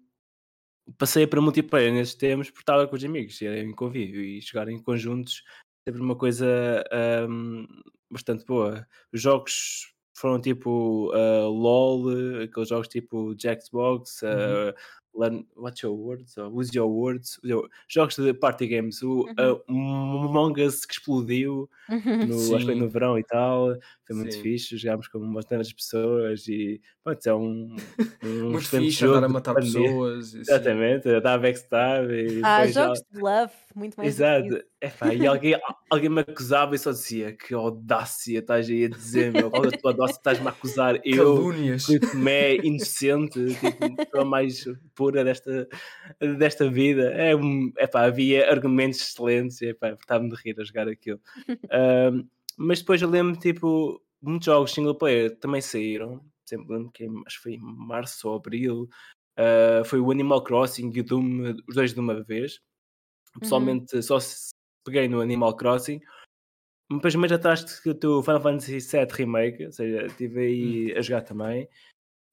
passei 0.97 1.27
para 1.27 1.41
multiplayer 1.41 1.93
nesses 1.93 2.15
tempos 2.15 2.49
porque 2.49 2.62
estava 2.62 2.88
com 2.88 2.95
os 2.95 3.03
amigos, 3.03 3.41
era 3.41 3.60
em 3.60 3.73
convívio 3.73 4.21
e 4.21 4.41
jogar 4.41 4.69
em 4.69 4.82
conjuntos 4.82 5.43
sempre 5.88 6.01
uma 6.01 6.15
coisa 6.15 6.84
um, 7.29 7.67
bastante 8.10 8.45
boa. 8.45 8.88
Os 9.12 9.21
jogos 9.21 9.93
foram 10.15 10.39
tipo 10.39 11.12
uh, 11.13 11.49
LOL, 11.49 12.10
aqueles 12.43 12.69
jogos 12.69 12.88
tipo 12.88 13.36
Jackbox, 13.38 14.21
Uhum. 14.21 14.29
uh, 14.29 14.73
Learn, 15.15 15.45
What's 15.56 15.82
Your 15.82 15.95
Words? 15.97 16.38
Or 16.38 16.47
Use 16.52 16.71
Your 16.76 16.89
Words, 16.89 17.39
jogos 17.88 18.15
de 18.17 18.34
party 18.34 18.67
games, 18.67 19.02
o 19.04 19.26
Uhum. 19.38 19.54
uh, 19.69 20.28
Among 20.30 20.60
Us 20.62 20.86
que 20.86 20.93
explodiu 20.93 21.69
no, 22.52 22.56
acho 22.56 22.65
que 22.65 22.76
no 22.76 22.89
verão 22.89 23.17
e 23.19 23.23
tal, 23.23 23.76
foi 24.08 24.15
muito 24.15 24.34
Sim. 24.34 24.41
fixe, 24.41 24.78
jogámos 24.78 25.08
com 25.08 25.34
bastantes 25.34 25.71
pessoas 25.73 26.47
e 26.47 26.82
pronto, 27.04 27.26
é 27.28 27.34
um, 27.36 27.76
um 28.23 28.52
Muito 28.52 28.67
fixe 28.69 29.06
andar 29.06 29.17
a 29.17 29.21
jogo, 29.21 29.34
matar 29.34 29.56
pessoas. 29.56 30.28
assim. 30.30 30.39
Exatamente, 30.39 31.08
eu 31.08 31.21
dava 31.21 31.43
backstab 31.43 32.10
e 32.12 32.41
Ah, 32.43 32.58
depois 32.65 32.73
já- 32.73 32.84
jogos 32.86 33.04
de 33.12 33.19
love, 33.19 33.54
muito 33.76 33.95
mais. 33.97 34.10
Exato, 34.15 34.63
Epá, 34.82 35.13
e 35.13 35.26
alguém, 35.26 35.56
alguém 35.89 36.10
me 36.10 36.19
acusava 36.21 36.76
e 36.76 36.78
só 36.78 36.91
dizia 36.91 37.32
que 37.32 37.54
audácia 37.54 38.39
estás 38.39 38.67
aí 38.69 38.84
a 38.84 38.89
dizer, 38.89 39.32
meu, 39.32 39.49
qual 39.49 39.63
é 39.63 39.69
a 39.69 39.71
tua 39.71 39.91
audácia 39.91 40.17
estás-me 40.17 40.45
a 40.47 40.49
acusar? 40.49 40.99
Eu, 41.06 41.36
Calúnias. 41.36 41.86
que 41.86 41.99
comé 42.02 42.56
inocente, 42.58 43.39
tipo, 43.56 44.17
a 44.17 44.26
mais 44.26 44.65
pura 45.03 45.23
desta, 45.23 45.67
desta 46.19 46.69
vida. 46.69 47.11
É, 47.13 47.35
um, 47.35 47.71
epá, 47.77 48.05
havia 48.05 48.49
argumentos 48.49 49.01
excelentes 49.01 49.61
e 49.61 49.75
estava-me 49.99 50.29
de 50.29 50.35
rir 50.37 50.59
a 50.59 50.63
jogar 50.63 50.87
aquilo. 50.87 51.19
Ahm, 51.71 52.27
mas 52.57 52.79
depois 52.79 53.01
eu 53.01 53.09
lembro, 53.09 53.37
tipo, 53.37 54.01
muitos 54.21 54.45
jogos 54.45 54.71
single 54.71 54.95
player 54.95 55.35
também 55.39 55.59
saíram. 55.59 56.23
Sempre 56.45 56.75
lembro 56.75 56.91
que 56.91 57.05
acho 57.25 57.37
que 57.37 57.43
foi 57.43 57.53
em 57.53 57.59
março 57.59 58.29
ou 58.29 58.35
abril. 58.35 58.89
Ah, 59.37 59.83
foi 59.85 59.99
o 59.99 60.11
Animal 60.11 60.43
Crossing 60.43 60.91
e 60.93 61.01
o 61.01 61.03
Doom, 61.03 61.55
os 61.67 61.75
dois 61.75 61.93
de 61.93 61.99
uma 61.99 62.23
vez. 62.23 62.61
Pessoalmente, 63.39 64.01
só 64.01 64.19
se 64.19 64.51
peguei 64.85 65.07
no 65.07 65.19
Animal 65.19 65.55
Crossing. 65.55 65.99
Depois, 66.89 67.15
mais 67.15 67.31
atrás, 67.31 67.79
que 67.79 67.89
o 67.89 68.21
Final 68.21 68.41
Fantasy 68.41 68.79
VII 68.79 69.07
Remake, 69.11 69.65
ou 69.65 69.71
seja, 69.71 70.05
estive 70.05 70.39
aí 70.39 70.93
a 70.97 71.01
jogar 71.01 71.23
também. 71.23 71.67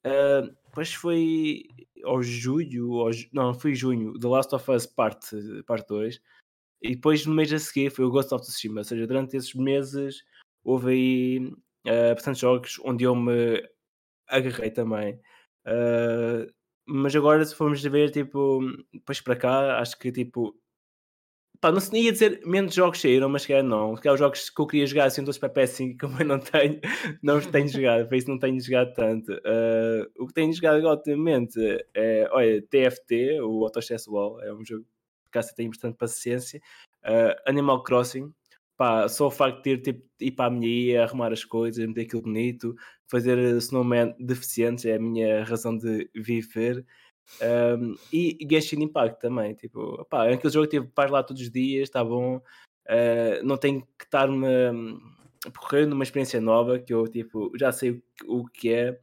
Ah, 0.05 0.43
depois 0.67 0.95
foi 0.95 1.65
ao 2.05 2.23
julho, 2.23 3.11
não, 3.33 3.55
foi 3.55 3.75
junho, 3.75 4.19
The 4.19 4.29
Last 4.29 4.55
of 4.55 4.71
Us 4.71 4.87
Parte, 4.87 5.37
parte 5.67 5.89
2. 5.89 6.21
E 6.83 6.95
depois, 6.95 7.27
no 7.27 7.35
mês 7.35 7.53
a 7.53 7.59
seguir, 7.59 7.91
foi 7.91 8.05
o 8.05 8.11
Ghost 8.11 8.33
of 8.35 8.43
Tsushima. 8.45 8.81
Ou 8.81 8.85
seja, 8.85 9.07
durante 9.07 9.37
esses 9.37 9.55
meses, 9.55 10.25
houve 10.65 10.93
aí 10.93 11.53
ah, 11.87 12.15
bastantes 12.15 12.41
jogos 12.41 12.81
onde 12.85 13.05
eu 13.05 13.15
me 13.15 13.63
agarrei 14.29 14.71
também. 14.71 15.21
Ah, 15.65 16.47
mas 16.87 17.15
agora, 17.15 17.45
se 17.45 17.55
formos 17.55 17.83
ver, 17.83 18.11
tipo, 18.11 18.61
depois 18.93 19.21
para 19.21 19.37
cá, 19.37 19.79
acho 19.81 19.99
que, 19.99 20.11
tipo, 20.11 20.55
Pá, 21.61 21.71
não 21.71 21.79
se 21.79 21.95
ia 21.95 22.11
dizer 22.11 22.41
menos 22.47 22.75
jogos 22.75 23.01
saíram, 23.01 23.29
mas 23.29 23.45
que 23.45 23.63
não. 23.63 23.95
Que 23.95 24.09
os 24.09 24.19
jogos 24.19 24.49
que 24.49 24.61
eu 24.61 24.67
queria 24.67 24.87
jogar 24.87 25.05
assim 25.05 25.23
todos 25.23 25.37
para 25.37 25.51
PS5 25.51 25.99
que 25.99 26.07
eu 26.23 26.27
não 26.27 26.39
tenho, 26.39 26.81
não 27.23 27.37
os 27.37 27.47
tenho 27.47 27.69
jogado, 27.69 28.09
por 28.09 28.15
isso 28.17 28.31
não 28.31 28.39
tenho 28.39 28.59
jogado 28.61 28.95
tanto. 28.95 29.33
Ah, 29.45 30.07
o 30.19 30.27
que 30.27 30.33
tenho 30.33 30.53
jogado 30.55 30.79
agora 30.79 30.97
ultimamente 30.97 31.59
é, 31.95 32.27
olha, 32.33 32.63
TFT, 32.63 33.41
o 33.43 33.63
Auto 33.65 33.83
Chess 33.83 34.09
Wall, 34.09 34.41
é 34.43 34.55
um 34.55 34.65
jogo 34.65 34.85
que 35.31 35.39
acaso 35.39 35.55
tenho 35.55 35.69
bastante 35.71 35.99
paciência. 35.99 36.61
Ah, 37.05 37.37
Animal 37.47 37.83
Crossing, 37.83 38.33
pá, 38.79 39.07
só 39.09 39.27
o 39.27 39.31
facto 39.31 39.59
de 39.63 39.77
ter 39.77 39.93
tipo, 39.93 40.09
ir 40.19 40.31
para 40.33 40.47
a 40.47 40.51
minha 40.51 40.67
ilha, 40.67 41.05
arrumar 41.05 41.31
as 41.33 41.45
coisas, 41.45 41.85
meter 41.87 42.03
aquilo 42.03 42.23
bonito, 42.23 42.75
fazer 43.07 43.37
snowman 43.59 44.15
deficientes 44.19 44.87
é 44.87 44.95
a 44.95 44.99
minha 44.99 45.45
razão 45.45 45.77
de 45.77 46.09
viver. 46.15 46.87
Um, 47.43 47.95
e 48.13 48.37
Genshin 48.51 48.83
Impact 48.83 49.21
também, 49.21 49.55
tipo, 49.55 50.05
pá, 50.07 50.27
é 50.27 50.35
aquele 50.35 50.53
jogo 50.53 50.69
que 50.69 50.81
tipo, 50.81 50.93
vais 50.95 51.11
lá 51.11 51.23
todos 51.23 51.43
os 51.43 51.51
dias, 51.51 51.85
está 51.85 52.05
bom. 52.05 52.37
uh, 52.37 53.43
não 53.45 53.57
tenho 53.57 53.83
que 53.99 54.05
estar-me 54.05 54.47
a 55.47 55.51
percorrer 55.51 55.87
numa 55.87 56.05
experiência 56.05 56.41
nova 56.41 56.79
que 56.79 56.93
eu 56.93 57.07
tipo, 57.09 57.51
já 57.59 57.73
sei 57.73 58.03
o, 58.27 58.47
que 58.47 58.73
é. 58.73 59.01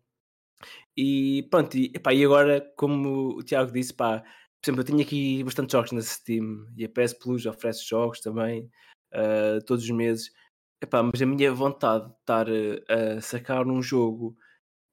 E 0.96 1.48
pronto, 1.50 1.78
e, 1.78 1.92
epá, 1.96 2.14
e 2.14 2.24
agora, 2.26 2.62
como 2.76 3.38
o 3.38 3.44
Tiago 3.44 3.72
disse, 3.72 3.94
pá, 3.94 4.20
por 4.20 4.70
exemplo, 4.70 4.82
eu 4.82 4.86
tenho 4.86 5.02
aqui 5.02 5.44
bastante 5.44 5.72
jogos 5.72 5.92
na 5.92 6.02
Steam 6.02 6.68
e 6.76 6.86
a 6.86 6.90
PS 6.90 7.14
Plus 7.14 7.46
oferece 7.46 7.88
jogos 7.88 8.20
também 8.20 8.70
uh, 9.14 9.64
todos 9.66 9.84
os 9.84 9.92
meses. 9.92 10.32
Epá, 10.82 11.02
mas 11.02 11.22
a 11.22 11.26
minha 11.26 11.52
vontade 11.52 12.06
de 12.08 12.14
estar 12.14 12.48
a 12.90 13.22
sacar 13.22 13.66
um 13.68 13.82
jogo 13.82 14.38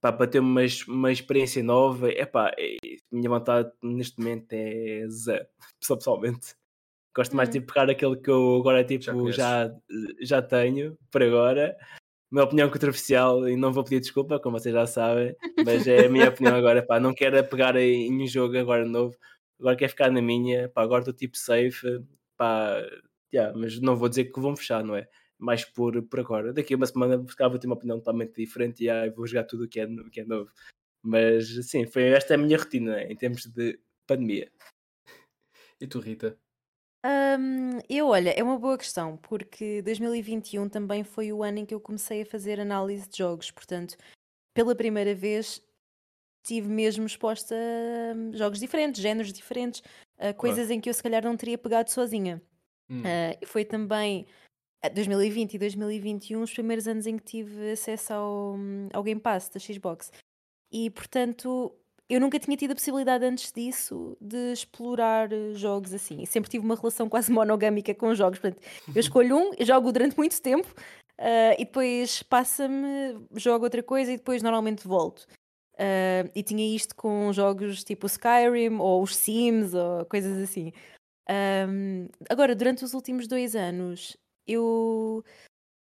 pá, 0.04 0.12
para 0.12 0.26
ter 0.26 0.38
uma, 0.38 0.60
uma 0.86 1.10
experiência 1.10 1.62
nova, 1.62 2.10
epá, 2.10 2.52
é, 2.58 2.76
a 2.76 3.16
minha 3.16 3.30
vontade 3.30 3.72
neste 3.82 4.18
momento 4.18 4.52
é 4.52 5.06
zero, 5.08 5.46
pessoalmente. 5.80 6.54
Gosto 7.16 7.34
mais 7.34 7.48
de 7.48 7.58
tipo, 7.58 7.72
pegar 7.72 7.88
aquele 7.88 8.16
que 8.16 8.28
eu 8.28 8.56
agora 8.56 8.84
tipo, 8.84 9.32
já, 9.32 9.68
já, 9.68 9.74
já 10.20 10.42
tenho 10.42 10.98
por 11.10 11.22
agora. 11.22 11.74
Minha 12.30 12.44
opinião 12.44 12.68
controversial 12.70 13.48
e 13.48 13.56
não 13.56 13.72
vou 13.72 13.82
pedir 13.82 14.00
desculpa, 14.00 14.38
como 14.38 14.58
vocês 14.58 14.74
já 14.74 14.86
sabem, 14.86 15.34
mas 15.64 15.86
é 15.86 16.04
a 16.06 16.10
minha 16.10 16.28
opinião 16.28 16.56
agora. 16.56 16.84
Pá, 16.84 17.00
não 17.00 17.14
quero 17.14 17.42
pegar 17.48 17.74
em, 17.76 18.08
em 18.08 18.22
um 18.22 18.26
jogo 18.26 18.58
agora 18.58 18.84
novo, 18.84 19.16
agora 19.58 19.76
quero 19.76 19.90
ficar 19.90 20.10
na 20.10 20.20
minha. 20.20 20.68
Pá, 20.68 20.82
agora 20.82 21.00
estou 21.00 21.14
tipo 21.14 21.38
safe, 21.38 22.04
pá, 22.36 22.76
yeah, 23.32 23.56
mas 23.56 23.80
não 23.80 23.96
vou 23.96 24.10
dizer 24.10 24.24
que 24.26 24.40
vão 24.40 24.54
fechar, 24.54 24.84
não 24.84 24.96
é? 24.96 25.08
Mais 25.44 25.62
por, 25.62 26.02
por 26.04 26.20
agora. 26.20 26.54
Daqui 26.54 26.72
a 26.72 26.76
uma 26.76 26.86
semana 26.86 27.18
vou 27.18 27.58
ter 27.58 27.66
uma 27.66 27.76
opinião 27.76 27.98
totalmente 27.98 28.34
diferente 28.34 28.82
e 28.82 28.88
aí 28.88 29.10
vou 29.10 29.26
jogar 29.26 29.44
tudo 29.44 29.64
o 29.64 29.68
que 29.68 29.78
é, 29.78 29.86
que 30.10 30.20
é 30.20 30.24
novo. 30.24 30.50
Mas 31.02 31.46
sim, 31.68 31.86
foi 31.86 32.04
esta 32.04 32.34
a 32.34 32.38
minha 32.38 32.56
rotina 32.56 33.02
em 33.02 33.14
termos 33.14 33.44
de 33.44 33.78
pandemia. 34.06 34.50
E 35.78 35.86
tu, 35.86 36.00
Rita? 36.00 36.38
Um, 37.04 37.78
eu, 37.90 38.06
olha, 38.08 38.30
é 38.30 38.42
uma 38.42 38.58
boa 38.58 38.78
questão, 38.78 39.18
porque 39.18 39.82
2021 39.82 40.70
também 40.70 41.04
foi 41.04 41.30
o 41.30 41.42
ano 41.42 41.58
em 41.58 41.66
que 41.66 41.74
eu 41.74 41.80
comecei 41.80 42.22
a 42.22 42.26
fazer 42.26 42.58
análise 42.58 43.06
de 43.06 43.18
jogos, 43.18 43.50
portanto, 43.50 43.98
pela 44.54 44.74
primeira 44.74 45.14
vez 45.14 45.62
tive 46.42 46.68
mesmo 46.68 47.04
exposta 47.04 47.54
a 47.54 48.36
jogos 48.36 48.58
diferentes, 48.58 49.02
géneros 49.02 49.32
diferentes, 49.34 49.82
a 50.18 50.32
coisas 50.32 50.70
em 50.70 50.80
que 50.80 50.88
eu 50.88 50.94
se 50.94 51.02
calhar 51.02 51.22
não 51.22 51.36
teria 51.36 51.58
pegado 51.58 51.90
sozinha. 51.90 52.40
Hum. 52.88 53.00
Uh, 53.00 53.38
e 53.42 53.46
foi 53.46 53.64
também 53.64 54.26
2020 54.88 55.54
e 55.54 55.58
2021 55.58 56.42
os 56.42 56.52
primeiros 56.52 56.86
anos 56.86 57.06
em 57.06 57.16
que 57.16 57.24
tive 57.24 57.72
acesso 57.72 58.12
ao, 58.12 58.56
ao 58.92 59.02
Game 59.02 59.20
Pass 59.20 59.48
da 59.48 59.60
Xbox. 59.60 60.12
E 60.72 60.90
portanto 60.90 61.72
eu 62.08 62.20
nunca 62.20 62.38
tinha 62.38 62.56
tido 62.56 62.72
a 62.72 62.74
possibilidade 62.74 63.24
antes 63.24 63.50
disso 63.50 64.16
de 64.20 64.52
explorar 64.52 65.32
eh, 65.32 65.54
jogos 65.54 65.94
assim. 65.94 66.24
sempre 66.26 66.50
tive 66.50 66.64
uma 66.64 66.76
relação 66.76 67.08
quase 67.10 67.32
monogâmica 67.32 67.94
com 67.94 68.14
jogos. 68.14 68.38
Portanto, 68.38 68.62
eu 68.94 69.00
escolho 69.00 69.36
um, 69.36 69.52
jogo 69.60 69.90
durante 69.90 70.16
muito 70.16 70.40
tempo 70.40 70.68
uh, 71.18 71.54
e 71.58 71.64
depois 71.64 72.22
passa-me, 72.22 73.18
jogo 73.34 73.64
outra 73.64 73.82
coisa 73.82 74.12
e 74.12 74.16
depois 74.16 74.42
normalmente 74.42 74.86
volto. 74.86 75.26
Uh, 75.74 76.30
e 76.34 76.42
tinha 76.42 76.74
isto 76.74 76.94
com 76.94 77.32
jogos 77.32 77.82
tipo 77.82 78.06
Skyrim 78.06 78.78
ou 78.78 79.02
os 79.02 79.16
Sims 79.16 79.74
ou 79.74 80.04
coisas 80.04 80.40
assim. 80.42 80.72
Um, 81.28 82.06
agora, 82.28 82.54
durante 82.54 82.84
os 82.84 82.92
últimos 82.92 83.26
dois 83.26 83.56
anos, 83.56 84.16
eu 84.46 85.24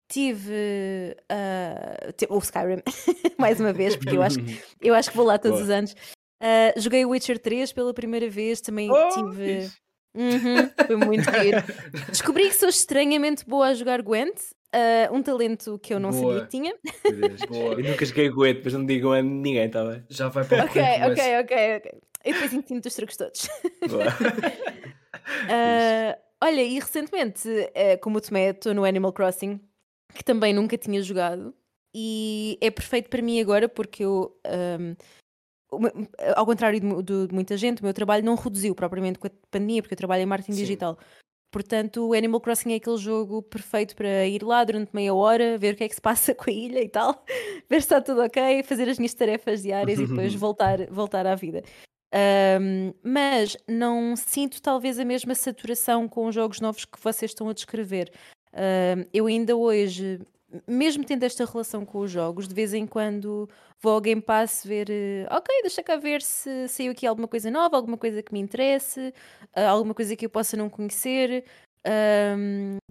tive 0.09 1.17
uh, 1.31 2.35
o 2.35 2.39
Skyrim 2.39 2.83
mais 3.39 3.61
uma 3.61 3.73
vez, 3.73 3.97
porque 3.97 4.17
eu 4.17 4.23
acho, 4.23 4.39
eu 4.81 4.95
acho 4.95 5.11
que 5.11 5.17
vou 5.17 5.27
lá 5.27 5.39
todos 5.39 5.59
Boa. 5.59 5.65
os 5.65 5.71
anos. 5.71 5.93
Uh, 6.43 6.79
joguei 6.79 7.05
o 7.05 7.11
Witcher 7.11 7.39
3 7.39 7.73
pela 7.73 7.95
primeira 7.95 8.29
vez, 8.29 8.61
também 8.61 8.91
oh, 8.91 9.09
tive. 9.09 9.71
Uhum, 10.15 10.71
foi 10.87 10.97
muito 10.97 11.25
giro. 11.41 11.63
Descobri 12.09 12.49
que 12.49 12.55
sou 12.55 12.69
estranhamente 12.69 13.45
boa 13.45 13.69
a 13.69 13.75
jogar 13.75 14.01
Gwent, 14.03 14.39
uh, 14.75 15.13
um 15.13 15.23
talento 15.23 15.79
que 15.81 15.93
eu 15.93 15.99
não 15.99 16.11
Boa. 16.11 16.35
sabia 16.35 16.45
que 16.45 16.51
tinha. 16.51 16.75
Boa. 17.49 17.75
Eu 17.75 17.83
nunca 17.83 18.05
joguei 18.05 18.29
Gwent, 18.29 18.61
mas 18.63 18.75
não 18.75 18.87
digo 18.87 19.13
a 19.13 19.23
ninguém, 19.23 19.67
está 19.67 19.85
bem? 19.85 20.05
Já 20.09 20.29
vai 20.29 20.45
para 20.45 20.65
o 20.65 20.67
Ok, 20.67 20.83
ok, 20.83 21.39
ok, 21.41 21.77
ok. 21.79 21.93
E 22.25 22.33
depois 22.33 22.53
ensino 22.53 22.81
os 22.85 22.95
truques 22.95 23.17
todos. 23.17 23.49
Boa. 23.89 24.07
uh, 25.45 26.24
olha, 26.45 26.63
e 26.63 26.79
recentemente, 26.79 27.49
uh, 27.49 27.99
como 28.03 28.19
o 28.19 28.21
Tomé, 28.21 28.51
estou 28.51 28.75
no 28.75 28.85
Animal 28.85 29.13
Crossing 29.13 29.61
que 30.15 30.23
também 30.23 30.55
nunca 30.55 30.79
tinha 30.79 31.03
jogado 31.03 31.55
e 31.95 32.59
é 32.61 32.71
perfeito 32.71 33.09
para 33.09 33.23
mim 33.23 33.41
agora 33.41 33.69
porque 33.69 34.05
eu, 34.05 34.37
um, 34.47 34.95
ao 36.37 36.47
contrário 36.47 36.79
de, 36.79 37.03
de, 37.03 37.35
muita 37.35 37.57
gente, 37.57 37.81
o 37.81 37.85
meu 37.85 37.95
trabalho 37.95 38.25
não 38.25 38.35
reduziu 38.35 38.75
propriamente 38.75 39.19
com 39.19 39.27
a 39.27 39.31
pandemia, 39.51 39.83
porque 39.83 39.95
eu 39.95 39.99
trabalho 39.99 40.23
em 40.23 40.27
marketing 40.27 40.53
Sim. 40.53 40.61
digital. 40.61 40.99
Portanto, 41.53 42.09
o 42.09 42.15
Animal 42.15 42.41
Crossing 42.41 42.73
é 42.73 42.77
aquele 42.77 42.97
jogo 42.97 43.43
perfeito 43.43 43.95
para 43.95 44.27
ir 44.27 44.43
lá 44.43 44.65
durante 44.65 44.93
meia 44.93 45.15
hora, 45.15 45.57
ver 45.57 45.75
o 45.75 45.77
que 45.77 45.85
é 45.85 45.89
que 45.89 45.95
se 45.95 46.01
passa 46.01 46.35
com 46.35 46.51
a 46.51 46.53
ilha 46.53 46.81
e 46.81 46.89
tal, 46.89 47.25
ver 47.69 47.81
se 47.81 47.87
está 47.87 48.01
tudo 48.01 48.23
ok, 48.23 48.63
fazer 48.65 48.89
as 48.89 48.99
minhas 48.99 49.15
tarefas 49.15 49.63
diárias 49.63 49.99
e 49.99 50.07
depois 50.07 50.35
voltar, 50.35 50.87
voltar 50.91 51.27
à 51.27 51.35
vida. 51.35 51.63
Um, 52.15 52.95
mas 53.03 53.57
não 53.67 54.15
sinto 54.15 54.63
talvez 54.63 55.01
a 55.01 55.05
mesma 55.05 55.35
saturação 55.35 56.09
com 56.09 56.27
os 56.27 56.35
jogos 56.35 56.61
novos 56.61 56.85
que 56.85 57.03
vocês 57.03 57.33
estão 57.33 57.49
a 57.49 57.53
descrever. 57.53 58.13
Uh, 58.53 59.05
eu 59.13 59.27
ainda 59.27 59.57
hoje, 59.57 60.21
mesmo 60.69 61.05
tendo 61.05 61.25
esta 61.25 61.45
relação 61.45 61.85
com 61.85 61.99
os 61.99 62.11
jogos, 62.13 62.47
de 62.47 62.55
vez 62.55 62.73
em 62.73 62.87
quando 62.87 63.49
vou 63.83 63.95
ao 63.95 64.01
Game 64.01 64.23
Pass 64.23 64.63
ver, 64.65 64.89
uh, 64.89 65.35
ok, 65.35 65.63
deixa 65.63 65.83
cá 65.83 65.97
ver 65.97 66.23
se 66.23 66.69
saiu 66.69 66.93
aqui 66.93 67.05
alguma 67.05 67.27
coisa 67.27 67.51
nova, 67.51 67.77
alguma 67.77 67.99
coisa 67.99 68.23
que 68.23 68.33
me 68.33 68.39
interesse, 68.39 69.13
uh, 69.57 69.69
alguma 69.69 69.93
coisa 69.93 70.15
que 70.15 70.25
eu 70.25 70.31
possa 70.31 70.57
não 70.57 70.71
conhecer. 70.71 71.45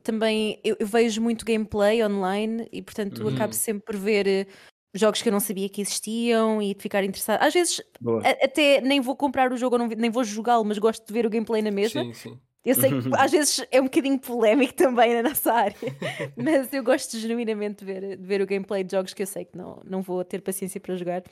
também 0.04 0.60
eu, 0.66 0.76
eu, 0.80 0.86
vejo 0.86 1.22
muito 1.22 1.46
gameplay 1.46 2.04
online 2.04 2.68
e, 2.74 2.82
portanto, 2.82 3.24
uhum. 3.24 3.34
acabo 3.34 3.54
sempre 3.54 3.86
por 3.86 3.96
ver 3.96 4.28
eh, 4.28 4.46
jogos 4.94 5.22
que 5.22 5.30
eu 5.30 5.34
não 5.34 5.40
sabia 5.40 5.68
que 5.68 5.82
existiam 5.82 6.62
e 6.62 6.74
de 6.74 6.82
ficar 6.82 7.04
interessado. 7.04 7.42
Às 7.42 7.54
vezes, 7.54 7.82
a, 8.24 8.46
até 8.46 8.80
nem 8.82 9.02
vou 9.02 9.16
comprar 9.16 9.52
o 9.52 9.58
jogo, 9.58 9.78
não, 9.78 9.88
nem 9.88 10.10
vou 10.10 10.24
jogá-lo, 10.24 10.64
mas 10.64 10.78
gosto 10.78 11.06
de 11.06 11.12
ver 11.12 11.26
o 11.26 11.30
gameplay 11.30 11.62
na 11.62 11.72
mesma. 11.72 12.04
Sim, 12.04 12.14
sim. 12.14 12.40
Eu 12.64 12.76
sei 12.76 12.90
que 12.90 13.10
às 13.18 13.32
vezes 13.32 13.66
é 13.72 13.82
um 13.82 13.86
bocadinho 13.86 14.20
polémico 14.20 14.74
também 14.74 15.16
na 15.16 15.30
nossa 15.30 15.52
área, 15.52 15.76
mas 16.38 16.72
eu 16.72 16.84
gosto 16.84 17.18
genuinamente 17.18 17.84
de 17.84 17.86
ver, 17.86 18.18
de 18.18 18.26
ver 18.26 18.42
o 18.42 18.48
gameplay 18.48 18.84
de 18.84 18.92
jogos 18.92 19.14
que 19.14 19.24
eu 19.24 19.28
sei 19.28 19.46
que 19.46 19.58
não, 19.58 19.82
não 19.84 20.02
vou 20.02 20.24
ter 20.24 20.42
paciência 20.42 20.80
para 20.80 20.96
jogar. 20.96 21.24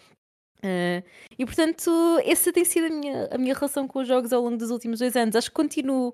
Uh, 0.63 1.01
e 1.39 1.45
portanto, 1.45 1.89
essa 2.23 2.51
tem 2.53 2.63
sido 2.65 2.85
a 2.85 2.89
minha, 2.89 3.29
a 3.31 3.37
minha 3.37 3.53
relação 3.53 3.87
com 3.87 3.99
os 3.99 4.07
jogos 4.07 4.31
ao 4.31 4.43
longo 4.43 4.57
dos 4.57 4.69
últimos 4.69 4.99
dois 4.99 5.15
anos. 5.15 5.35
Acho 5.35 5.49
que 5.49 5.55
continuo 5.55 6.13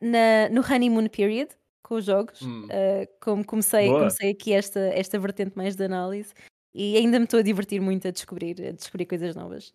na, 0.00 0.48
no 0.50 0.62
honeymoon 0.62 1.08
period 1.08 1.50
com 1.82 1.96
os 1.96 2.04
jogos, 2.06 2.40
hum. 2.40 2.66
uh, 2.66 3.06
como 3.20 3.44
comecei, 3.44 3.88
comecei 3.88 4.30
aqui 4.30 4.54
esta, 4.54 4.80
esta 4.80 5.18
vertente 5.18 5.54
mais 5.54 5.76
de 5.76 5.84
análise 5.84 6.32
e 6.74 6.96
ainda 6.96 7.18
me 7.18 7.24
estou 7.24 7.40
a 7.40 7.42
divertir 7.42 7.80
muito 7.80 8.08
a 8.08 8.10
descobrir, 8.10 8.60
a 8.60 8.72
descobrir 8.72 9.06
coisas 9.06 9.36
novas. 9.36 9.72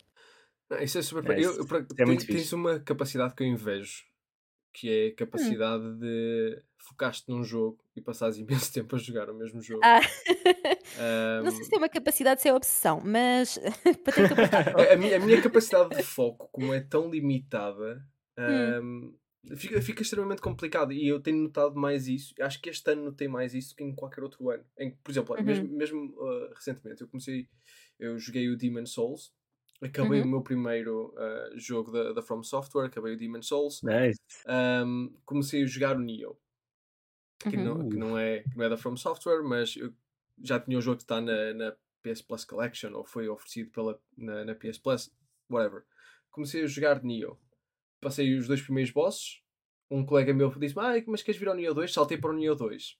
Não, 0.69 0.79
isso 0.79 0.97
é 0.97 1.01
super. 1.01 1.31
É, 1.31 1.43
eu, 1.43 1.55
eu, 1.57 1.67
é 1.97 2.05
muito 2.05 2.25
tens 2.27 2.51
uma 2.53 2.79
capacidade 2.79 3.33
que 3.33 3.43
eu 3.43 3.47
invejo 3.47 4.09
que 4.73 4.89
é 4.89 5.07
a 5.07 5.09
hum. 5.09 5.15
capacidade 5.17 5.83
hum. 5.83 5.99
de 5.99 6.61
focaste 6.77 7.29
num 7.29 7.43
jogo 7.43 7.79
e 7.95 8.01
passares 8.01 8.37
imenso 8.39 8.71
tempo 8.73 8.95
a 8.95 8.99
jogar 8.99 9.29
o 9.29 9.35
mesmo 9.35 9.61
jogo. 9.61 9.81
Ah. 9.83 9.99
Um... 11.39 11.43
Não 11.45 11.51
sei 11.51 11.63
se 11.65 11.75
é 11.75 11.77
uma 11.77 11.89
capacidade, 11.89 12.41
se 12.41 12.49
é 12.49 12.53
obsessão, 12.53 13.01
mas 13.03 13.59
para 14.03 14.13
ter 14.13 14.93
a, 14.93 14.95
minha, 14.95 15.17
a 15.17 15.19
minha 15.19 15.41
capacidade 15.41 15.95
de 15.95 16.03
foco, 16.03 16.49
como 16.51 16.73
é 16.73 16.79
tão 16.79 17.09
limitada, 17.09 18.03
um, 18.37 18.79
hum. 18.79 19.18
Fica, 19.55 19.81
fica 19.81 20.01
extremamente 20.01 20.41
complicado 20.41 20.91
e 20.91 21.07
eu 21.07 21.19
tenho 21.19 21.43
notado 21.43 21.75
mais 21.75 22.07
isso. 22.07 22.33
Acho 22.41 22.61
que 22.61 22.69
este 22.69 22.91
ano 22.91 23.05
notei 23.05 23.27
mais 23.27 23.53
isso 23.53 23.75
que 23.75 23.83
em 23.83 23.95
qualquer 23.95 24.23
outro 24.23 24.49
ano. 24.49 24.63
Em, 24.77 24.91
por 25.03 25.11
exemplo, 25.11 25.35
uhum. 25.35 25.43
mesmo, 25.43 25.67
mesmo 25.69 26.13
uh, 26.21 26.53
recentemente, 26.53 27.01
eu 27.01 27.07
comecei, 27.07 27.47
eu 27.99 28.17
joguei 28.19 28.49
o 28.49 28.57
Demon 28.57 28.85
Souls 28.85 29.33
Acabei 29.81 30.19
uhum. 30.19 30.27
o 30.27 30.29
meu 30.29 30.41
primeiro 30.41 31.13
uh, 31.15 31.57
jogo 31.57 31.91
da, 31.91 32.11
da 32.11 32.21
From 32.21 32.43
Software, 32.43 32.87
acabei 32.87 33.13
o 33.13 33.17
Demon 33.17 33.41
Souls. 33.41 33.81
Nice. 33.81 34.19
Um, 34.45 35.15
comecei 35.23 35.63
a 35.63 35.65
jogar 35.65 35.95
o 35.95 36.01
Nioh, 36.01 36.37
que, 37.39 37.55
uhum. 37.55 37.63
não, 37.63 37.89
que, 37.89 37.95
não, 37.95 38.17
é, 38.17 38.39
que 38.43 38.57
não 38.57 38.65
é 38.65 38.69
da 38.69 38.77
From 38.77 38.97
Software, 38.97 39.41
mas 39.41 39.77
eu 39.77 39.93
já 40.43 40.59
tinha 40.59 40.77
o 40.77 40.81
jogo 40.81 40.97
que 40.97 41.03
está 41.03 41.21
na, 41.21 41.53
na 41.53 41.75
PS 42.03 42.21
Plus 42.21 42.43
Collection, 42.43 42.93
ou 42.93 43.05
foi 43.05 43.29
oferecido 43.29 43.71
pela, 43.71 44.01
na, 44.17 44.43
na 44.43 44.55
PS 44.55 44.79
Plus, 44.79 45.15
whatever. 45.49 45.85
Comecei 46.29 46.63
a 46.63 46.67
jogar 46.67 47.01
Nioh. 47.01 47.37
Passei 48.01 48.35
os 48.35 48.47
dois 48.47 48.61
primeiros 48.61 48.91
bosses. 48.91 49.41
Um 49.91 50.05
colega 50.05 50.33
meu 50.33 50.49
disse-me, 50.57 50.81
ah, 50.81 51.03
mas 51.07 51.23
queres 51.23 51.39
vir 51.39 51.49
ao 51.49 51.55
Nioh 51.55 51.73
2? 51.73 51.91
Saltei 51.91 52.17
para 52.17 52.31
o 52.31 52.33
Nioh 52.33 52.55
2. 52.55 52.97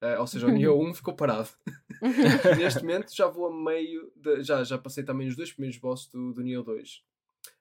Uh, 0.00 0.20
ou 0.20 0.26
seja, 0.28 0.46
o 0.46 0.50
Nioh 0.50 0.80
1 0.80 0.94
ficou 0.94 1.14
parado. 1.14 1.48
Neste 2.56 2.80
momento 2.82 3.14
já 3.14 3.26
vou 3.26 3.46
a 3.46 3.54
meio. 3.54 4.12
De, 4.14 4.42
já, 4.42 4.62
já 4.62 4.78
passei 4.78 5.02
também 5.02 5.26
os 5.26 5.36
dois 5.36 5.52
primeiros 5.52 5.78
bosses 5.78 6.08
do, 6.08 6.32
do 6.32 6.42
Nioh 6.42 6.64
2. 6.64 7.02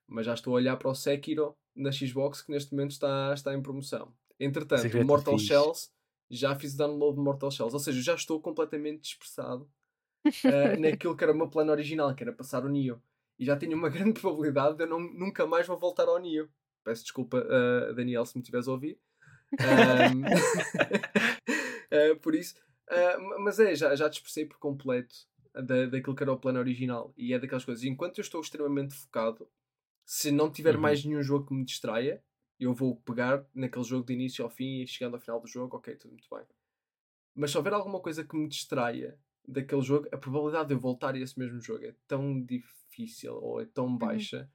Mas 0.07 0.25
já 0.25 0.33
estou 0.33 0.53
a 0.53 0.57
olhar 0.57 0.77
para 0.77 0.89
o 0.89 0.95
Sekiro 0.95 1.55
na 1.75 1.91
Xbox 1.91 2.41
que 2.41 2.51
neste 2.51 2.71
momento 2.73 2.91
está, 2.91 3.33
está 3.33 3.53
em 3.53 3.61
promoção. 3.61 4.13
Entretanto, 4.39 4.97
o 4.97 5.05
Mortal 5.05 5.38
fixe. 5.38 5.47
Shells 5.47 5.89
já 6.29 6.55
fiz 6.55 6.73
o 6.73 6.77
download 6.77 7.17
de 7.17 7.23
Mortal 7.23 7.51
Shells. 7.51 7.73
Ou 7.73 7.79
seja, 7.79 8.01
já 8.01 8.15
estou 8.15 8.39
completamente 8.39 9.01
dispersado 9.01 9.69
uh, 10.25 10.79
naquilo 10.79 11.15
que 11.15 11.23
era 11.23 11.33
o 11.33 11.35
meu 11.35 11.49
plano 11.49 11.71
original, 11.71 12.13
que 12.13 12.23
era 12.23 12.33
passar 12.33 12.63
o 12.65 12.69
Nioh. 12.69 13.01
E 13.39 13.45
já 13.45 13.55
tenho 13.55 13.77
uma 13.77 13.89
grande 13.89 14.19
probabilidade 14.19 14.77
de 14.77 14.83
eu 14.83 14.88
não, 14.88 14.99
nunca 14.99 15.45
mais 15.45 15.67
vou 15.67 15.77
voltar 15.77 16.07
ao 16.07 16.19
Nioh. 16.19 16.49
Peço 16.88 17.03
desculpa, 17.03 17.38
uh, 17.45 17.93
Daniel, 17.93 18.25
se 18.25 18.38
me 18.38 18.41
estiveres 18.41 18.65
a 18.65 18.71
ouvir. 18.71 18.97
Um, 19.59 20.21
uh, 20.23 22.15
por 22.23 22.33
isso, 22.33 22.55
uh, 22.89 23.39
mas 23.43 23.59
é, 23.59 23.75
já, 23.75 23.93
já 23.93 24.07
dispersei 24.07 24.45
por 24.45 24.57
completo 24.57 25.13
da, 25.53 25.85
daquilo 25.88 26.15
que 26.15 26.23
era 26.23 26.31
o 26.31 26.39
plano 26.39 26.59
original. 26.59 27.13
E 27.17 27.33
é 27.33 27.39
daquelas 27.39 27.65
coisas. 27.65 27.83
Enquanto 27.83 28.19
eu 28.19 28.21
estou 28.21 28.39
extremamente 28.39 28.93
focado, 28.95 29.49
se 30.05 30.31
não 30.31 30.49
tiver 30.49 30.75
Uhum. 30.75 30.81
mais 30.81 31.03
nenhum 31.03 31.21
jogo 31.21 31.47
que 31.47 31.53
me 31.53 31.65
distraia, 31.65 32.23
eu 32.57 32.73
vou 32.73 32.95
pegar 33.01 33.45
naquele 33.53 33.83
jogo 33.83 34.05
de 34.05 34.13
início 34.13 34.45
ao 34.45 34.49
fim 34.49 34.81
e 34.81 34.88
chegando 34.88 35.15
ao 35.15 35.19
final 35.19 35.41
do 35.41 35.47
jogo, 35.47 35.75
ok, 35.75 35.93
tudo 35.97 36.11
muito 36.11 36.27
bem. 36.31 36.45
Mas 37.35 37.51
se 37.51 37.57
houver 37.57 37.73
alguma 37.73 37.99
coisa 37.99 38.23
que 38.23 38.38
me 38.38 38.47
distraia 38.47 39.19
daquele 39.45 39.81
jogo, 39.81 40.07
a 40.09 40.17
probabilidade 40.17 40.69
de 40.69 40.73
eu 40.73 40.79
voltar 40.79 41.15
a 41.15 41.19
esse 41.19 41.38
mesmo 41.38 41.59
jogo 41.59 41.83
é 41.83 41.93
tão 42.07 42.41
difícil 42.41 43.33
ou 43.35 43.59
é 43.59 43.65
tão 43.65 43.95
baixa 43.97 44.49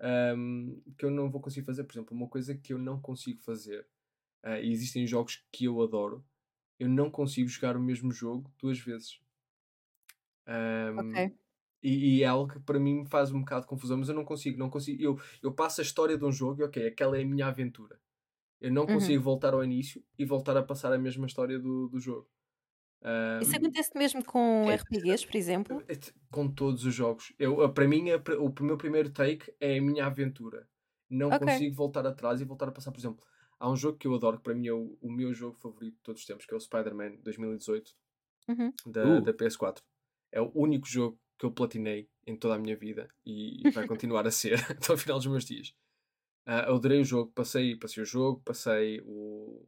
um, 0.00 0.82
que 0.98 1.04
eu 1.04 1.10
não 1.10 1.30
vou 1.30 1.40
conseguir 1.40 1.66
fazer. 1.66 1.84
Por 1.84 1.92
exemplo, 1.94 2.16
uma 2.16 2.28
coisa 2.28 2.54
que 2.56 2.72
eu 2.72 2.78
não 2.78 3.00
consigo 3.00 3.40
fazer, 3.42 3.86
uh, 4.44 4.56
e 4.62 4.72
existem 4.72 5.06
jogos 5.06 5.44
que 5.52 5.66
eu 5.66 5.82
adoro, 5.82 6.24
eu 6.78 6.88
não 6.88 7.10
consigo 7.10 7.48
jogar 7.48 7.76
o 7.76 7.82
mesmo 7.82 8.12
jogo 8.12 8.52
duas 8.58 8.78
vezes. 8.80 9.20
Um, 10.46 11.22
Ok. 11.22 11.34
e, 11.82 12.18
e 12.18 12.22
é 12.22 12.26
algo 12.26 12.52
que 12.52 12.60
para 12.60 12.78
mim 12.78 13.00
me 13.02 13.06
faz 13.08 13.32
um 13.32 13.40
bocado 13.40 13.62
de 13.62 13.68
confusão, 13.68 13.98
mas 13.98 14.08
eu 14.08 14.14
não 14.14 14.24
consigo, 14.24 14.58
não 14.58 14.70
consigo. 14.70 15.02
Eu, 15.02 15.18
eu 15.42 15.52
passo 15.54 15.80
a 15.80 15.84
história 15.84 16.16
de 16.18 16.24
um 16.24 16.32
jogo 16.32 16.60
e 16.62 16.64
ok, 16.64 16.86
aquela 16.88 17.18
é 17.18 17.22
a 17.22 17.26
minha 17.26 17.46
aventura. 17.46 18.00
Eu 18.60 18.72
não 18.72 18.88
Uhum. 18.88 18.88
consigo 18.88 19.22
voltar 19.22 19.54
ao 19.54 19.64
início 19.64 20.04
e 20.18 20.24
voltar 20.24 20.56
a 20.56 20.62
passar 20.62 20.92
a 20.92 20.98
mesma 20.98 21.26
história 21.26 21.58
do, 21.58 21.88
do 21.88 22.00
jogo. 22.00 22.28
Isso 23.42 23.52
Um, 23.52 23.56
acontece 23.56 23.90
mesmo 23.96 24.24
com 24.24 24.70
é- 24.70 24.74
RPGs, 24.76 25.26
por 25.26 25.36
exemplo? 25.36 25.82
é 25.88 25.94
com 26.30 26.48
todos 26.48 26.84
os 26.84 26.94
jogos. 26.94 27.32
Eu, 27.38 27.68
para 27.72 27.86
mim, 27.86 28.10
a 28.10 28.16
o 28.40 28.54
meu 28.64 28.76
primeiro 28.78 29.10
take 29.10 29.52
é 29.60 29.78
a 29.78 29.82
minha 29.82 30.06
aventura. 30.06 30.66
Não 31.10 31.28
Ok. 31.28 31.40
consigo 31.40 31.74
voltar 31.74 32.06
atrás 32.06 32.40
e 32.40 32.44
voltar 32.44 32.68
a 32.68 32.72
passar. 32.72 32.90
Por 32.90 32.98
exemplo, 32.98 33.22
há 33.58 33.70
um 33.70 33.76
jogo 33.76 33.98
que 33.98 34.06
eu 34.06 34.14
adoro, 34.14 34.38
que 34.38 34.42
para 34.44 34.54
mim 34.54 34.66
é 34.68 34.72
o, 34.72 34.96
o 35.00 35.12
meu 35.12 35.34
jogo 35.34 35.56
favorito 35.58 35.94
de 35.96 36.02
todos 36.02 36.22
os 36.22 36.26
tempos, 36.26 36.46
que 36.46 36.54
é 36.54 36.56
o 36.56 36.60
Spider-Man 36.60 37.16
2018 37.22 37.92
Uhum. 38.48 38.72
da, 38.86 39.04
Uh. 39.06 39.22
da 39.22 39.32
PS4. 39.34 39.82
É 40.32 40.40
o 40.40 40.50
único 40.54 40.86
jogo 40.86 41.18
que 41.38 41.44
eu 41.46 41.52
platinei 41.52 42.08
em 42.26 42.36
toda 42.36 42.54
a 42.54 42.58
minha 42.58 42.76
vida 42.76 43.08
e 43.24 43.70
vai 43.70 43.86
continuar 43.98 44.26
a 44.26 44.30
ser 44.30 44.54
até 44.70 44.92
ao 44.92 44.98
final 44.98 45.18
dos 45.18 45.26
meus 45.26 45.44
dias. 45.44 45.74
Ah, 46.46 46.64
eu 46.68 46.76
adorei 46.76 47.00
o 47.00 47.04
jogo, 47.04 47.32
passei, 47.32 47.76
passei 47.76 48.02
o 48.02 48.06
jogo, 48.06 48.40
passei 48.44 49.00
o, 49.04 49.66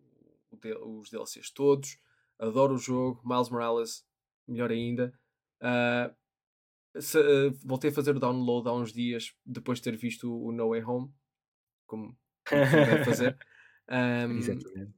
o 0.51 1.01
os 1.01 1.11
DLCs 1.11 1.51
todos, 1.51 1.99
adoro 2.39 2.75
o 2.75 2.79
jogo, 2.79 3.21
Miles 3.25 3.49
Morales, 3.51 4.05
melhor 4.49 4.71
ainda. 4.71 5.13
Ah, 5.61 6.15
se- 6.99 7.19
ah, 7.21 7.53
voltei 7.65 7.91
a 7.91 7.95
fazer 7.95 8.17
o 8.17 8.21
download 8.21 8.69
há 8.69 8.73
uns 8.73 8.93
dias 8.93 9.35
depois 9.45 9.79
de 9.79 9.85
ter 9.85 9.97
visto 9.97 10.33
o 10.33 10.53
No 10.53 10.71
Way 10.71 10.85
Home, 10.85 11.13
como 11.87 12.17
deve 12.51 13.05
fazer. 13.05 13.37
Ahm, 13.89 14.39
Exatamente. 14.39 14.95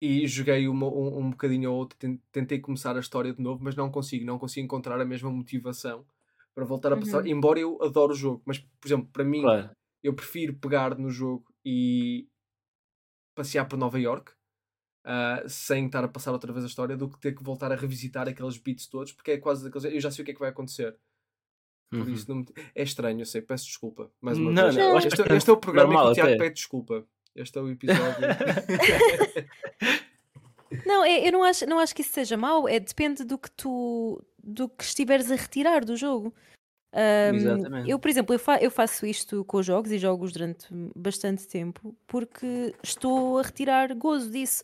e 0.00 0.26
joguei 0.26 0.68
uma, 0.68 0.86
um, 0.86 1.18
um 1.18 1.30
bocadinho 1.30 1.70
ou 1.70 1.78
outro, 1.78 1.98
ten- 1.98 2.20
tentei 2.30 2.60
começar 2.60 2.96
a 2.96 3.00
história 3.00 3.32
de 3.32 3.42
novo, 3.42 3.62
mas 3.62 3.74
não 3.74 3.90
consigo, 3.90 4.24
não 4.24 4.38
consigo 4.38 4.64
encontrar 4.64 5.00
a 5.00 5.04
mesma 5.04 5.30
motivação 5.30 6.06
para 6.54 6.64
voltar 6.64 6.92
a 6.92 6.96
passar, 6.96 7.22
Uhum. 7.22 7.28
embora 7.32 7.58
eu 7.58 7.82
adoro 7.82 8.12
o 8.12 8.16
jogo, 8.16 8.42
mas 8.44 8.58
por 8.58 8.86
exemplo, 8.86 9.08
para 9.12 9.24
mim, 9.24 9.42
Claro. 9.42 9.70
eu 10.02 10.14
prefiro 10.14 10.54
pegar 10.54 10.96
no 10.98 11.10
jogo 11.10 11.44
e 11.64 12.28
passear 13.34 13.66
por 13.66 13.76
Nova 13.78 13.98
York 13.98 14.32
sem 15.48 15.86
estar 15.86 16.02
a 16.04 16.08
passar 16.08 16.32
outra 16.32 16.52
vez 16.52 16.64
a 16.64 16.68
história 16.68 16.96
do 16.96 17.08
que 17.08 17.18
ter 17.18 17.34
que 17.34 17.42
voltar 17.42 17.70
a 17.72 17.76
revisitar 17.76 18.28
aqueles 18.28 18.56
beats 18.58 18.86
todos, 18.86 19.12
porque 19.12 19.32
é 19.32 19.38
quase 19.38 19.62
daqueles. 19.64 19.84
Eu 19.94 20.00
já 20.00 20.10
sei 20.10 20.22
o 20.22 20.24
que 20.24 20.30
é 20.30 20.34
que 20.34 20.40
vai 20.40 20.48
acontecer. 20.50 20.96
Por 21.90 22.00
Uhum. 22.00 22.12
isso 22.14 22.28
não 22.28 22.36
me- 22.36 22.46
é 22.74 22.82
estranho, 22.82 23.20
eu 23.20 23.26
sei, 23.26 23.40
peço 23.42 23.66
desculpa. 23.66 24.10
Mais 24.20 24.36
uma 24.38 24.50
Não, 24.50 24.62
vez. 24.64 24.76
não, 24.76 24.96
este, 24.98 25.10
bastante 25.10 25.32
este 25.36 25.50
é 25.50 25.52
o 25.52 25.56
programa 25.56 25.92
normal 25.92 26.14
que 26.14 26.20
o 26.20 26.24
Tiago 26.24 26.38
pede 26.38 26.54
desculpa. 26.54 27.04
Este 27.36 27.58
é 27.58 27.60
o 27.62 27.68
episódio. 27.70 28.16
Não, 30.86 31.04
é- 31.04 31.26
eu 31.26 31.30
não 31.32 31.42
acho, 31.44 31.66
não 31.66 31.78
acho 31.78 31.94
que 31.94 32.02
isso 32.02 32.12
seja 32.12 32.36
mau, 32.36 32.68
é, 32.68 32.80
depende 32.80 33.22
do 33.24 33.38
que 33.38 33.50
tu 33.50 34.20
do 34.42 34.68
que 34.68 34.82
estiveres 34.84 35.30
a 35.30 35.36
retirar 35.36 35.84
do 35.84 35.96
jogo. 35.96 36.34
Exatamente. 37.32 37.90
eu, 37.90 37.98
por 37.98 38.08
exemplo, 38.08 38.34
eu, 38.34 38.38
fa- 38.38 38.58
eu 38.60 38.70
faço 38.70 39.04
isto 39.06 39.44
com 39.46 39.56
os 39.58 39.66
jogos 39.66 39.90
e 39.90 39.98
jogos 39.98 40.32
durante 40.32 40.66
bastante 40.96 41.46
tempo 41.48 41.96
porque 42.06 42.72
estou 42.82 43.38
a 43.38 43.42
retirar 43.42 43.92
gozo 43.94 44.30
disso. 44.30 44.62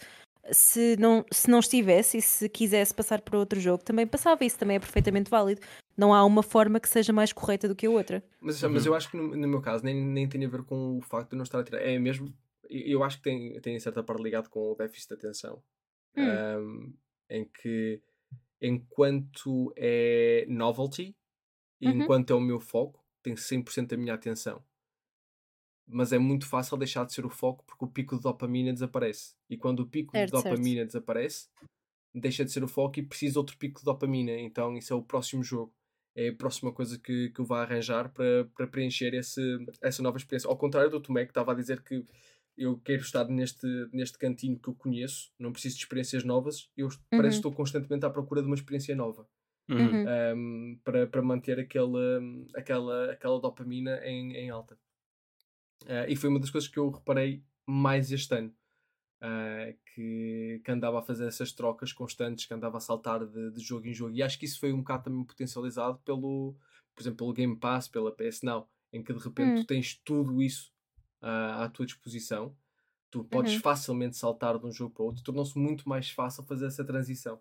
Se 0.51 0.97
não, 0.99 1.25
se 1.33 1.51
não 1.51 1.59
estivesse 1.59 2.19
e 2.19 2.23
se 2.23 2.49
quisesse 2.49 2.95
passar 2.95 3.21
para 3.21 3.39
outro 3.39 3.61
jogo, 3.61 3.85
também 3.85 4.07
passava. 4.07 4.45
Isso 4.45 4.59
também 4.59 4.77
é 4.77 4.81
perfeitamente 4.81 5.31
válido. 5.31 5.61
Não 5.97 6.15
há 6.15 6.25
uma 6.25 6.43
forma 6.43 6.81
que 6.81 6.89
seja 6.89 7.13
mais 7.13 7.33
correta 7.33 7.69
do 7.69 7.77
que 7.77 7.87
a 7.87 7.91
outra. 7.91 8.25
Mas, 8.41 8.63
mas 8.63 8.87
eu 8.87 8.95
acho 8.95 9.11
que 9.11 9.17
no, 9.17 9.37
no 9.37 9.49
meu 9.49 9.61
caso 9.61 9.85
nem, 9.85 9.95
nem 9.95 10.29
tem 10.29 10.45
a 10.45 10.49
ver 10.49 10.63
com 10.63 10.99
o 10.99 11.03
facto 11.03 11.31
de 11.31 11.37
não 11.37 11.43
estar 11.45 11.61
a 11.61 11.65
tirar. 11.65 11.81
É 11.81 11.99
mesmo. 11.99 12.35
Eu 12.69 13.03
acho 13.03 13.19
que 13.19 13.25
tem, 13.25 13.61
tem 13.61 13.77
em 13.77 13.81
certa 13.81 14.03
parte 14.03 14.23
ligado 14.23 14.49
com 14.49 14.73
o 14.73 14.75
déficit 14.75 15.09
de 15.09 15.15
atenção. 15.15 15.63
Hum. 16.17 16.25
Um, 16.25 16.95
em 17.29 17.45
que 17.45 18.01
enquanto 18.61 19.73
é 19.77 20.45
novelty 20.49 21.17
Uhum. 21.83 22.03
enquanto 22.03 22.31
é 22.33 22.37
o 22.37 22.41
meu 22.41 22.61
foco, 22.61 23.03
tem 23.23 23.35
100% 23.35 23.89
da 23.89 23.97
minha 23.97 24.15
atenção. 24.15 24.63
Mas 25.93 26.13
é 26.13 26.19
muito 26.19 26.47
fácil 26.47 26.77
deixar 26.77 27.05
de 27.05 27.13
ser 27.13 27.25
o 27.27 27.31
foco 27.31 27.65
porque 27.67 27.85
o 27.85 27.89
pico 27.89 28.17
de 28.17 28.23
dopamina 28.23 28.73
desaparece. 28.73 29.35
E 29.49 29.57
quando 29.57 29.81
o 29.81 29.87
pico 29.87 30.13
Certo, 30.13 30.31
de 30.33 30.41
certo. 30.41 30.51
dopamina 30.55 30.85
desaparece, 30.87 31.49
deixa 32.15 32.45
de 32.45 32.53
ser 32.53 32.63
o 32.65 32.69
foco 32.69 32.99
e 32.99 33.03
precisa 33.03 33.33
de 33.33 33.39
outro 33.39 33.57
pico 33.57 33.81
de 33.81 33.85
dopamina. 33.85 34.33
Então 34.33 34.77
isso 34.77 34.93
é 34.93 34.97
o 34.97 35.03
próximo 35.03 35.43
jogo. 35.43 35.73
É 36.17 36.29
a 36.29 36.35
próxima 36.35 36.73
coisa 36.73 36.99
que, 36.99 37.31
que 37.31 37.41
eu 37.41 37.45
vou 37.45 37.57
arranjar 37.57 38.13
para, 38.13 38.45
para 38.57 38.67
preencher 38.67 39.15
esse, 39.15 39.41
essa 39.81 40.03
nova 40.03 40.19
experiência. 40.19 40.49
Ao 40.49 40.57
contrário 40.57 40.91
do 40.91 41.01
Tomé 41.01 41.25
que 41.25 41.31
estava 41.31 41.53
a 41.53 41.55
dizer 41.55 41.83
que 41.83 42.05
eu 42.57 42.79
quero 42.79 43.01
estar 43.01 43.27
neste, 43.29 43.67
neste 43.93 44.19
cantinho 44.19 44.59
que 44.59 44.69
eu 44.69 44.75
conheço, 44.75 45.33
não 45.39 45.53
preciso 45.53 45.77
de 45.77 45.83
experiências 45.83 46.25
novas, 46.25 46.69
eu 46.77 46.89
parece 46.89 47.13
Uhum. 47.13 47.21
que 47.23 47.35
estou 47.37 47.53
constantemente 47.53 48.05
à 48.05 48.11
procura 48.11 48.43
de 48.43 48.47
uma 48.49 48.57
experiência 48.57 48.95
nova 48.95 49.27
Uhum. 49.71 50.05
Um, 50.35 50.81
para, 50.83 51.07
para 51.07 51.23
manter 51.23 51.61
aquele, 51.61 52.19
um, 52.19 52.45
aquela, 52.57 53.13
aquela 53.13 53.41
dopamina 53.41 54.01
em, 54.05 54.33
em 54.35 54.51
alta. 54.51 54.77
Uh, 55.85 56.07
e 56.09 56.15
foi 56.17 56.29
uma 56.31 56.39
das 56.41 56.51
coisas 56.51 56.69
que 56.69 56.79
eu 56.79 56.91
reparei 56.91 57.43
mais 57.67 58.11
este 58.13 58.35
ano. 58.35 58.55
uh, 59.23 59.77
que, 59.95 60.63
que 60.65 60.71
andava 60.71 60.99
a 61.01 61.03
fazer 61.03 61.27
essas 61.27 61.53
trocas 61.53 61.93
constantes, 61.93 62.47
que 62.47 62.55
andava 62.55 62.79
a 62.79 62.81
saltar 62.81 63.27
de, 63.27 63.51
de 63.51 63.61
jogo 63.61 63.87
em 63.87 63.93
jogo. 63.93 64.15
E 64.15 64.23
acho 64.23 64.39
que 64.39 64.47
isso 64.47 64.59
foi 64.59 64.73
um 64.73 64.79
bocado 64.79 65.05
também 65.05 65.25
potencializado 65.25 65.99
pelo, 66.05 66.57
por 66.95 67.03
exemplo, 67.03 67.19
pelo 67.19 67.33
Game 67.35 67.57
Pass, 67.57 67.87
pela 67.89 68.11
PS 68.15 68.43
Now, 68.43 68.67
em 68.93 69.03
que 69.03 69.13
de 69.13 69.19
repente 69.19 69.51
Hum. 69.51 69.63
tu 69.63 69.67
tens 69.67 69.95
tudo 70.05 70.41
isso 70.43 70.73
uh, 71.23 71.63
à 71.65 71.69
tua 71.69 71.85
disposição. 71.87 72.57
Tu 73.11 73.23
podes 73.25 73.55
Uhum. 73.55 73.61
facilmente 73.61 74.17
saltar 74.17 74.59
de 74.59 74.65
um 74.67 74.73
jogo 74.73 74.95
para 74.95 75.03
o 75.03 75.07
outro. 75.07 75.23
Tornou-se 75.23 75.59
muito 75.59 75.87
mais 75.89 76.09
fácil 76.11 76.43
fazer 76.45 76.67
essa 76.67 76.85
transição. 76.85 77.39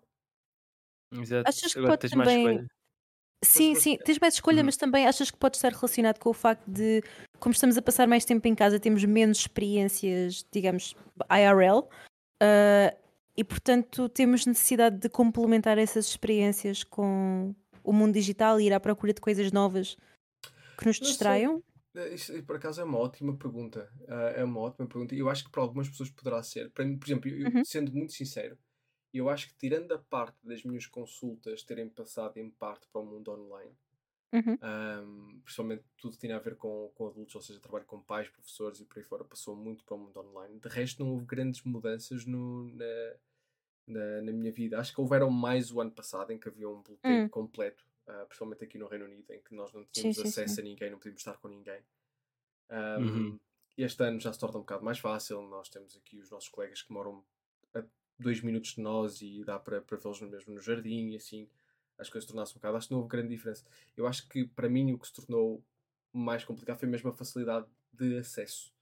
Exato. 1.12 1.48
Achas 1.48 1.72
que 1.72 1.78
Agora 1.78 1.92
pode 1.92 2.00
tens 2.02 2.16
mais 2.16 2.28
também- 2.28 2.46
escolha. 2.56 2.70
Sim, 3.42 3.74
sim, 3.74 3.96
tens 4.04 4.18
mais 4.18 4.34
escolha, 4.34 4.58
Uhum. 4.58 4.66
mas 4.66 4.76
também 4.76 5.06
achas 5.06 5.30
que 5.30 5.36
pode 5.38 5.56
estar 5.56 5.72
relacionado 5.72 6.18
com 6.18 6.28
o 6.30 6.34
facto 6.34 6.66
de, 6.70 7.02
como 7.38 7.52
estamos 7.54 7.76
a 7.78 7.82
passar 7.82 8.06
mais 8.06 8.24
tempo 8.24 8.46
em 8.46 8.54
casa, 8.54 8.78
temos 8.78 9.02
menos 9.04 9.38
experiências, 9.38 10.44
digamos, 10.52 10.94
IRL, 11.30 11.84
ah, 12.42 12.94
e 13.36 13.42
portanto 13.42 14.08
temos 14.10 14.44
necessidade 14.44 14.98
de 14.98 15.08
complementar 15.08 15.78
essas 15.78 16.06
experiências 16.06 16.84
com 16.84 17.54
o 17.82 17.92
mundo 17.92 18.12
digital 18.12 18.60
e 18.60 18.66
ir 18.66 18.72
à 18.74 18.80
procura 18.80 19.14
de 19.14 19.20
coisas 19.22 19.50
novas 19.52 19.96
que 20.76 20.86
nos 20.86 21.00
distraiam? 21.00 21.62
Eh, 21.96 22.14
Isso, 22.14 22.42
por 22.44 22.56
acaso, 22.56 22.80
é 22.80 22.84
uma 22.84 22.98
ótima 22.98 23.34
pergunta. 23.36 23.88
Ah, 24.06 24.32
é 24.36 24.44
uma 24.44 24.60
ótima 24.60 24.86
pergunta. 24.86 25.14
E 25.14 25.18
eu 25.18 25.28
acho 25.30 25.44
que 25.44 25.50
para 25.50 25.62
algumas 25.62 25.88
pessoas 25.88 26.10
poderá 26.10 26.42
ser. 26.42 26.70
Para 26.70 26.84
mim, 26.84 26.96
por 26.98 27.06
exemplo, 27.08 27.28
eu, 27.30 27.48
Uhum. 27.50 27.64
sendo 27.64 27.90
muito 27.92 28.12
sincero, 28.12 28.56
eu 29.12 29.28
acho 29.28 29.48
que 29.48 29.54
tirando 29.56 29.92
a 29.92 29.98
parte 29.98 30.38
das 30.46 30.62
minhas 30.64 30.86
consultas 30.86 31.62
terem 31.62 31.88
passado 31.88 32.38
em 32.38 32.50
parte 32.50 32.86
para 32.88 33.00
o 33.00 33.06
mundo 33.06 33.30
online, 33.32 33.76
Uhum. 34.32 34.60
ahm, 34.60 35.40
principalmente 35.44 35.84
tudo 35.96 36.14
que 36.14 36.20
tinha 36.20 36.36
a 36.36 36.40
ver 36.40 36.56
com, 36.56 36.90
com 36.94 37.08
adultos, 37.08 37.34
ou 37.34 37.42
seja, 37.42 37.60
trabalho 37.60 37.86
com 37.86 38.02
pais, 38.02 38.28
professores 38.28 38.80
e 38.80 38.84
por 38.86 38.98
aí 38.98 39.04
fora, 39.04 39.24
passou 39.24 39.56
muito 39.56 39.84
para 39.84 39.94
o 39.96 39.98
mundo 39.98 40.20
online. 40.20 40.58
De 40.60 40.68
resto, 40.68 41.04
não 41.04 41.12
houve 41.12 41.26
grandes 41.26 41.62
mudanças 41.64 42.26
no, 42.26 42.64
na, 42.74 42.84
na, 43.86 44.22
na 44.22 44.32
minha 44.32 44.52
vida. 44.52 44.78
Acho 44.78 44.94
que 44.94 45.00
houveram 45.00 45.30
mais 45.30 45.72
o 45.72 45.80
ano 45.80 45.92
passado, 45.92 46.30
em 46.32 46.38
que 46.38 46.48
havia 46.48 46.68
um 46.68 46.82
bloqueio 46.82 47.24
Hum. 47.24 47.30
completo, 47.30 47.84
ah, 48.06 48.24
principalmente 48.26 48.64
aqui 48.64 48.78
no 48.78 48.88
Reino 48.88 49.04
Unido, 49.06 49.30
em 49.32 49.42
que 49.42 49.54
nós 49.54 49.72
não 49.72 49.84
Sim, 49.92 50.12
tínhamos 50.12 50.18
sim, 50.20 50.32
acesso 50.32 50.60
sim. 50.60 50.60
a 50.60 50.62
ninguém, 50.64 50.90
não 50.90 50.98
podíamos 50.98 51.20
estar 51.20 51.36
com 51.38 51.48
ninguém. 51.48 51.82
Um, 52.70 53.30
Uhum. 53.30 53.40
Este 53.76 54.02
ano 54.04 54.20
já 54.20 54.32
se 54.32 54.38
torna 54.38 54.58
um 54.58 54.62
bocado 54.62 54.84
mais 54.84 54.98
fácil. 54.98 55.42
Nós 55.42 55.68
temos 55.68 55.96
aqui 55.96 56.18
os 56.20 56.30
nossos 56.30 56.48
colegas 56.50 56.82
que 56.82 56.92
moram 56.92 57.24
dois 58.22 58.40
minutos 58.42 58.74
de 58.74 58.80
nós 58.80 59.20
e 59.22 59.42
dá 59.44 59.58
para, 59.58 59.80
para 59.80 59.96
vê-los 59.96 60.20
mesmo 60.22 60.54
no 60.54 60.60
jardim 60.60 61.10
e 61.10 61.16
assim 61.16 61.48
as 61.98 62.08
coisas 62.08 62.26
tornaram-se 62.26 62.52
um 62.52 62.56
bocado. 62.56 62.76
Acho 62.76 62.88
que 62.88 62.92
não 62.94 63.00
houve 63.00 63.10
grande 63.10 63.28
diferença. 63.28 63.64
Eu 63.96 64.06
acho 64.06 64.26
que 64.28 64.44
para 64.46 64.68
mim 64.68 64.92
o 64.92 64.98
que 64.98 65.06
se 65.06 65.12
tornou 65.12 65.62
mais 66.12 66.44
complicado 66.44 66.78
foi 66.78 66.88
mesmo 66.88 67.10
a 67.10 67.12
facilidade 67.14 67.66
de 67.92 68.18
acesso. 68.18 68.72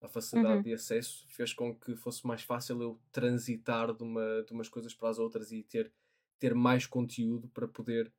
A 0.00 0.08
facilidade 0.08 0.58
Uhum. 0.58 0.62
de 0.62 0.72
acesso 0.72 1.26
fez 1.28 1.52
com 1.52 1.74
que 1.74 1.96
fosse 1.96 2.24
mais 2.26 2.42
fácil 2.42 2.80
eu 2.80 3.00
transitar 3.10 3.92
de, 3.92 4.02
uma, 4.04 4.42
de 4.44 4.52
umas 4.52 4.68
coisas 4.68 4.94
para 4.94 5.08
as 5.08 5.18
outras 5.18 5.50
e 5.50 5.62
ter, 5.64 5.92
ter 6.38 6.54
mais 6.54 6.86
conteúdo 6.86 7.48
para 7.48 7.66
poder, 7.66 8.12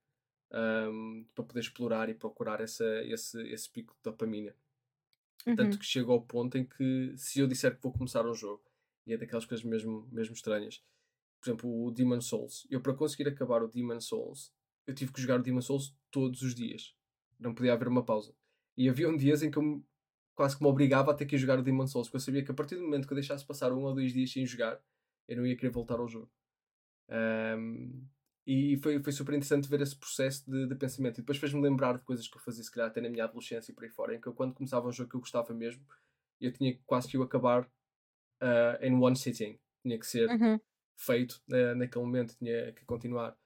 um, 0.92 1.26
para 1.34 1.46
poder 1.46 1.62
explorar 1.62 2.10
e 2.10 2.14
procurar 2.14 2.60
essa, 2.62 2.86
esse, 3.06 3.42
esse 3.50 3.70
pico 3.70 3.94
de 3.96 4.02
dopamina. 4.04 4.54
Uhum. 5.48 5.56
Tanto 5.56 5.80
que 5.80 5.86
chega 5.86 6.12
ao 6.12 6.22
ponto 6.22 6.58
em 6.58 6.66
que 6.66 7.14
se 7.18 7.40
eu 7.40 7.48
disser 7.48 7.76
que 7.76 7.82
vou 7.84 7.92
começar 7.94 8.26
um 8.28 8.34
jogo 8.34 8.64
E 9.10 9.14
é 9.14 9.18
daquelas 9.18 9.46
coisas 9.46 9.66
mesmo, 9.66 10.08
mesmo 10.12 10.36
estranhas. 10.36 10.84
Por 11.42 11.50
exemplo, 11.50 11.86
o 11.86 11.92
Demon 11.92 12.22
Souls. 12.22 12.68
Eu, 12.70 12.82
para 12.82 12.94
conseguir 12.94 13.28
acabar 13.30 13.64
o 13.64 13.68
Demon 13.68 14.00
Souls, 14.02 14.54
eu 14.86 14.94
tive 14.94 15.12
que 15.14 15.22
jogar 15.22 15.40
o 15.40 15.44
Demon 15.44 15.62
Souls 15.62 15.96
todos 16.12 16.42
os 16.44 16.54
dias. 16.56 16.96
Não 17.40 17.54
podia 17.56 17.74
haver 17.74 17.88
uma 17.88 18.06
pausa. 18.06 18.36
E 18.78 18.90
havia 18.90 19.10
um 19.10 19.18
dias 19.18 19.44
em 19.44 19.50
que 19.52 19.58
eu 19.58 19.64
me- 19.64 19.84
quase 20.36 20.58
que 20.58 20.64
me 20.64 20.70
obrigava 20.70 21.12
a 21.12 21.14
ter 21.16 21.26
que 21.26 21.38
jogar 21.38 21.60
o 21.60 21.64
Demon 21.64 21.88
Souls, 21.88 22.08
porque 22.08 22.18
eu 22.18 22.22
sabia 22.22 22.44
que 22.46 22.52
a 22.52 22.54
partir 22.54 22.76
do 22.76 22.84
momento 22.84 23.08
que 23.08 23.14
eu 23.14 23.18
deixasse 23.18 23.46
passar 23.46 23.74
um 23.74 23.84
ou 23.84 23.94
dois 23.96 24.14
dias 24.14 24.32
sem 24.32 24.46
jogar, 24.46 24.82
eu 25.28 25.38
não 25.38 25.46
ia 25.46 25.56
querer 25.56 25.72
voltar 25.72 26.00
ao 26.00 26.08
jogo. 26.08 26.32
Ahm, 27.10 28.06
e 28.46 28.78
foi, 28.78 29.02
foi 29.02 29.12
super 29.14 29.34
interessante 29.34 29.70
ver 29.70 29.82
esse 29.82 29.96
processo 29.96 30.50
de, 30.50 30.68
de 30.68 30.76
pensamento. 30.76 31.18
E 31.20 31.22
depois 31.22 31.38
fez-me 31.38 31.62
lembrar 31.62 31.98
de 31.98 32.04
coisas 32.06 32.28
que 32.28 32.38
eu 32.38 32.42
fazia, 32.42 32.64
se 32.64 32.72
calhar, 32.72 32.90
até 32.90 33.02
na 33.02 33.10
minha 33.10 33.24
adolescência 33.26 33.72
e 33.72 33.76
por 33.76 33.84
aí 33.84 33.90
fora, 33.90 34.16
em 34.16 34.22
que 34.22 34.28
eu, 34.28 34.34
quando 34.34 34.54
começava 34.54 34.88
um 34.88 34.92
jogo 34.92 35.10
que 35.10 35.16
eu 35.16 35.20
gostava 35.22 35.54
mesmo, 35.54 35.84
eu 36.42 36.52
tinha 36.54 36.78
quase 36.86 37.08
que 37.08 37.18
o 37.18 37.24
acabar 37.24 37.70
ah, 38.42 38.78
em 38.82 38.94
one 38.96 39.16
sitting. 39.16 39.60
Tinha 39.84 40.00
que 40.00 40.08
ser 40.08 40.30
Uhum. 40.30 40.60
feito 40.98 41.42
eh, 41.52 41.74
naquele 41.76 42.06
momento, 42.06 42.36
tinha 42.38 42.74
que 42.74 42.86
continuar. 42.86 43.38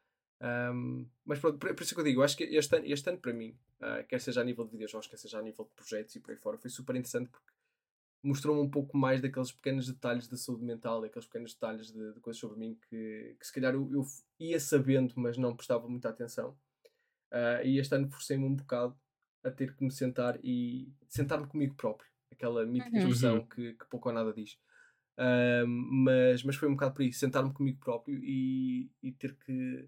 Ahm, 0.41 1.07
mas 1.25 1.39
pronto, 1.39 1.57
por, 1.59 1.73
por 1.75 1.83
isso 1.83 1.93
que 1.95 2.01
eu 2.01 2.05
digo, 2.05 2.21
eu 2.21 2.25
acho 2.25 2.37
que 2.37 2.43
este 2.45 2.75
ano, 2.77 2.85
este 2.87 3.09
ano 3.09 3.19
para 3.19 3.33
mim, 3.33 3.57
ah, 3.81 4.03
quer 4.03 4.19
seja 4.21 4.41
a 4.41 4.43
nível 4.43 4.65
de 4.65 4.71
videojogos, 4.71 5.07
quer 5.07 5.17
seja 5.17 5.39
a 5.39 5.41
nível 5.41 5.65
de 5.65 5.71
projetos 5.73 6.15
e 6.15 6.19
por 6.19 6.31
aí 6.31 6.37
fora, 6.37 6.57
foi 6.57 6.69
super 6.69 6.95
interessante 6.95 7.29
porque 7.29 7.51
mostrou-me 8.23 8.61
um 8.61 8.69
pouco 8.69 8.97
mais 8.97 9.21
daqueles 9.21 9.51
pequenos 9.51 9.87
detalhes 9.87 10.27
da 10.27 10.37
saúde 10.37 10.63
mental, 10.65 11.01
daqueles 11.01 11.27
pequenos 11.27 11.53
detalhes 11.53 11.91
de, 11.91 12.13
de 12.13 12.19
coisas 12.21 12.39
sobre 12.39 12.57
mim 12.59 12.79
que, 12.89 13.35
que 13.39 13.45
se 13.47 13.53
calhar 13.53 13.73
eu, 13.73 13.89
eu 13.93 14.05
ia 14.39 14.59
sabendo, 14.59 15.13
mas 15.17 15.37
não 15.37 15.55
prestava 15.55 15.87
muita 15.89 16.09
atenção. 16.09 16.57
Ah, 17.31 17.63
e 17.63 17.79
este 17.79 17.95
ano 17.95 18.09
forcei-me 18.11 18.45
um 18.45 18.55
bocado 18.55 18.97
a 19.43 19.51
ter 19.51 19.75
que 19.75 19.83
me 19.83 19.91
sentar 19.91 20.39
e 20.43 20.93
sentar-me 21.09 21.47
comigo 21.47 21.75
próprio. 21.75 22.09
Aquela 22.31 22.65
mítica 22.65 22.97
Uhum. 22.97 22.99
expressão 22.99 23.45
que, 23.47 23.73
que 23.73 23.85
pouco 23.89 24.09
ou 24.09 24.15
nada 24.15 24.33
diz. 24.33 24.57
Ahm, 25.17 25.67
mas, 26.05 26.43
mas 26.43 26.55
foi 26.55 26.67
um 26.69 26.73
bocado 26.73 26.93
por 26.95 27.01
aí, 27.03 27.13
sentar-me 27.13 27.53
comigo 27.53 27.79
próprio 27.79 28.19
e, 28.23 28.89
e 29.01 29.11
ter 29.11 29.35
que 29.37 29.87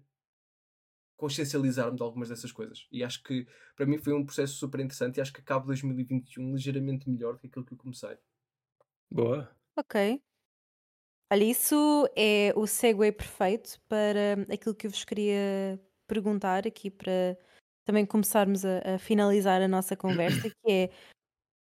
consciencializar-me 1.16 1.96
de 1.96 2.02
algumas 2.02 2.28
dessas 2.28 2.52
coisas. 2.52 2.86
E 2.92 3.02
acho 3.02 3.22
que 3.22 3.46
para 3.74 3.86
mim 3.86 3.98
foi 3.98 4.12
um 4.12 4.24
processo 4.24 4.54
super 4.54 4.80
interessante 4.80 5.16
e 5.16 5.20
acho 5.20 5.32
que 5.32 5.40
acabo 5.40 5.66
2021 5.66 6.52
ligeiramente 6.54 7.08
melhor 7.08 7.34
do 7.34 7.40
que 7.40 7.46
aquilo 7.46 7.64
que 7.64 7.72
eu 7.72 7.78
comecei. 7.78 8.16
Boa. 9.10 9.50
Ok. 9.76 10.20
Olha, 11.32 11.44
isso 11.44 12.08
é 12.16 12.52
o 12.54 12.66
segue 12.66 13.10
perfeito 13.10 13.80
para 13.88 14.34
aquilo 14.52 14.74
que 14.74 14.86
eu 14.86 14.90
vos 14.90 15.04
queria 15.04 15.80
perguntar 16.06 16.66
aqui 16.66 16.88
para 16.90 17.36
também 17.84 18.06
começarmos 18.06 18.64
a, 18.64 18.94
a 18.94 18.98
finalizar 18.98 19.60
a 19.60 19.66
nossa 19.66 19.96
conversa, 19.96 20.48
que 20.48 20.70
é 20.70 20.90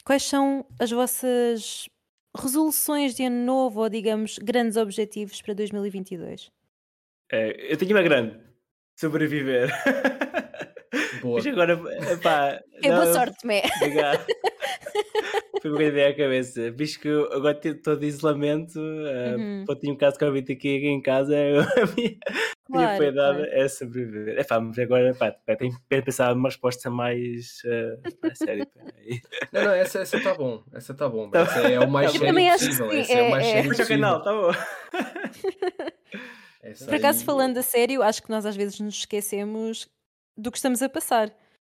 quais 0.06 0.24
são 0.24 0.68
as 0.80 0.92
vossas 0.92 1.90
resoluções 2.36 3.16
de 3.16 3.24
ano 3.24 3.44
novo 3.46 3.82
ou, 3.82 3.90
digamos, 3.90 4.38
grandes 4.38 4.78
objetivos 4.78 5.42
para 5.42 5.54
2022? 5.54 6.52
É, 7.32 7.72
eu 7.72 7.78
tenho 7.78 7.92
uma 7.92 8.04
grande. 8.04 8.40
Sobreviver. 8.96 9.70
Boa. 11.22 11.36
Mas 11.38 11.48
agora, 11.48 11.78
pá. 12.22 12.60
É 12.84 12.90
boa 12.92 13.14
sorte, 13.14 13.46
Mé. 13.46 13.64
Obrigado. 13.78 14.26
Foi 15.62 15.72
uma 15.72 15.84
ideia 15.84 16.10
à 16.10 16.14
cabeça. 16.16 16.72
Visto 16.72 17.00
que 17.00 17.08
eu 17.08 17.32
agora 17.34 17.56
todo 17.56 18.00
de 18.00 18.06
isolamento, 18.08 18.78
uh, 18.80 19.38
Uhum. 19.38 19.64
pô, 19.66 19.76
tenho 19.76 19.94
um 19.94 19.98
caso 19.98 20.14
de 20.18 20.26
Covid 20.26 20.54
aqui 20.54 20.70
em 20.86 21.02
casa, 21.02 21.36
a 21.38 21.86
minha, 21.96 22.18
a 22.28 22.72
minha 22.72 22.88
Claro, 22.88 22.98
piedade 23.00 23.38
claro. 23.38 23.52
é 23.52 23.68
sobreviver. 23.68 24.38
É 24.40 24.44
pá, 24.44 24.60
mas 24.60 24.78
agora 24.80 25.14
pá, 25.16 25.32
tenho 25.56 25.72
que 25.90 26.02
pensar 26.02 26.34
numa 26.36 26.50
resposta 26.50 26.90
mais 26.90 27.62
uh, 27.66 28.12
pá, 28.22 28.36
séria. 28.36 28.68
Não, 29.54 29.64
não, 29.64 29.72
essa 29.72 30.02
está 30.02 30.20
tá 30.20 30.34
bom. 30.34 30.64
Essa 30.74 30.92
está 30.92 31.08
bom. 31.10 31.30
Tá 31.30 31.40
Essa 31.42 31.60
é 31.68 31.80
o 31.80 31.90
mais 31.90 32.12
sério 32.12 32.28
Também 32.28 32.50
acho 32.50 32.64
que 32.66 32.70
possível. 32.78 32.92
sim, 32.92 33.00
Essa 33.00 33.14
é, 33.14 33.22
o 33.22 33.26
é- 33.26 33.30
mais 33.32 33.46
é. 33.46 33.52
sério 33.52 33.66
o 33.72 33.76
possível. 33.76 33.96
canal, 34.02 34.22
tá 34.22 34.34
bom. 34.34 34.52
Essa 36.62 36.86
Por 36.86 36.96
acaso, 36.96 37.20
aí- 37.20 37.26
falando 37.26 37.58
a 37.58 37.62
sério, 37.62 38.02
acho 38.02 38.24
que 38.24 38.30
nós 38.30 38.46
às 38.46 38.56
vezes 38.56 38.80
nos 38.80 38.96
esquecemos 38.96 39.88
do 40.38 40.52
que 40.52 40.58
estamos 40.58 40.82
a 40.82 40.90
passar. 40.90 41.30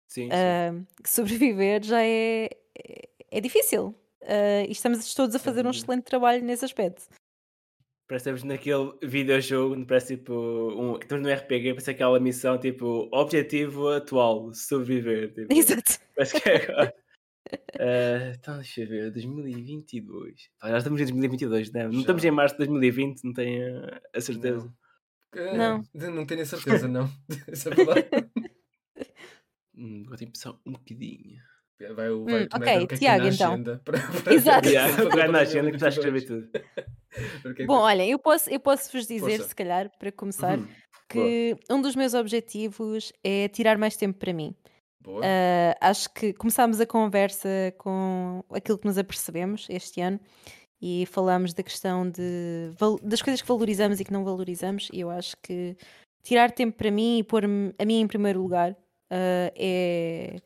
Sim, 0.07 0.30
sim. 0.30 0.86
Que 1.03 1.09
sobreviver 1.09 1.84
já 1.84 2.01
é, 2.03 2.49
é, 2.78 3.09
é 3.32 3.41
difícil. 3.41 3.95
Ah, 4.24 4.64
e 4.68 4.72
estamos 4.72 5.14
todos 5.14 5.36
a 5.36 5.39
Sem 5.39 5.45
fazer 5.45 5.66
um 5.66 5.72
excelente 5.72 6.03
trabalho 6.03 6.43
nesse 6.43 6.66
aspecto. 6.66 7.03
Parece 8.07 8.26
que 8.26 8.30
estamos 8.36 8.43
naquele 8.43 8.91
videojogo, 9.01 9.86
parece 9.86 10.18
tipo, 10.18 10.34
um, 10.34 10.99
que 10.99 11.05
estamos 11.05 11.26
no 11.26 11.34
RPG, 11.34 11.70
parece 11.76 11.91
aquela 11.91 12.20
missão 12.20 12.59
tipo, 12.59 13.07
objetivo 13.14 13.88
atual, 13.89 14.53
sobreviver. 14.53 15.32
Tipo, 15.34 15.53
Exato. 15.53 15.97
Parece 16.16 16.41
que 16.41 16.49
é 16.49 16.55
agora. 16.72 16.95
Eh, 17.80 18.34
então, 18.38 18.55
deixa 18.57 18.82
eu 18.82 18.88
ver, 18.88 19.12
2022. 19.12 20.49
Pá, 20.59 20.70
já 20.70 20.78
estamos 20.78 20.99
em 21.01 21.05
2022, 21.05 21.72
né? 21.72 21.86
não 21.86 21.93
Já. 21.93 21.99
estamos 22.01 22.24
em 22.26 22.32
março 22.32 22.55
de 22.55 22.59
2020, 22.59 23.24
não 23.24 23.34
tenho 23.34 23.86
a- 24.14 24.22
certeza. 24.22 24.74
Eh, 25.34 25.57
Não. 25.57 25.84
Não 25.93 26.26
tenho 26.26 26.41
a 26.41 26.45
certeza, 26.45 26.88
não. 26.89 27.09
Hum, 29.82 30.03
agora 30.05 30.17
tenho 30.17 30.32
que 30.32 30.38
pensar 30.38 30.53
um 30.65 30.71
bocadinho. 30.73 31.41
Vai 31.95 32.09
o, 32.11 32.23
vai 32.25 32.43
Hum, 32.43 32.47
ok, 32.53 32.67
é 32.84 32.88
Tiago, 32.95 33.25
então. 33.27 33.53
agenda 33.53 33.82
para, 33.84 33.97
para 34.23 34.34
Exato. 34.34 34.69
na 35.32 35.39
agenda 35.39 35.71
que 35.71 35.77
já 35.79 35.89
2022. 35.89 35.97
escrevi 35.97 36.21
tudo. 36.25 36.49
É 37.59 37.65
Bom, 37.65 37.79
olhem, 37.79 38.09
eu 38.09 38.17
posso, 38.17 38.49
eu 38.49 38.59
posso 38.59 38.89
vos 38.89 39.05
dizer, 39.05 39.32
Força. 39.38 39.49
se 39.49 39.55
calhar, 39.55 39.91
para 39.99 40.13
começar, 40.13 40.57
Uhum. 40.57 40.67
que 41.09 41.57
um 41.69 41.82
dos 41.82 41.93
meus 41.93 42.13
objetivos 42.13 43.11
é 43.21 43.49
tirar 43.49 43.77
mais 43.77 43.97
tempo 43.97 44.17
para 44.17 44.32
mim. 44.32 44.55
Boa. 45.03 45.21
Ah, 45.25 45.89
acho 45.89 46.13
que 46.13 46.32
começámos 46.32 46.79
a 46.79 46.86
conversa 46.86 47.49
com 47.77 48.41
aquilo 48.49 48.77
que 48.77 48.86
nos 48.88 48.97
apercebemos 48.97 49.67
este 49.69 49.99
ano 49.99 50.21
e 50.82 51.05
falámos 51.07 51.53
da 51.53 51.63
questão 51.63 52.09
de, 52.09 52.71
das 53.03 53.21
coisas 53.21 53.41
que 53.41 53.47
valorizamos 53.47 53.99
e 53.99 54.05
que 54.05 54.13
não 54.13 54.23
valorizamos, 54.23 54.88
e 54.93 55.01
eu 55.01 55.09
acho 55.09 55.36
que 55.43 55.75
tirar 56.23 56.49
tempo 56.51 56.77
para 56.77 56.91
mim 56.91 57.17
e 57.19 57.23
pôr 57.23 57.43
a 57.43 57.86
mim 57.86 57.99
em 57.99 58.07
primeiro 58.07 58.41
lugar 58.41 58.73
ah, 59.12 59.51
é 59.55 60.38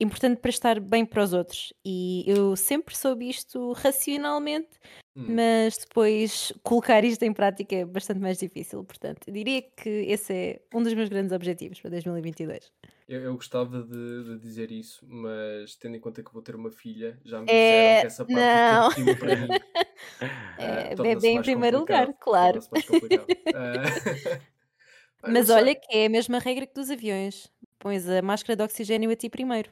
importante 0.00 0.40
para 0.40 0.50
estar 0.50 0.78
bem 0.80 1.04
para 1.04 1.22
os 1.24 1.32
outros. 1.32 1.72
E 1.84 2.24
eu 2.26 2.54
sempre 2.56 2.96
soube 2.96 3.28
isto 3.28 3.72
racionalmente, 3.72 4.68
Hum. 5.16 5.34
mas 5.34 5.76
depois 5.78 6.52
colocar 6.62 7.02
isto 7.04 7.24
em 7.24 7.32
prática 7.32 7.74
é 7.74 7.84
bastante 7.84 8.20
mais 8.20 8.38
difícil. 8.38 8.84
Portanto, 8.84 9.26
eu 9.26 9.34
diria 9.34 9.62
que 9.62 9.88
esse 9.88 10.32
é 10.32 10.60
um 10.72 10.80
dos 10.80 10.94
meus 10.94 11.08
grandes 11.08 11.32
objetivos 11.32 11.80
para 11.80 11.90
2022. 11.90 12.70
Eu, 13.08 13.22
eu 13.22 13.34
gostava 13.34 13.82
de, 13.82 14.24
de 14.24 14.38
dizer 14.38 14.70
isso, 14.70 15.04
mas 15.08 15.74
tendo 15.74 15.96
em 15.96 16.00
conta 16.00 16.22
que 16.22 16.32
vou 16.32 16.42
ter 16.42 16.54
uma 16.54 16.70
filha, 16.70 17.18
já 17.24 17.40
me 17.40 17.46
É, 17.50 18.00
disseram 18.00 18.00
que 18.00 18.06
essa 18.06 18.24
parte 18.26 18.36
não. 18.36 18.88
do 18.90 18.94
tempo 18.94 19.18
para 19.18 19.36
mim 19.36 19.48
É, 20.58 20.92
ah, 20.92 20.96
torna-se 20.96 21.14
bebê 21.16 21.28
em 21.28 21.42
primeiro 21.42 21.78
lugar, 21.80 22.14
claro. 22.20 22.60
pá, 22.68 22.76
Mas 25.26 25.48
não 25.48 25.56
olha 25.56 25.74
que 25.74 25.96
é 25.96 26.06
a 26.06 26.08
mesma 26.10 26.38
regra 26.38 26.66
que 26.66 26.74
dos 26.74 26.90
aviões. 26.90 27.50
Pões 27.78 28.08
a 28.08 28.20
máscara 28.22 28.56
de 28.56 28.62
oxigênio 28.62 29.10
a 29.10 29.16
ti 29.16 29.28
primeiro. 29.28 29.70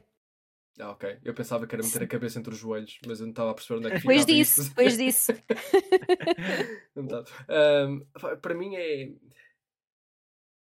Ah, 0.79 0.91
ok. 0.91 1.17
Eu 1.23 1.33
pensava 1.33 1.65
que 1.65 1.73
era 1.75 1.83
meter 1.83 2.03
a 2.03 2.07
cabeça 2.07 2.37
entre 2.39 2.53
os 2.53 2.59
joelhos, 2.59 2.99
mas 3.05 3.19
eu 3.19 3.25
não 3.25 3.31
estava 3.31 3.51
a 3.51 3.53
perceber 3.53 3.79
onde 3.79 3.87
é 3.87 3.91
que 3.91 3.97
Depois 3.97 4.21
ficava 4.21 4.37
disso, 4.37 4.61
isso. 4.61 4.69
depois 4.69 4.97
disso. 4.97 5.31
Não 6.95 7.03
estava. 7.05 7.25
Ahm, 7.49 7.99
pá, 8.19 8.35
para 8.37 8.53
mim 8.53 8.75
é. 8.75 9.11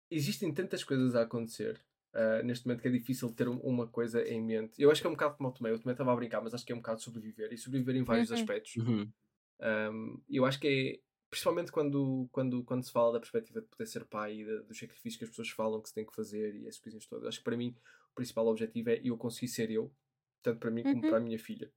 Existem 0.10 0.54
tantas 0.54 0.84
coisas 0.84 1.16
a 1.16 1.24
acontecer 1.24 1.82
ah, 2.14 2.42
neste 2.44 2.66
momento 2.66 2.82
que 2.82 2.88
é 2.88 2.92
difícil 2.92 3.30
ter 3.34 3.48
um- 3.50 3.60
uma 3.60 3.88
coisa 3.88 4.22
em 4.28 4.42
mente. 4.42 4.82
Eu 4.82 4.90
acho 4.90 5.02
que 5.02 5.08
é 5.08 5.10
um 5.10 5.14
bocado 5.14 5.36
como 5.36 5.50
o 5.50 5.52
Tomé. 5.52 5.72
O 5.74 5.80
Tomé 5.80 5.92
estava 5.94 6.14
a 6.14 6.16
brincar, 6.16 6.42
mas 6.42 6.54
acho 6.54 6.66
que 6.66 6.72
é 6.72 6.76
um 6.76 6.80
bocado 6.80 7.02
sobreviver 7.02 7.52
e 7.52 7.58
sobreviver 7.58 7.96
em 7.96 8.04
vários 8.04 8.30
Uhum. 8.30 8.36
aspectos. 8.38 8.76
Uhum. 8.78 9.12
Um, 9.60 10.22
eu 10.30 10.46
acho 10.46 10.60
que 10.60 10.68
é, 10.68 11.07
principalmente 11.30 11.72
quando, 11.72 12.28
quando, 12.32 12.64
quando 12.64 12.84
se 12.84 12.92
fala 12.92 13.14
da 13.14 13.20
perspectiva 13.20 13.62
de 13.62 13.68
poder 13.68 13.86
ser 13.86 14.06
pai 14.06 14.40
e 14.42 14.46
dos 14.64 14.78
sacrifícios 14.78 15.18
que 15.18 15.24
as 15.26 15.30
pessoas 15.30 15.50
falam 15.50 15.82
que 15.82 15.90
se 15.90 15.96
tem 15.96 16.06
que 16.06 16.16
fazer 16.16 16.56
e 16.56 16.68
essas 16.68 16.80
coisinhas 16.80 17.06
todas, 17.06 17.28
acho 17.28 17.40
que 17.40 17.44
para 17.44 17.58
mim 17.58 17.76
o 18.12 18.16
principal 18.16 18.48
objetivo 18.48 18.90
é 18.90 19.02
eu 19.04 19.18
conseguir 19.18 19.48
ser 19.50 19.70
eu, 19.72 19.94
tanto 20.42 20.60
para 20.60 20.72
mim 20.72 20.84
como 20.84 20.96
Uhum. 20.96 21.02
para 21.02 21.18
a 21.18 21.22
minha 21.22 21.38
filha. 21.40 21.72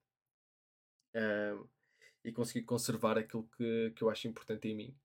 Um, 1.14 1.68
e 2.22 2.32
conseguir 2.32 2.64
conservar 2.64 3.18
aquilo 3.18 3.48
que, 3.56 3.92
que 3.96 4.02
eu 4.04 4.10
acho 4.10 4.28
importante 4.28 4.68
em 4.68 4.74
mim. 4.76 4.96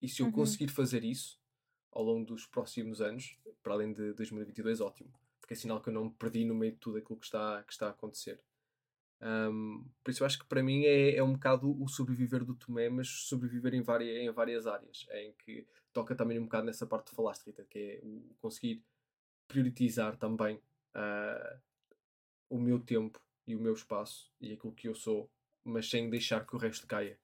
E 0.00 0.08
se 0.08 0.20
eu 0.22 0.26
Uhum. 0.26 0.32
conseguir 0.32 0.68
fazer 0.68 1.02
isso 1.04 1.40
ao 1.90 2.02
longo 2.04 2.26
dos 2.26 2.46
próximos 2.46 3.00
anos, 3.00 3.38
para 3.62 3.72
além 3.72 3.92
de 3.92 4.12
2022, 4.12 4.80
ótimo. 4.80 5.12
Porque 5.40 5.54
é 5.54 5.56
sinal 5.56 5.80
que 5.80 5.88
eu 5.88 5.94
não 5.94 6.04
me 6.06 6.14
perdi 6.14 6.44
no 6.44 6.54
meio 6.54 6.72
de 6.72 6.78
tudo 6.78 6.98
aquilo 6.98 7.18
que 7.18 7.24
está, 7.24 7.62
que 7.64 7.72
está 7.72 7.86
a 7.88 7.90
acontecer. 7.90 8.40
Um, 9.20 9.88
por 10.04 10.10
isso 10.10 10.22
eu 10.22 10.26
acho 10.26 10.38
que 10.38 10.46
para 10.46 10.62
mim 10.62 10.84
é, 10.84 11.16
é 11.16 11.22
um 11.22 11.32
bocado 11.32 11.82
o 11.82 11.88
sobreviver 11.88 12.44
do 12.44 12.54
Tomé, 12.54 12.88
mas 12.88 13.08
sobreviver 13.08 13.74
em 13.74 13.82
várias, 13.82 14.16
em 14.16 14.30
várias 14.30 14.66
áreas, 14.66 15.06
em 15.12 15.32
que 15.32 15.66
toca 15.92 16.14
também 16.14 16.38
um 16.38 16.44
bocado 16.44 16.66
nessa 16.66 16.86
parte 16.86 17.10
que 17.10 17.16
falaste, 17.16 17.46
Rita, 17.46 17.64
que 17.64 17.78
é 17.78 18.00
o 18.02 18.34
conseguir 18.40 18.84
priorizar 19.48 20.16
também 20.16 20.60
ah, 20.94 21.58
o 22.50 22.58
meu 22.58 22.78
tempo 22.78 23.20
e 23.46 23.54
o 23.54 23.60
meu 23.60 23.72
espaço 23.72 24.32
e 24.40 24.52
aquilo 24.52 24.74
que 24.74 24.88
eu 24.88 24.94
sou, 24.94 25.30
mas 25.64 25.88
sem 25.88 26.10
deixar 26.10 26.46
que 26.46 26.54
o 26.54 26.58
resto 26.58 26.86
caia. 26.86 27.18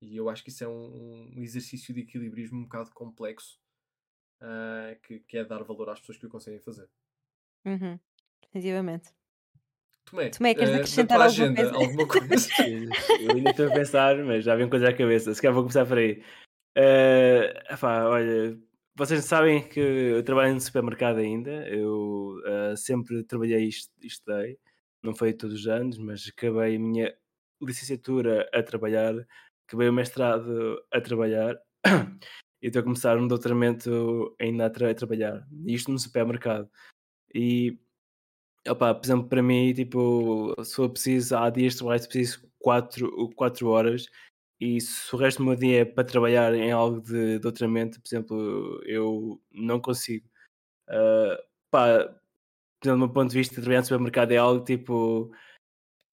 E 0.00 0.16
eu 0.16 0.28
acho 0.28 0.42
que 0.42 0.50
isso 0.50 0.64
é 0.64 0.68
um, 0.68 1.32
um 1.36 1.42
exercício 1.42 1.94
de 1.94 2.00
equilibrismo 2.00 2.58
um 2.58 2.64
bocado 2.64 2.90
complexo, 2.90 3.60
ah, 4.40 4.96
que, 5.02 5.20
que 5.20 5.38
é 5.38 5.44
dar 5.44 5.62
valor 5.62 5.90
às 5.90 6.00
pessoas 6.00 6.18
que 6.18 6.26
o 6.26 6.30
conseguem 6.30 6.60
fazer. 6.60 6.88
Uhum. 7.64 7.98
Definitivamente. 8.42 9.14
Tomé, 10.08 10.30
Tomé, 10.30 10.54
queres 10.54 10.70
da 10.70 10.76
acrescentar 10.76 11.20
alguma 11.20 11.26
agenda, 11.44 11.62
coisa? 11.62 11.76
alguma 11.76 12.06
coisa? 12.08 12.48
Eu 13.20 13.34
ainda 13.34 13.50
estou 13.50 13.68
a 13.68 13.72
pensar, 13.72 14.16
mas 14.24 14.44
já 14.44 14.54
vem 14.54 14.68
coisa 14.68 14.88
à 14.88 14.92
cabeça. 14.96 15.34
Se 15.34 15.42
calhar 15.42 15.54
vou 15.54 15.64
começar 15.64 15.84
por 15.86 15.98
aí. 15.98 16.22
Epá, 17.70 18.04
olha, 18.04 18.56
vocês 18.94 19.24
sabem 19.24 19.66
que 19.68 19.80
eu 19.80 20.22
trabalho 20.22 20.54
no 20.54 20.60
supermercado 20.60 21.18
ainda. 21.18 21.50
Eu 21.68 22.34
eh, 22.46 22.74
sempre 22.76 23.24
trabalhei 23.24 23.64
e 23.64 23.68
est- 23.68 23.90
e 24.02 24.06
estudei. 24.06 24.58
Não 25.02 25.14
foi 25.14 25.32
todos 25.32 25.60
os 25.60 25.66
anos, 25.66 25.98
mas 25.98 26.26
acabei 26.28 26.76
a 26.76 26.78
minha 26.78 27.14
licenciatura 27.62 28.48
a 28.52 28.62
trabalhar, 28.62 29.14
acabei 29.66 29.88
o 29.88 29.92
mestrado 29.92 30.78
a 30.92 31.00
trabalhar 31.00 31.56
e 32.62 32.66
estou 32.66 32.80
a 32.80 32.82
começar 32.84 33.16
um 33.18 33.26
doutoramento 33.26 34.34
ainda 34.40 34.66
a, 34.66 34.70
tra- 34.70 34.90
a 34.90 34.94
trabalhar. 34.94 35.46
Isto 35.66 35.90
no 35.90 35.98
supermercado. 35.98 36.68
E 37.34 37.78
Opa, 38.68 38.94
por 38.94 39.04
exemplo, 39.06 39.28
para 39.28 39.42
mim, 39.42 39.72
tipo, 39.74 40.54
se 40.64 40.74
for 40.74 40.90
preciso, 40.90 41.36
há 41.36 41.50
dias 41.50 41.74
de 41.74 41.78
trabalho 41.78 42.00
que 42.02 42.08
preciso 42.08 42.48
4, 42.58 43.30
quatro 43.36 43.68
horas 43.68 44.06
e 44.60 44.80
se 44.80 45.14
o 45.14 45.18
resto 45.18 45.38
do 45.38 45.44
meu 45.46 45.56
dia 45.56 45.82
é 45.82 45.84
para 45.84 46.04
trabalhar 46.04 46.54
em 46.54 46.72
algo 46.72 47.00
de 47.00 47.38
doutoramento, 47.38 48.00
por 48.00 48.08
exemplo, 48.08 48.80
eu 48.86 49.40
não 49.52 49.80
consigo. 49.80 50.26
Ah, 50.88 51.38
pá, 51.70 52.04
do 52.84 52.98
meu 52.98 53.08
ponto 53.10 53.30
de 53.30 53.38
vista, 53.38 53.56
trabalhar 53.56 53.80
no 53.80 53.86
supermercado 53.86 54.32
é 54.32 54.38
algo 54.38 54.64
tipo 54.64 55.32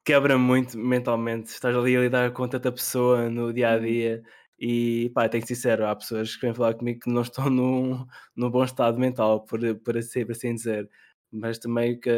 quebra 0.04 0.38
muito 0.38 0.78
mentalmente. 0.78 1.50
Estás 1.50 1.74
ali 1.76 1.96
a 1.96 2.00
lidar 2.00 2.32
com 2.32 2.48
tanta 2.48 2.72
pessoa 2.72 3.28
no 3.30 3.52
dia 3.52 3.70
a 3.72 3.76
Uhum. 3.76 3.82
dia 3.82 4.22
e 4.58 5.10
pá, 5.14 5.28
tenho 5.28 5.42
que 5.42 5.48
ser 5.48 5.54
sincero, 5.56 5.86
há 5.86 5.96
pessoas 5.96 6.34
que 6.36 6.42
vêm 6.42 6.54
falar 6.54 6.74
comigo 6.74 7.00
que 7.00 7.10
não 7.10 7.22
estão 7.22 7.48
num, 7.50 8.06
num 8.36 8.50
bom 8.50 8.64
estado 8.64 8.98
mental, 8.98 9.44
por, 9.46 9.60
por, 9.80 9.96
assim, 9.96 10.24
por 10.26 10.32
assim 10.32 10.54
dizer. 10.54 10.88
Mas 11.32 11.58
também 11.58 11.98
que, 11.98 12.10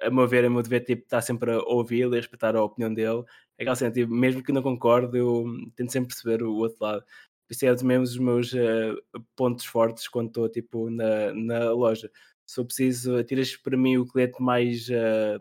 a 0.00 0.10
meu 0.10 0.26
ver, 0.28 0.44
a 0.44 0.50
meu 0.50 0.62
dever, 0.62 0.84
tipo, 0.84 1.02
estar 1.02 1.20
sempre 1.22 1.52
a 1.52 1.58
ouvi-lo 1.60 2.14
e 2.14 2.18
a 2.18 2.20
respeitar 2.20 2.56
a 2.56 2.64
opinião 2.64 2.92
dele. 2.92 3.24
É 3.58 3.62
aquela 3.62 3.76
cena, 3.76 3.92
tipo, 3.92 4.12
mesmo 4.12 4.42
que 4.42 4.52
não 4.52 4.62
concorde, 4.62 5.18
eu 5.18 5.44
tento 5.76 5.92
sempre 5.92 6.08
perceber 6.14 6.42
o 6.42 6.54
outro 6.56 6.78
lado. 6.80 7.04
Isso 7.50 7.66
é 7.66 7.70
mesmo 7.84 8.02
os 8.04 8.18
meus 8.18 8.54
eh, 8.54 8.94
pontos 9.36 9.64
fortes 9.66 10.08
quando 10.08 10.28
estou 10.28 10.48
tipo, 10.48 10.88
na, 10.90 11.34
na 11.34 11.70
loja. 11.72 12.10
Se 12.46 12.60
eu 12.60 12.64
preciso, 12.64 13.22
tiras 13.24 13.54
para 13.56 13.76
mim 13.76 13.98
o 13.98 14.06
cliente 14.06 14.40
mais 14.42 14.88
eh, 14.90 15.38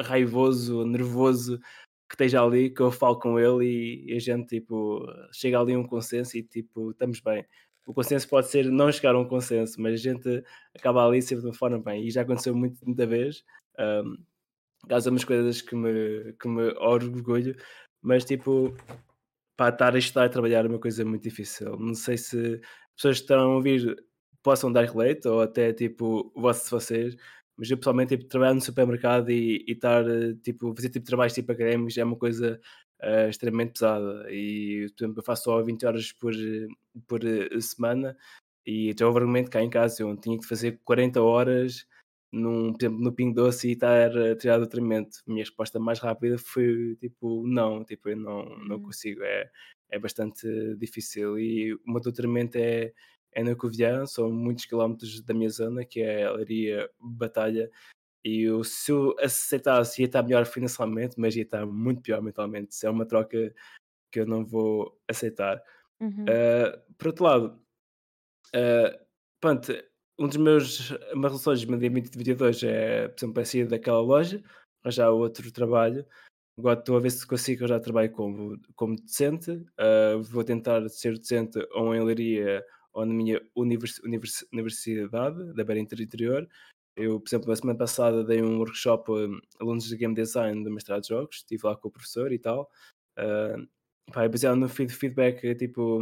raivoso, 0.00 0.84
nervoso 0.86 1.58
que 2.08 2.14
esteja 2.14 2.42
ali, 2.42 2.70
que 2.70 2.80
eu 2.80 2.92
falo 2.92 3.18
com 3.18 3.38
ele 3.38 3.64
e, 3.66 4.12
e 4.12 4.16
a 4.16 4.20
gente 4.20 4.48
tipo 4.48 5.04
chega 5.32 5.60
ali 5.60 5.74
a 5.74 5.78
um 5.78 5.84
consenso 5.86 6.36
e 6.38 6.42
tipo 6.42 6.92
estamos 6.92 7.20
bem. 7.20 7.44
O 7.86 7.94
consenso 7.94 8.28
pode 8.28 8.48
ser 8.48 8.70
não 8.70 8.90
chegar 8.90 9.14
a 9.14 9.18
um 9.20 9.28
consenso, 9.28 9.80
mas 9.80 9.94
a 9.94 9.96
gente 9.96 10.42
acaba 10.76 11.06
ali 11.06 11.22
sempre 11.22 11.42
de 11.42 11.48
uma 11.48 11.54
forma 11.54 11.78
bem. 11.78 12.04
E 12.06 12.10
já 12.10 12.22
aconteceu 12.22 12.54
muito, 12.54 12.84
muita 12.84 13.06
vez. 13.06 13.44
Um, 13.78 14.16
caso 14.88 15.10
umas 15.10 15.24
coisas 15.24 15.62
que 15.62 15.74
me, 15.74 16.32
que 16.34 16.48
me 16.48 16.72
orgulho, 16.78 17.56
mas 18.02 18.24
tipo, 18.24 18.74
para 19.56 19.72
estar 19.72 19.94
a 19.94 19.98
estudar 19.98 20.26
e 20.26 20.30
trabalhar 20.30 20.64
é 20.64 20.68
uma 20.68 20.78
coisa 20.78 21.04
muito 21.04 21.22
difícil. 21.22 21.76
Não 21.78 21.94
sei 21.94 22.18
se 22.18 22.36
as 22.36 22.94
pessoas 22.96 23.18
que 23.18 23.22
estão 23.24 23.40
a 23.40 23.54
ouvir 23.56 23.96
possam 24.42 24.72
dar 24.72 24.84
relate 24.84 25.26
ou 25.28 25.40
até 25.40 25.72
tipo, 25.72 26.32
vocês, 26.36 27.16
mas 27.56 27.70
eu 27.70 27.78
pessoalmente 27.78 28.16
tipo, 28.16 28.28
trabalhar 28.28 28.54
no 28.54 28.60
supermercado 28.60 29.30
e, 29.30 29.64
e 29.66 29.72
estar 29.72 30.04
tipo, 30.42 30.74
fazer 30.74 30.90
tipo 30.90 31.06
trabalhos 31.06 31.34
tipo 31.34 31.50
académicos 31.52 31.96
é 31.98 32.04
uma 32.04 32.16
coisa 32.16 32.60
eh, 33.00 33.28
extremamente 33.28 33.72
pesada 33.74 34.26
e 34.30 34.86
por 34.96 35.04
exemplo, 35.04 35.20
eu 35.20 35.24
faço 35.24 35.44
só 35.44 35.62
20 35.62 35.86
horas 35.86 36.12
por, 36.12 36.32
por 37.06 37.24
eh, 37.24 37.60
semana 37.60 38.16
e 38.66 38.94
já 38.98 39.06
houve 39.06 39.18
argumento 39.20 39.50
cá 39.50 39.62
em 39.62 39.70
casa, 39.70 40.02
eu 40.02 40.16
tinha 40.16 40.38
que 40.38 40.46
fazer 40.46 40.80
40 40.84 41.22
horas 41.22 41.86
num, 42.32 42.72
por 42.72 42.82
exemplo, 42.84 43.00
no 43.04 43.12
Pingo 43.12 43.34
Doce 43.34 43.68
e 43.68 43.72
estar 43.72 44.16
a 44.16 44.36
tirar 44.36 44.58
doutoramento. 44.58 45.18
A 45.26 45.30
minha 45.30 45.44
resposta 45.44 45.78
mais 45.78 45.98
rápida 46.00 46.36
foi 46.38 46.96
tipo, 47.00 47.46
não, 47.46 47.84
tipo, 47.84 48.08
eu 48.10 48.16
não, 48.16 48.44
não 48.66 48.76
Uhum. 48.76 48.82
consigo, 48.82 49.22
é, 49.22 49.50
é 49.90 49.98
bastante 49.98 50.46
difícil. 50.76 51.38
E 51.38 51.74
o 51.74 51.80
meu 51.86 52.00
doutoramento 52.00 52.58
é, 52.58 52.92
é 53.32 53.42
na 53.44 53.54
Covilhã, 53.54 54.04
são 54.06 54.30
muitos 54.32 54.64
quilómetros 54.66 55.20
da 55.22 55.32
minha 55.34 55.48
zona, 55.50 55.84
que 55.84 56.00
é 56.00 56.24
a 56.24 56.32
Leiria 56.32 56.90
Batalha. 57.00 57.70
E 58.26 58.42
eu, 58.42 58.64
se 58.64 58.90
eu 58.90 59.14
aceitasse, 59.20 60.02
ia 60.02 60.06
estar 60.06 60.20
melhor 60.20 60.44
financeiramente, 60.46 61.14
mas 61.16 61.36
ia 61.36 61.44
estar 61.44 61.64
muito 61.64 62.02
pior 62.02 62.20
mentalmente. 62.20 62.72
Isso 62.72 62.84
é 62.84 62.90
uma 62.90 63.06
troca 63.06 63.54
que 64.10 64.18
eu 64.18 64.26
não 64.26 64.44
vou 64.44 65.00
aceitar. 65.06 65.62
Uhum. 66.00 66.24
Uh, 66.24 66.94
por 66.98 67.06
outro 67.06 67.24
lado, 67.24 67.62
uh, 68.48 69.06
pronto, 69.40 69.72
um 70.18 70.26
dos 70.26 70.38
meus 70.38 70.90
uma 71.12 71.28
relações 71.28 71.60
de 71.60 71.66
2022 71.68 72.64
é, 72.64 73.06
por 73.06 73.16
exemplo, 73.16 73.42
é 73.42 73.44
sair 73.44 73.68
daquela 73.68 74.00
loja, 74.00 74.42
arranjar 74.82 75.10
outro 75.10 75.52
trabalho. 75.52 76.04
Agora 76.58 76.80
estou 76.80 76.96
a 76.96 77.00
ver 77.00 77.10
se 77.10 77.24
consigo 77.24 77.64
já 77.68 77.78
trabalho 77.78 78.10
como, 78.10 78.58
como 78.74 78.96
docente. 78.96 79.52
Uh, 79.52 80.20
vou 80.24 80.42
tentar 80.42 80.88
ser 80.88 81.16
docente 81.16 81.60
ou 81.70 81.94
em 81.94 82.02
Leiria 82.02 82.66
ou 82.92 83.06
na 83.06 83.14
minha 83.14 83.40
univers, 83.54 84.00
univers, 84.00 84.44
universidade 84.52 85.54
da 85.54 85.62
Beira 85.62 85.80
Interior. 85.80 86.48
Eu, 86.96 87.20
por 87.20 87.28
exemplo, 87.28 87.48
na 87.48 87.56
semana 87.56 87.78
passada 87.78 88.24
dei 88.24 88.42
um 88.42 88.58
workshop 88.58 89.12
a 89.12 89.62
alunos 89.62 89.84
de 89.88 89.96
game 89.96 90.14
design 90.14 90.64
do 90.64 90.70
mestrado 90.70 91.02
de 91.02 91.08
jogos, 91.08 91.36
estive 91.36 91.66
lá 91.66 91.76
com 91.76 91.88
o 91.88 91.90
professor 91.90 92.32
e 92.32 92.38
tal. 92.38 92.70
Uh, 93.18 93.68
pá, 94.12 94.26
baseado 94.28 94.56
no 94.56 94.68
feed- 94.68 94.92
feedback, 94.92 95.54
tipo, 95.56 96.00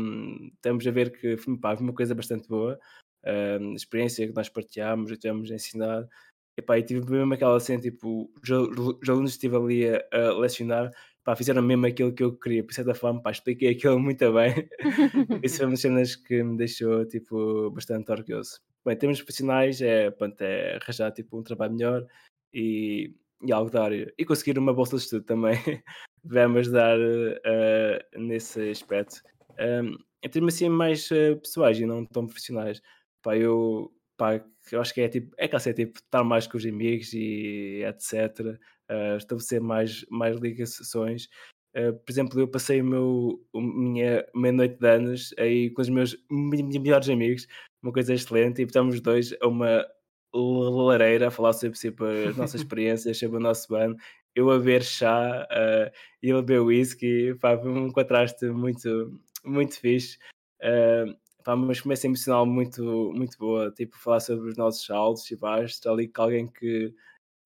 estamos 0.55 0.87
a 0.87 0.91
ver 0.93 1.11
que 1.11 1.37
pá, 1.61 1.77
foi 1.77 1.85
uma 1.85 1.95
coisa 1.95 2.15
bastante 2.15 2.49
boa. 2.49 2.79
Uh, 3.25 3.73
a 3.73 3.75
experiência 3.75 4.27
que 4.27 4.35
nós 4.35 4.49
partilhámos, 4.49 5.11
e 5.11 5.17
tivemos 5.17 5.51
a 5.51 5.55
ensinar. 5.57 6.09
E, 6.57 6.63
pá, 6.63 6.79
e 6.79 6.85
tive 6.85 7.11
mesmo 7.11 7.35
aquela 7.35 7.59
cena, 7.59 7.81
tipo, 7.81 8.31
os 8.41 9.09
alunos 9.09 9.33
que 9.33 9.37
estive 9.37 9.57
ali 9.57 9.89
a, 9.89 10.05
a 10.13 10.39
lecionar, 10.39 10.93
pá, 11.25 11.35
fizeram 11.35 11.63
mesmo 11.63 11.87
aquilo 11.87 12.15
que 12.15 12.23
eu 12.23 12.37
queria, 12.37 12.63
por 12.65 12.73
certa 12.73 12.95
forma, 12.95 13.21
pá, 13.21 13.33
expliquei 13.33 13.71
aquilo 13.75 13.99
muito 13.99 14.33
bem. 14.33 14.69
Isso 15.43 15.57
foi 15.57 15.67
uma 15.67 15.73
das 15.73 15.81
cenas 15.81 16.17
que 16.17 16.43
me 16.45 16.57
deixou, 16.57 17.05
tipo, 17.07 17.71
bastante 17.73 18.13
orgulhoso. 18.13 18.61
Bem, 18.85 18.95
em 18.95 18.99
termos 18.99 19.19
profissionais, 19.23 19.81
é, 19.81 20.11
pronto, 20.11 20.41
é 20.43 20.77
arranjar, 20.77 21.11
tipo, 21.13 21.39
um 21.39 21.43
trabalho 21.43 21.73
melhor 21.75 22.07
e, 22.53 23.15
e 23.43 23.53
algo 23.53 23.71
da 23.71 23.85
área. 23.85 24.13
E 24.19 24.25
conseguir 24.25 24.59
uma 24.59 24.75
bolsa 24.75 24.97
de 24.97 25.03
estudo 25.05 25.25
também 25.25 25.55
vai 26.25 26.47
me 26.49 26.59
ajudar 26.61 26.97
eh, 27.45 28.07
nesse 28.17 28.71
aspecto. 28.71 29.23
Um, 29.59 29.97
em 30.23 30.29
termos 30.29 30.55
assim 30.55 30.69
mais 30.69 31.11
eh, 31.13 31.35
pessoais 31.37 31.79
e 31.79 31.87
não 31.87 32.05
tão 32.05 32.27
profissionais, 32.27 32.83
pá, 33.23 33.37
eu, 33.37 33.93
pá, 34.17 34.43
eu 34.73 34.81
acho 34.81 34.93
que 34.95 35.01
é 35.01 35.09
tipo, 35.09 35.35
é 35.39 35.47
que 35.49 35.57
é 35.57 35.73
tipo, 35.73 35.99
estar 35.99 36.25
mais 36.25 36.47
com 36.47 36.57
os 36.57 36.67
amigos 36.67 37.13
e 37.15 37.83
etc. 37.85 38.59
eh, 38.89 39.17
estabelecer 39.17 39.61
mais, 39.61 40.05
mais 40.11 40.37
ligações. 40.39 41.29
Eh, 41.75 41.93
por 41.93 42.11
exemplo, 42.13 42.41
eu 42.41 42.49
passei 42.49 42.81
o 42.81 42.85
meu, 42.85 43.47
a 43.55 43.61
minha 43.61 44.27
meia-noite 44.35 44.79
de 44.79 44.87
anos 44.89 45.35
aí 45.39 45.71
com 45.71 45.83
os 45.83 45.89
meus 45.89 46.17
me- 46.31 46.63
me- 46.63 46.79
melhores 46.79 47.09
amigos, 47.09 47.47
uma 47.85 47.93
coisa 47.93 48.15
excelente, 48.15 48.63
e 48.63 48.65
estamos 48.65 48.95
os 48.95 49.01
dois 49.01 49.35
a 49.41 49.47
uma 49.47 49.87
lareira 50.35 51.29
a 51.29 51.31
falar 51.31 51.53
sobre, 51.53 51.79
sobre 51.79 52.29
as 52.29 52.37
nossas 52.37 52.63
experiências, 52.63 53.19
sobre 53.19 53.37
o 53.37 53.41
nosso 53.41 53.69
bando, 53.69 53.97
eu 54.35 54.51
a 54.51 54.59
beber 54.59 54.83
chá 54.83 55.47
eh, 55.51 55.93
e 56.23 56.29
ele 56.31 56.39
a 56.39 56.43
beber 56.43 56.61
whisky, 56.61 57.35
pá, 57.37 57.57
foi 57.57 57.71
um 57.71 57.91
contraste 57.91 58.47
muito, 58.47 59.21
muito 59.45 59.79
fixe. 59.79 60.19
Eh, 60.61 61.05
pá, 61.45 61.55
uma 61.55 61.73
experiência 61.73 62.09
emocional 62.09 62.47
muito, 62.47 63.13
muito 63.15 63.39
boa, 63.39 63.71
tipo, 63.71 63.97
falar 63.99 64.21
sobre 64.21 64.51
os 64.51 64.57
nossos 64.57 64.89
altos 64.91 65.31
e 65.31 65.37
baixos, 65.37 65.77
estar 65.77 65.93
ali 65.93 66.09
com 66.09 66.23
alguém 66.23 66.49
que 66.49 66.93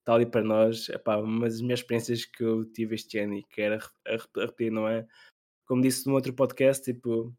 está 0.00 0.14
ali 0.14 0.24
para 0.24 0.42
nós, 0.42 0.88
epá, 0.88 1.16
uma 1.18 1.46
das 1.46 1.60
minhas 1.60 1.80
experiências 1.80 2.24
que 2.24 2.42
eu 2.42 2.64
tive 2.64 2.94
este 2.94 3.18
ano 3.18 3.34
e 3.34 3.42
que 3.44 3.60
era 3.60 3.78
a 4.06 4.40
repetir, 4.40 4.70
não 4.72 4.88
é? 4.88 5.06
Como 5.66 5.82
disse 5.82 6.06
num 6.06 6.14
outro 6.14 6.32
podcast, 6.32 6.84
tipo, 6.84 7.34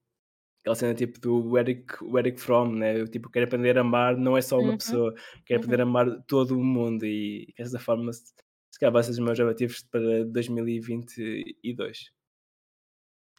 aquela 0.70 0.76
cena 0.76 0.94
tipo 0.94 1.20
do 1.20 1.58
Eric, 1.58 2.04
o 2.04 2.18
Eric 2.20 2.40
Fromm, 2.40 2.76
né? 2.76 3.00
Eu, 3.00 3.08
tipo, 3.08 3.30
quero 3.30 3.46
aprender 3.48 3.78
a 3.78 3.82
amar, 3.82 4.16
não 4.18 4.38
é 4.38 4.42
só 4.42 4.62
uma 4.62 4.74
Uhum, 4.74 4.78
pessoa, 4.78 5.14
quero 5.46 5.60
aprender 5.60 5.82
a 5.82 5.84
amar 5.84 6.08
todo 6.28 6.58
o 6.58 6.64
mundo 6.64 7.06
e, 7.06 7.48
e 7.50 7.54
dessa 7.64 7.80
forma, 7.80 8.12
se, 8.14 8.24
se 8.72 8.80
calhar 8.80 8.94
vai 8.94 9.04
ser 9.04 9.12
os 9.12 9.20
meus 9.20 9.40
objetivos 9.40 9.82
para 9.84 10.26
2022. 10.26 12.12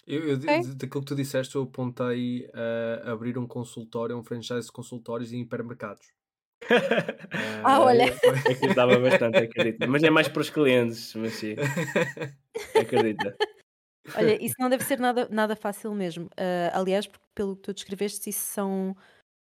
Eu, 0.07 0.28
eu, 0.31 0.37
daquilo 0.76 1.01
que 1.05 1.07
tu 1.07 1.14
disseste, 1.14 1.57
eu 1.57 1.62
apontei 1.62 2.49
a 2.53 3.12
abrir 3.12 3.39
um 3.39 3.47
consultório, 3.47 4.16
um 4.16 4.24
franchise 4.24 4.66
de 4.66 4.72
consultórios 4.72 5.33
em 5.33 5.41
hipermercados. 5.41 6.07
Ah, 7.33 7.64
Ah, 7.72 7.81
olha. 7.81 8.07
Acreditava 8.51 8.99
bastante, 9.01 9.43
acredito. 9.43 9.87
Mas 9.87 10.03
é 10.03 10.11
mais 10.11 10.28
para 10.28 10.43
os 10.43 10.51
clientes, 10.51 11.14
mas 11.14 11.35
sim, 11.35 11.57
acredita. 12.76 13.39
Olha, 14.15 14.43
isso 14.45 14.55
não 14.59 14.69
deve 14.69 14.83
ser 14.85 14.99
nada, 14.99 15.29
nada 15.31 15.55
fácil 15.57 15.95
mesmo. 15.95 16.29
Ah, 16.37 16.71
aliás, 16.79 17.07
porque 17.07 17.25
pelo 17.35 17.57
que 17.57 17.63
tu 17.63 17.75
descreveste, 17.75 18.31
isso 18.31 18.45
são 18.45 18.97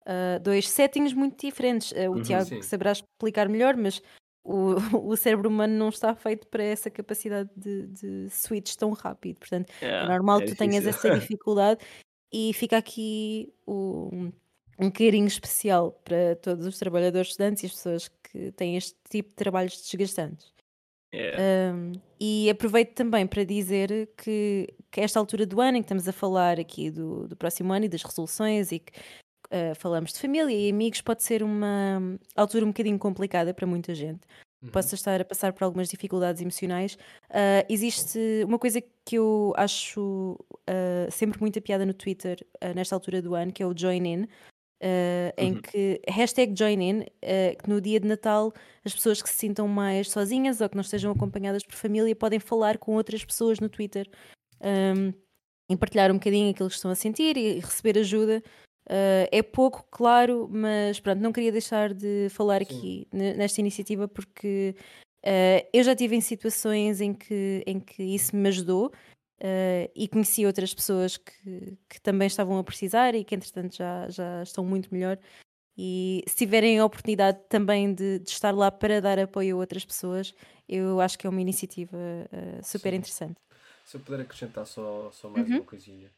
ah, 0.06 0.38
dois 0.40 0.68
settings 0.70 1.14
muito 1.14 1.40
diferentes. 1.46 1.92
Ah, 1.96 2.10
o 2.10 2.18
Uhum, 2.18 2.20
Tiago 2.20 2.52
sim. 2.52 2.64
saberá 2.64 2.92
explicar 2.92 3.48
melhor, 3.48 3.76
mas 3.76 4.02
o, 4.44 4.76
o 5.12 5.16
cérebro 5.16 5.48
humano 5.50 5.74
não 5.78 5.90
está 5.90 6.14
feito 6.16 6.48
para 6.48 6.64
essa 6.64 6.90
capacidade 6.90 7.50
de, 7.56 7.86
de 7.88 8.30
switch 8.30 8.74
tão 8.76 8.92
rápido. 8.92 9.38
Portanto, 9.40 9.72
é 10.00 10.04
Yeah, 10.04 10.08
normal 10.08 10.40
é 10.40 10.44
que 10.44 10.48
tu 10.54 10.56
tenhas 10.56 10.86
difícil. 10.86 10.88
essa 10.88 11.10
dificuldade 11.10 11.84
e 12.32 12.52
fica 12.54 12.78
aqui 12.78 13.52
o- 13.66 14.32
um 14.80 14.90
carinho 14.90 15.26
especial 15.28 15.92
para 16.04 16.36
todos 16.36 16.66
os 16.66 16.78
trabalhadores 16.78 17.28
estudantes 17.30 17.62
e 17.64 17.66
as 17.66 17.72
pessoas 17.72 18.08
que 18.08 18.52
têm 18.52 18.76
este 18.76 18.96
tipo 19.10 19.30
de 19.30 19.36
trabalhos 19.36 19.82
desgastantes. 19.82 20.52
Yeah. 21.16 21.74
Um, 21.74 21.92
e 22.20 22.50
aproveito 22.50 22.92
também 22.94 23.26
para 23.26 23.44
dizer 23.44 24.08
que, 24.16 24.68
que 24.90 25.00
esta 25.00 25.18
altura 25.18 25.46
do 25.46 25.60
ano 25.60 25.78
em 25.78 25.82
que 25.82 25.86
estamos 25.86 26.06
a 26.06 26.12
falar 26.12 26.60
aqui 26.60 26.90
do, 26.90 27.26
do 27.26 27.36
próximo 27.36 27.72
ano 27.72 27.86
e 27.86 27.88
das 27.88 28.02
resoluções 28.02 28.70
e 28.72 28.80
que 28.80 28.92
uh, 29.46 29.74
falamos 29.76 30.12
de 30.12 30.20
família 30.20 30.54
e 30.54 30.70
amigos, 30.70 31.00
pode 31.00 31.22
ser 31.22 31.42
uma 31.42 32.18
altura 32.34 32.64
um 32.64 32.68
bocadinho 32.68 32.98
complicada 32.98 33.54
para 33.54 33.66
muita 33.66 33.94
gente. 33.94 34.20
Uhum. 34.62 34.70
Possa 34.70 34.94
estar 34.94 35.20
a 35.20 35.24
passar 35.24 35.52
por 35.52 35.64
algumas 35.64 35.88
dificuldades 35.88 36.42
emocionais. 36.42 36.94
Uh, 37.30 37.64
existe 37.68 38.18
uma 38.44 38.58
coisa 38.58 38.82
que 39.04 39.16
eu 39.16 39.54
acho 39.56 40.38
uh, 40.52 41.10
sempre 41.10 41.40
muita 41.40 41.60
piada 41.60 41.86
no 41.86 41.94
Twitter 41.94 42.44
nesta 42.74 42.94
altura 42.94 43.22
do 43.22 43.34
ano, 43.34 43.52
que 43.52 43.62
é 43.62 43.66
o 43.66 43.76
Join 43.76 44.06
In, 44.06 44.28
Uh, 44.82 45.32
em 45.38 45.54
Uhum. 45.54 45.62
que 45.62 46.02
hashtag 46.06 46.54
join 46.54 46.82
in, 46.82 47.00
uh, 47.00 47.56
que 47.62 47.66
no 47.66 47.80
dia 47.80 47.98
de 47.98 48.06
Natal 48.06 48.52
as 48.84 48.92
pessoas 48.94 49.22
que 49.22 49.28
se 49.30 49.36
sintam 49.36 49.66
mais 49.66 50.10
sozinhas 50.10 50.60
ou 50.60 50.68
que 50.68 50.74
não 50.74 50.82
estejam 50.82 51.10
acompanhadas 51.12 51.64
por 51.64 51.74
família 51.74 52.14
podem 52.14 52.38
falar 52.38 52.76
com 52.76 52.94
outras 52.94 53.24
pessoas 53.24 53.58
no 53.58 53.70
Twitter 53.70 54.06
um, 54.60 55.14
e 55.70 55.76
partilhar 55.78 56.10
um 56.10 56.14
bocadinho 56.18 56.50
aquilo 56.50 56.68
que 56.68 56.74
estão 56.74 56.90
a 56.90 56.94
sentir 56.94 57.38
e 57.38 57.58
receber 57.58 57.98
ajuda. 57.98 58.42
Uh, 58.86 59.24
é 59.32 59.42
pouco, 59.42 59.82
claro, 59.90 60.46
mas 60.52 61.00
pronto, 61.00 61.20
não 61.20 61.32
queria 61.32 61.50
deixar 61.52 61.94
de 61.94 62.28
falar 62.28 62.62
Sim. 62.62 62.76
aqui 62.76 63.08
ne- 63.10 63.32
nesta 63.34 63.60
iniciativa 63.62 64.06
porque 64.06 64.74
eu 65.72 65.82
já 65.82 65.96
tive 65.96 66.14
em 66.14 66.20
situações 66.20 67.00
em 67.00 67.12
que, 67.12 67.64
em 67.66 67.80
que 67.80 68.00
isso 68.00 68.36
me 68.36 68.48
ajudou 68.48 68.92
Uh, 69.38 69.92
e 69.94 70.08
conheci 70.08 70.46
outras 70.46 70.72
pessoas 70.72 71.18
que, 71.18 71.76
que 71.90 72.00
também 72.00 72.26
estavam 72.26 72.58
a 72.58 72.64
precisar 72.64 73.14
e 73.14 73.22
que 73.22 73.34
entretanto 73.34 73.76
já, 73.76 74.08
já 74.08 74.42
estão 74.42 74.64
muito 74.64 74.88
melhor 74.90 75.18
e 75.76 76.24
se 76.26 76.36
tiverem 76.36 76.78
a 76.78 76.84
oportunidade 76.86 77.38
também 77.46 77.92
de, 77.92 78.20
de 78.20 78.30
estar 78.30 78.54
lá 78.54 78.70
para 78.70 78.98
dar 78.98 79.18
apoio 79.18 79.56
a 79.56 79.58
outras 79.58 79.84
pessoas 79.84 80.34
eu 80.66 81.02
acho 81.02 81.18
que 81.18 81.26
é 81.26 81.30
uma 81.30 81.42
iniciativa 81.42 81.98
uh, 81.98 82.64
super 82.64 82.92
Sim. 82.92 82.96
interessante 82.96 83.36
Se 83.84 83.98
eu 83.98 84.00
puder 84.00 84.20
acrescentar 84.22 84.66
só, 84.66 85.10
só 85.12 85.28
mais 85.28 85.46
Uhum. 85.50 85.56
uma 85.56 85.64
coisinha. 85.64 86.10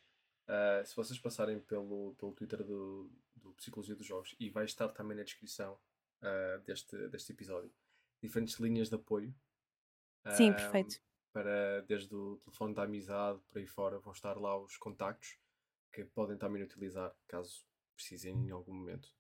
Ah, 0.47 0.83
se 0.85 0.95
vocês 0.95 1.19
passarem 1.19 1.59
pelo, 1.59 2.15
pelo 2.21 2.33
Twitter 2.33 2.63
do, 2.63 3.11
do 3.35 3.53
Psicologia 3.55 3.97
dos 3.97 4.07
Jogos, 4.07 4.37
e 4.39 4.49
vai 4.49 4.65
estar 4.65 4.89
também 4.89 5.17
na 5.17 5.25
descrição 5.25 5.77
deste, 6.65 6.97
deste 7.09 7.33
episódio, 7.33 7.71
diferentes 8.23 8.59
linhas 8.61 8.89
de 8.89 8.95
apoio. 8.95 9.35
sim, 10.31 10.53
perfeito 10.53 11.01
Para, 11.33 11.83
desde 11.83 12.15
o 12.15 12.39
telefone 12.39 12.75
da 12.75 12.85
amizade, 12.85 13.41
por 13.49 13.59
aí 13.59 13.67
fora, 13.67 13.99
vão 14.01 14.13
estar 14.13 14.37
lá 14.39 14.59
os 14.59 14.77
contactos 14.77 15.39
que 15.93 16.05
podem 16.05 16.39
também 16.39 16.63
utilizar 16.63 17.15
caso 17.29 17.67
precisem 17.97 18.35
em 18.49 18.51
algum 18.51 18.75
momento. 18.75 19.15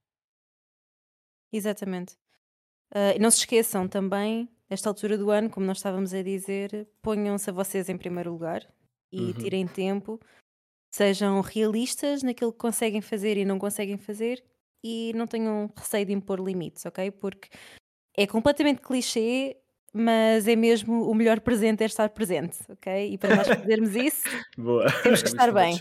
exatamente 1.52 2.16
Uh, 2.94 3.16
e 3.16 3.20
não 3.20 3.30
se 3.30 3.38
esqueçam 3.38 3.88
também 3.88 4.48
nesta 4.70 4.88
altura 4.88 5.18
do 5.18 5.30
ano 5.30 5.50
como 5.50 5.66
nós 5.66 5.78
estávamos 5.78 6.14
a 6.14 6.22
dizer 6.22 6.88
ponham-se 7.02 7.50
a 7.50 7.52
vocês 7.52 7.88
em 7.88 7.98
primeiro 7.98 8.32
lugar 8.32 8.66
e 9.12 9.34
Uhum. 9.34 9.34
tirem 9.34 9.66
tempo 9.68 10.20
sejam 10.94 11.40
realistas 11.42 12.22
naquilo 12.22 12.52
que 12.52 12.58
conseguem 12.58 13.00
fazer 13.02 13.36
e 13.38 13.44
não 13.44 13.58
conseguem 13.58 13.98
fazer 13.98 14.44
e 14.84 15.12
não 15.14 15.26
tenham 15.26 15.72
receio 15.76 16.06
de 16.06 16.12
impor 16.14 16.40
limites, 16.40 16.86
ok? 16.86 17.10
Porque 17.12 17.48
é 18.16 18.26
completamente 18.26 18.82
clichê, 18.82 19.56
mas 19.98 20.46
é 20.46 20.54
mesmo 20.56 21.10
o 21.10 21.14
melhor 21.14 21.40
presente 21.40 21.82
é 21.82 21.86
estar 21.86 22.08
presente, 22.10 22.58
ok? 22.68 23.12
E 23.12 23.18
para 23.18 23.36
nós 23.36 23.48
fazermos 23.48 23.96
isso, 23.96 24.24
temos 25.02 25.22
que 25.22 25.28
estar 25.28 25.52
bem. 25.52 25.78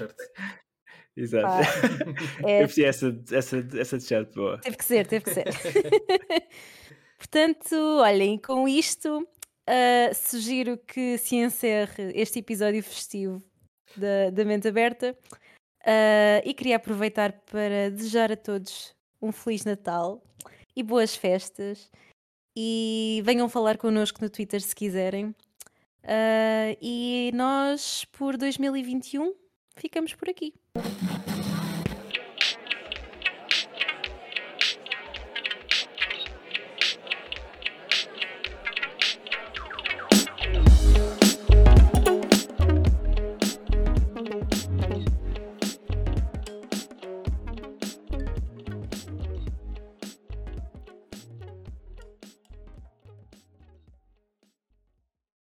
Exato. 1.16 1.48
É, 2.46 2.64
Eu 2.64 2.86
essa, 2.86 3.20
essa, 3.32 3.68
essa 3.76 3.98
t-shirt 3.98 4.34
boa. 4.36 4.60
teve 4.60 4.78
que 4.78 4.86
ser, 4.86 5.08
teve 5.08 5.26
que 5.26 5.34
ser. 5.34 5.46
Portanto, 7.18 7.76
olhem, 7.76 8.38
com 8.38 8.68
isto, 8.68 9.28
ah, 9.66 10.14
sugiro 10.14 10.78
que 10.78 11.18
se 11.18 11.36
encerre 11.36 12.12
este 12.14 12.40
episódio 12.40 12.84
festivo 12.84 13.44
da, 13.96 14.30
da 14.30 14.46
Mente 14.46 14.68
Aberta 14.68 15.18
ah, 15.84 16.42
e 16.46 16.54
queria 16.54 16.76
aproveitar 16.76 17.34
para 17.52 17.90
desejar 17.90 18.32
a 18.32 18.38
todos 18.38 18.96
um 19.20 19.32
Feliz 19.32 19.66
Natal 19.66 20.24
e 20.76 20.84
boas 20.84 21.16
festas. 21.16 21.90
E 22.60 23.22
venham 23.24 23.48
falar 23.48 23.78
connosco 23.78 24.20
no 24.20 24.32
Twitter 24.32 24.60
se 24.60 24.76
quiserem. 24.76 25.36
Ah, 26.04 26.76
e 26.82 27.30
nós, 27.36 28.04
por 28.06 28.36
2021, 28.36 29.32
ficamos 29.76 30.16
por 30.16 30.28
aqui. 30.28 30.56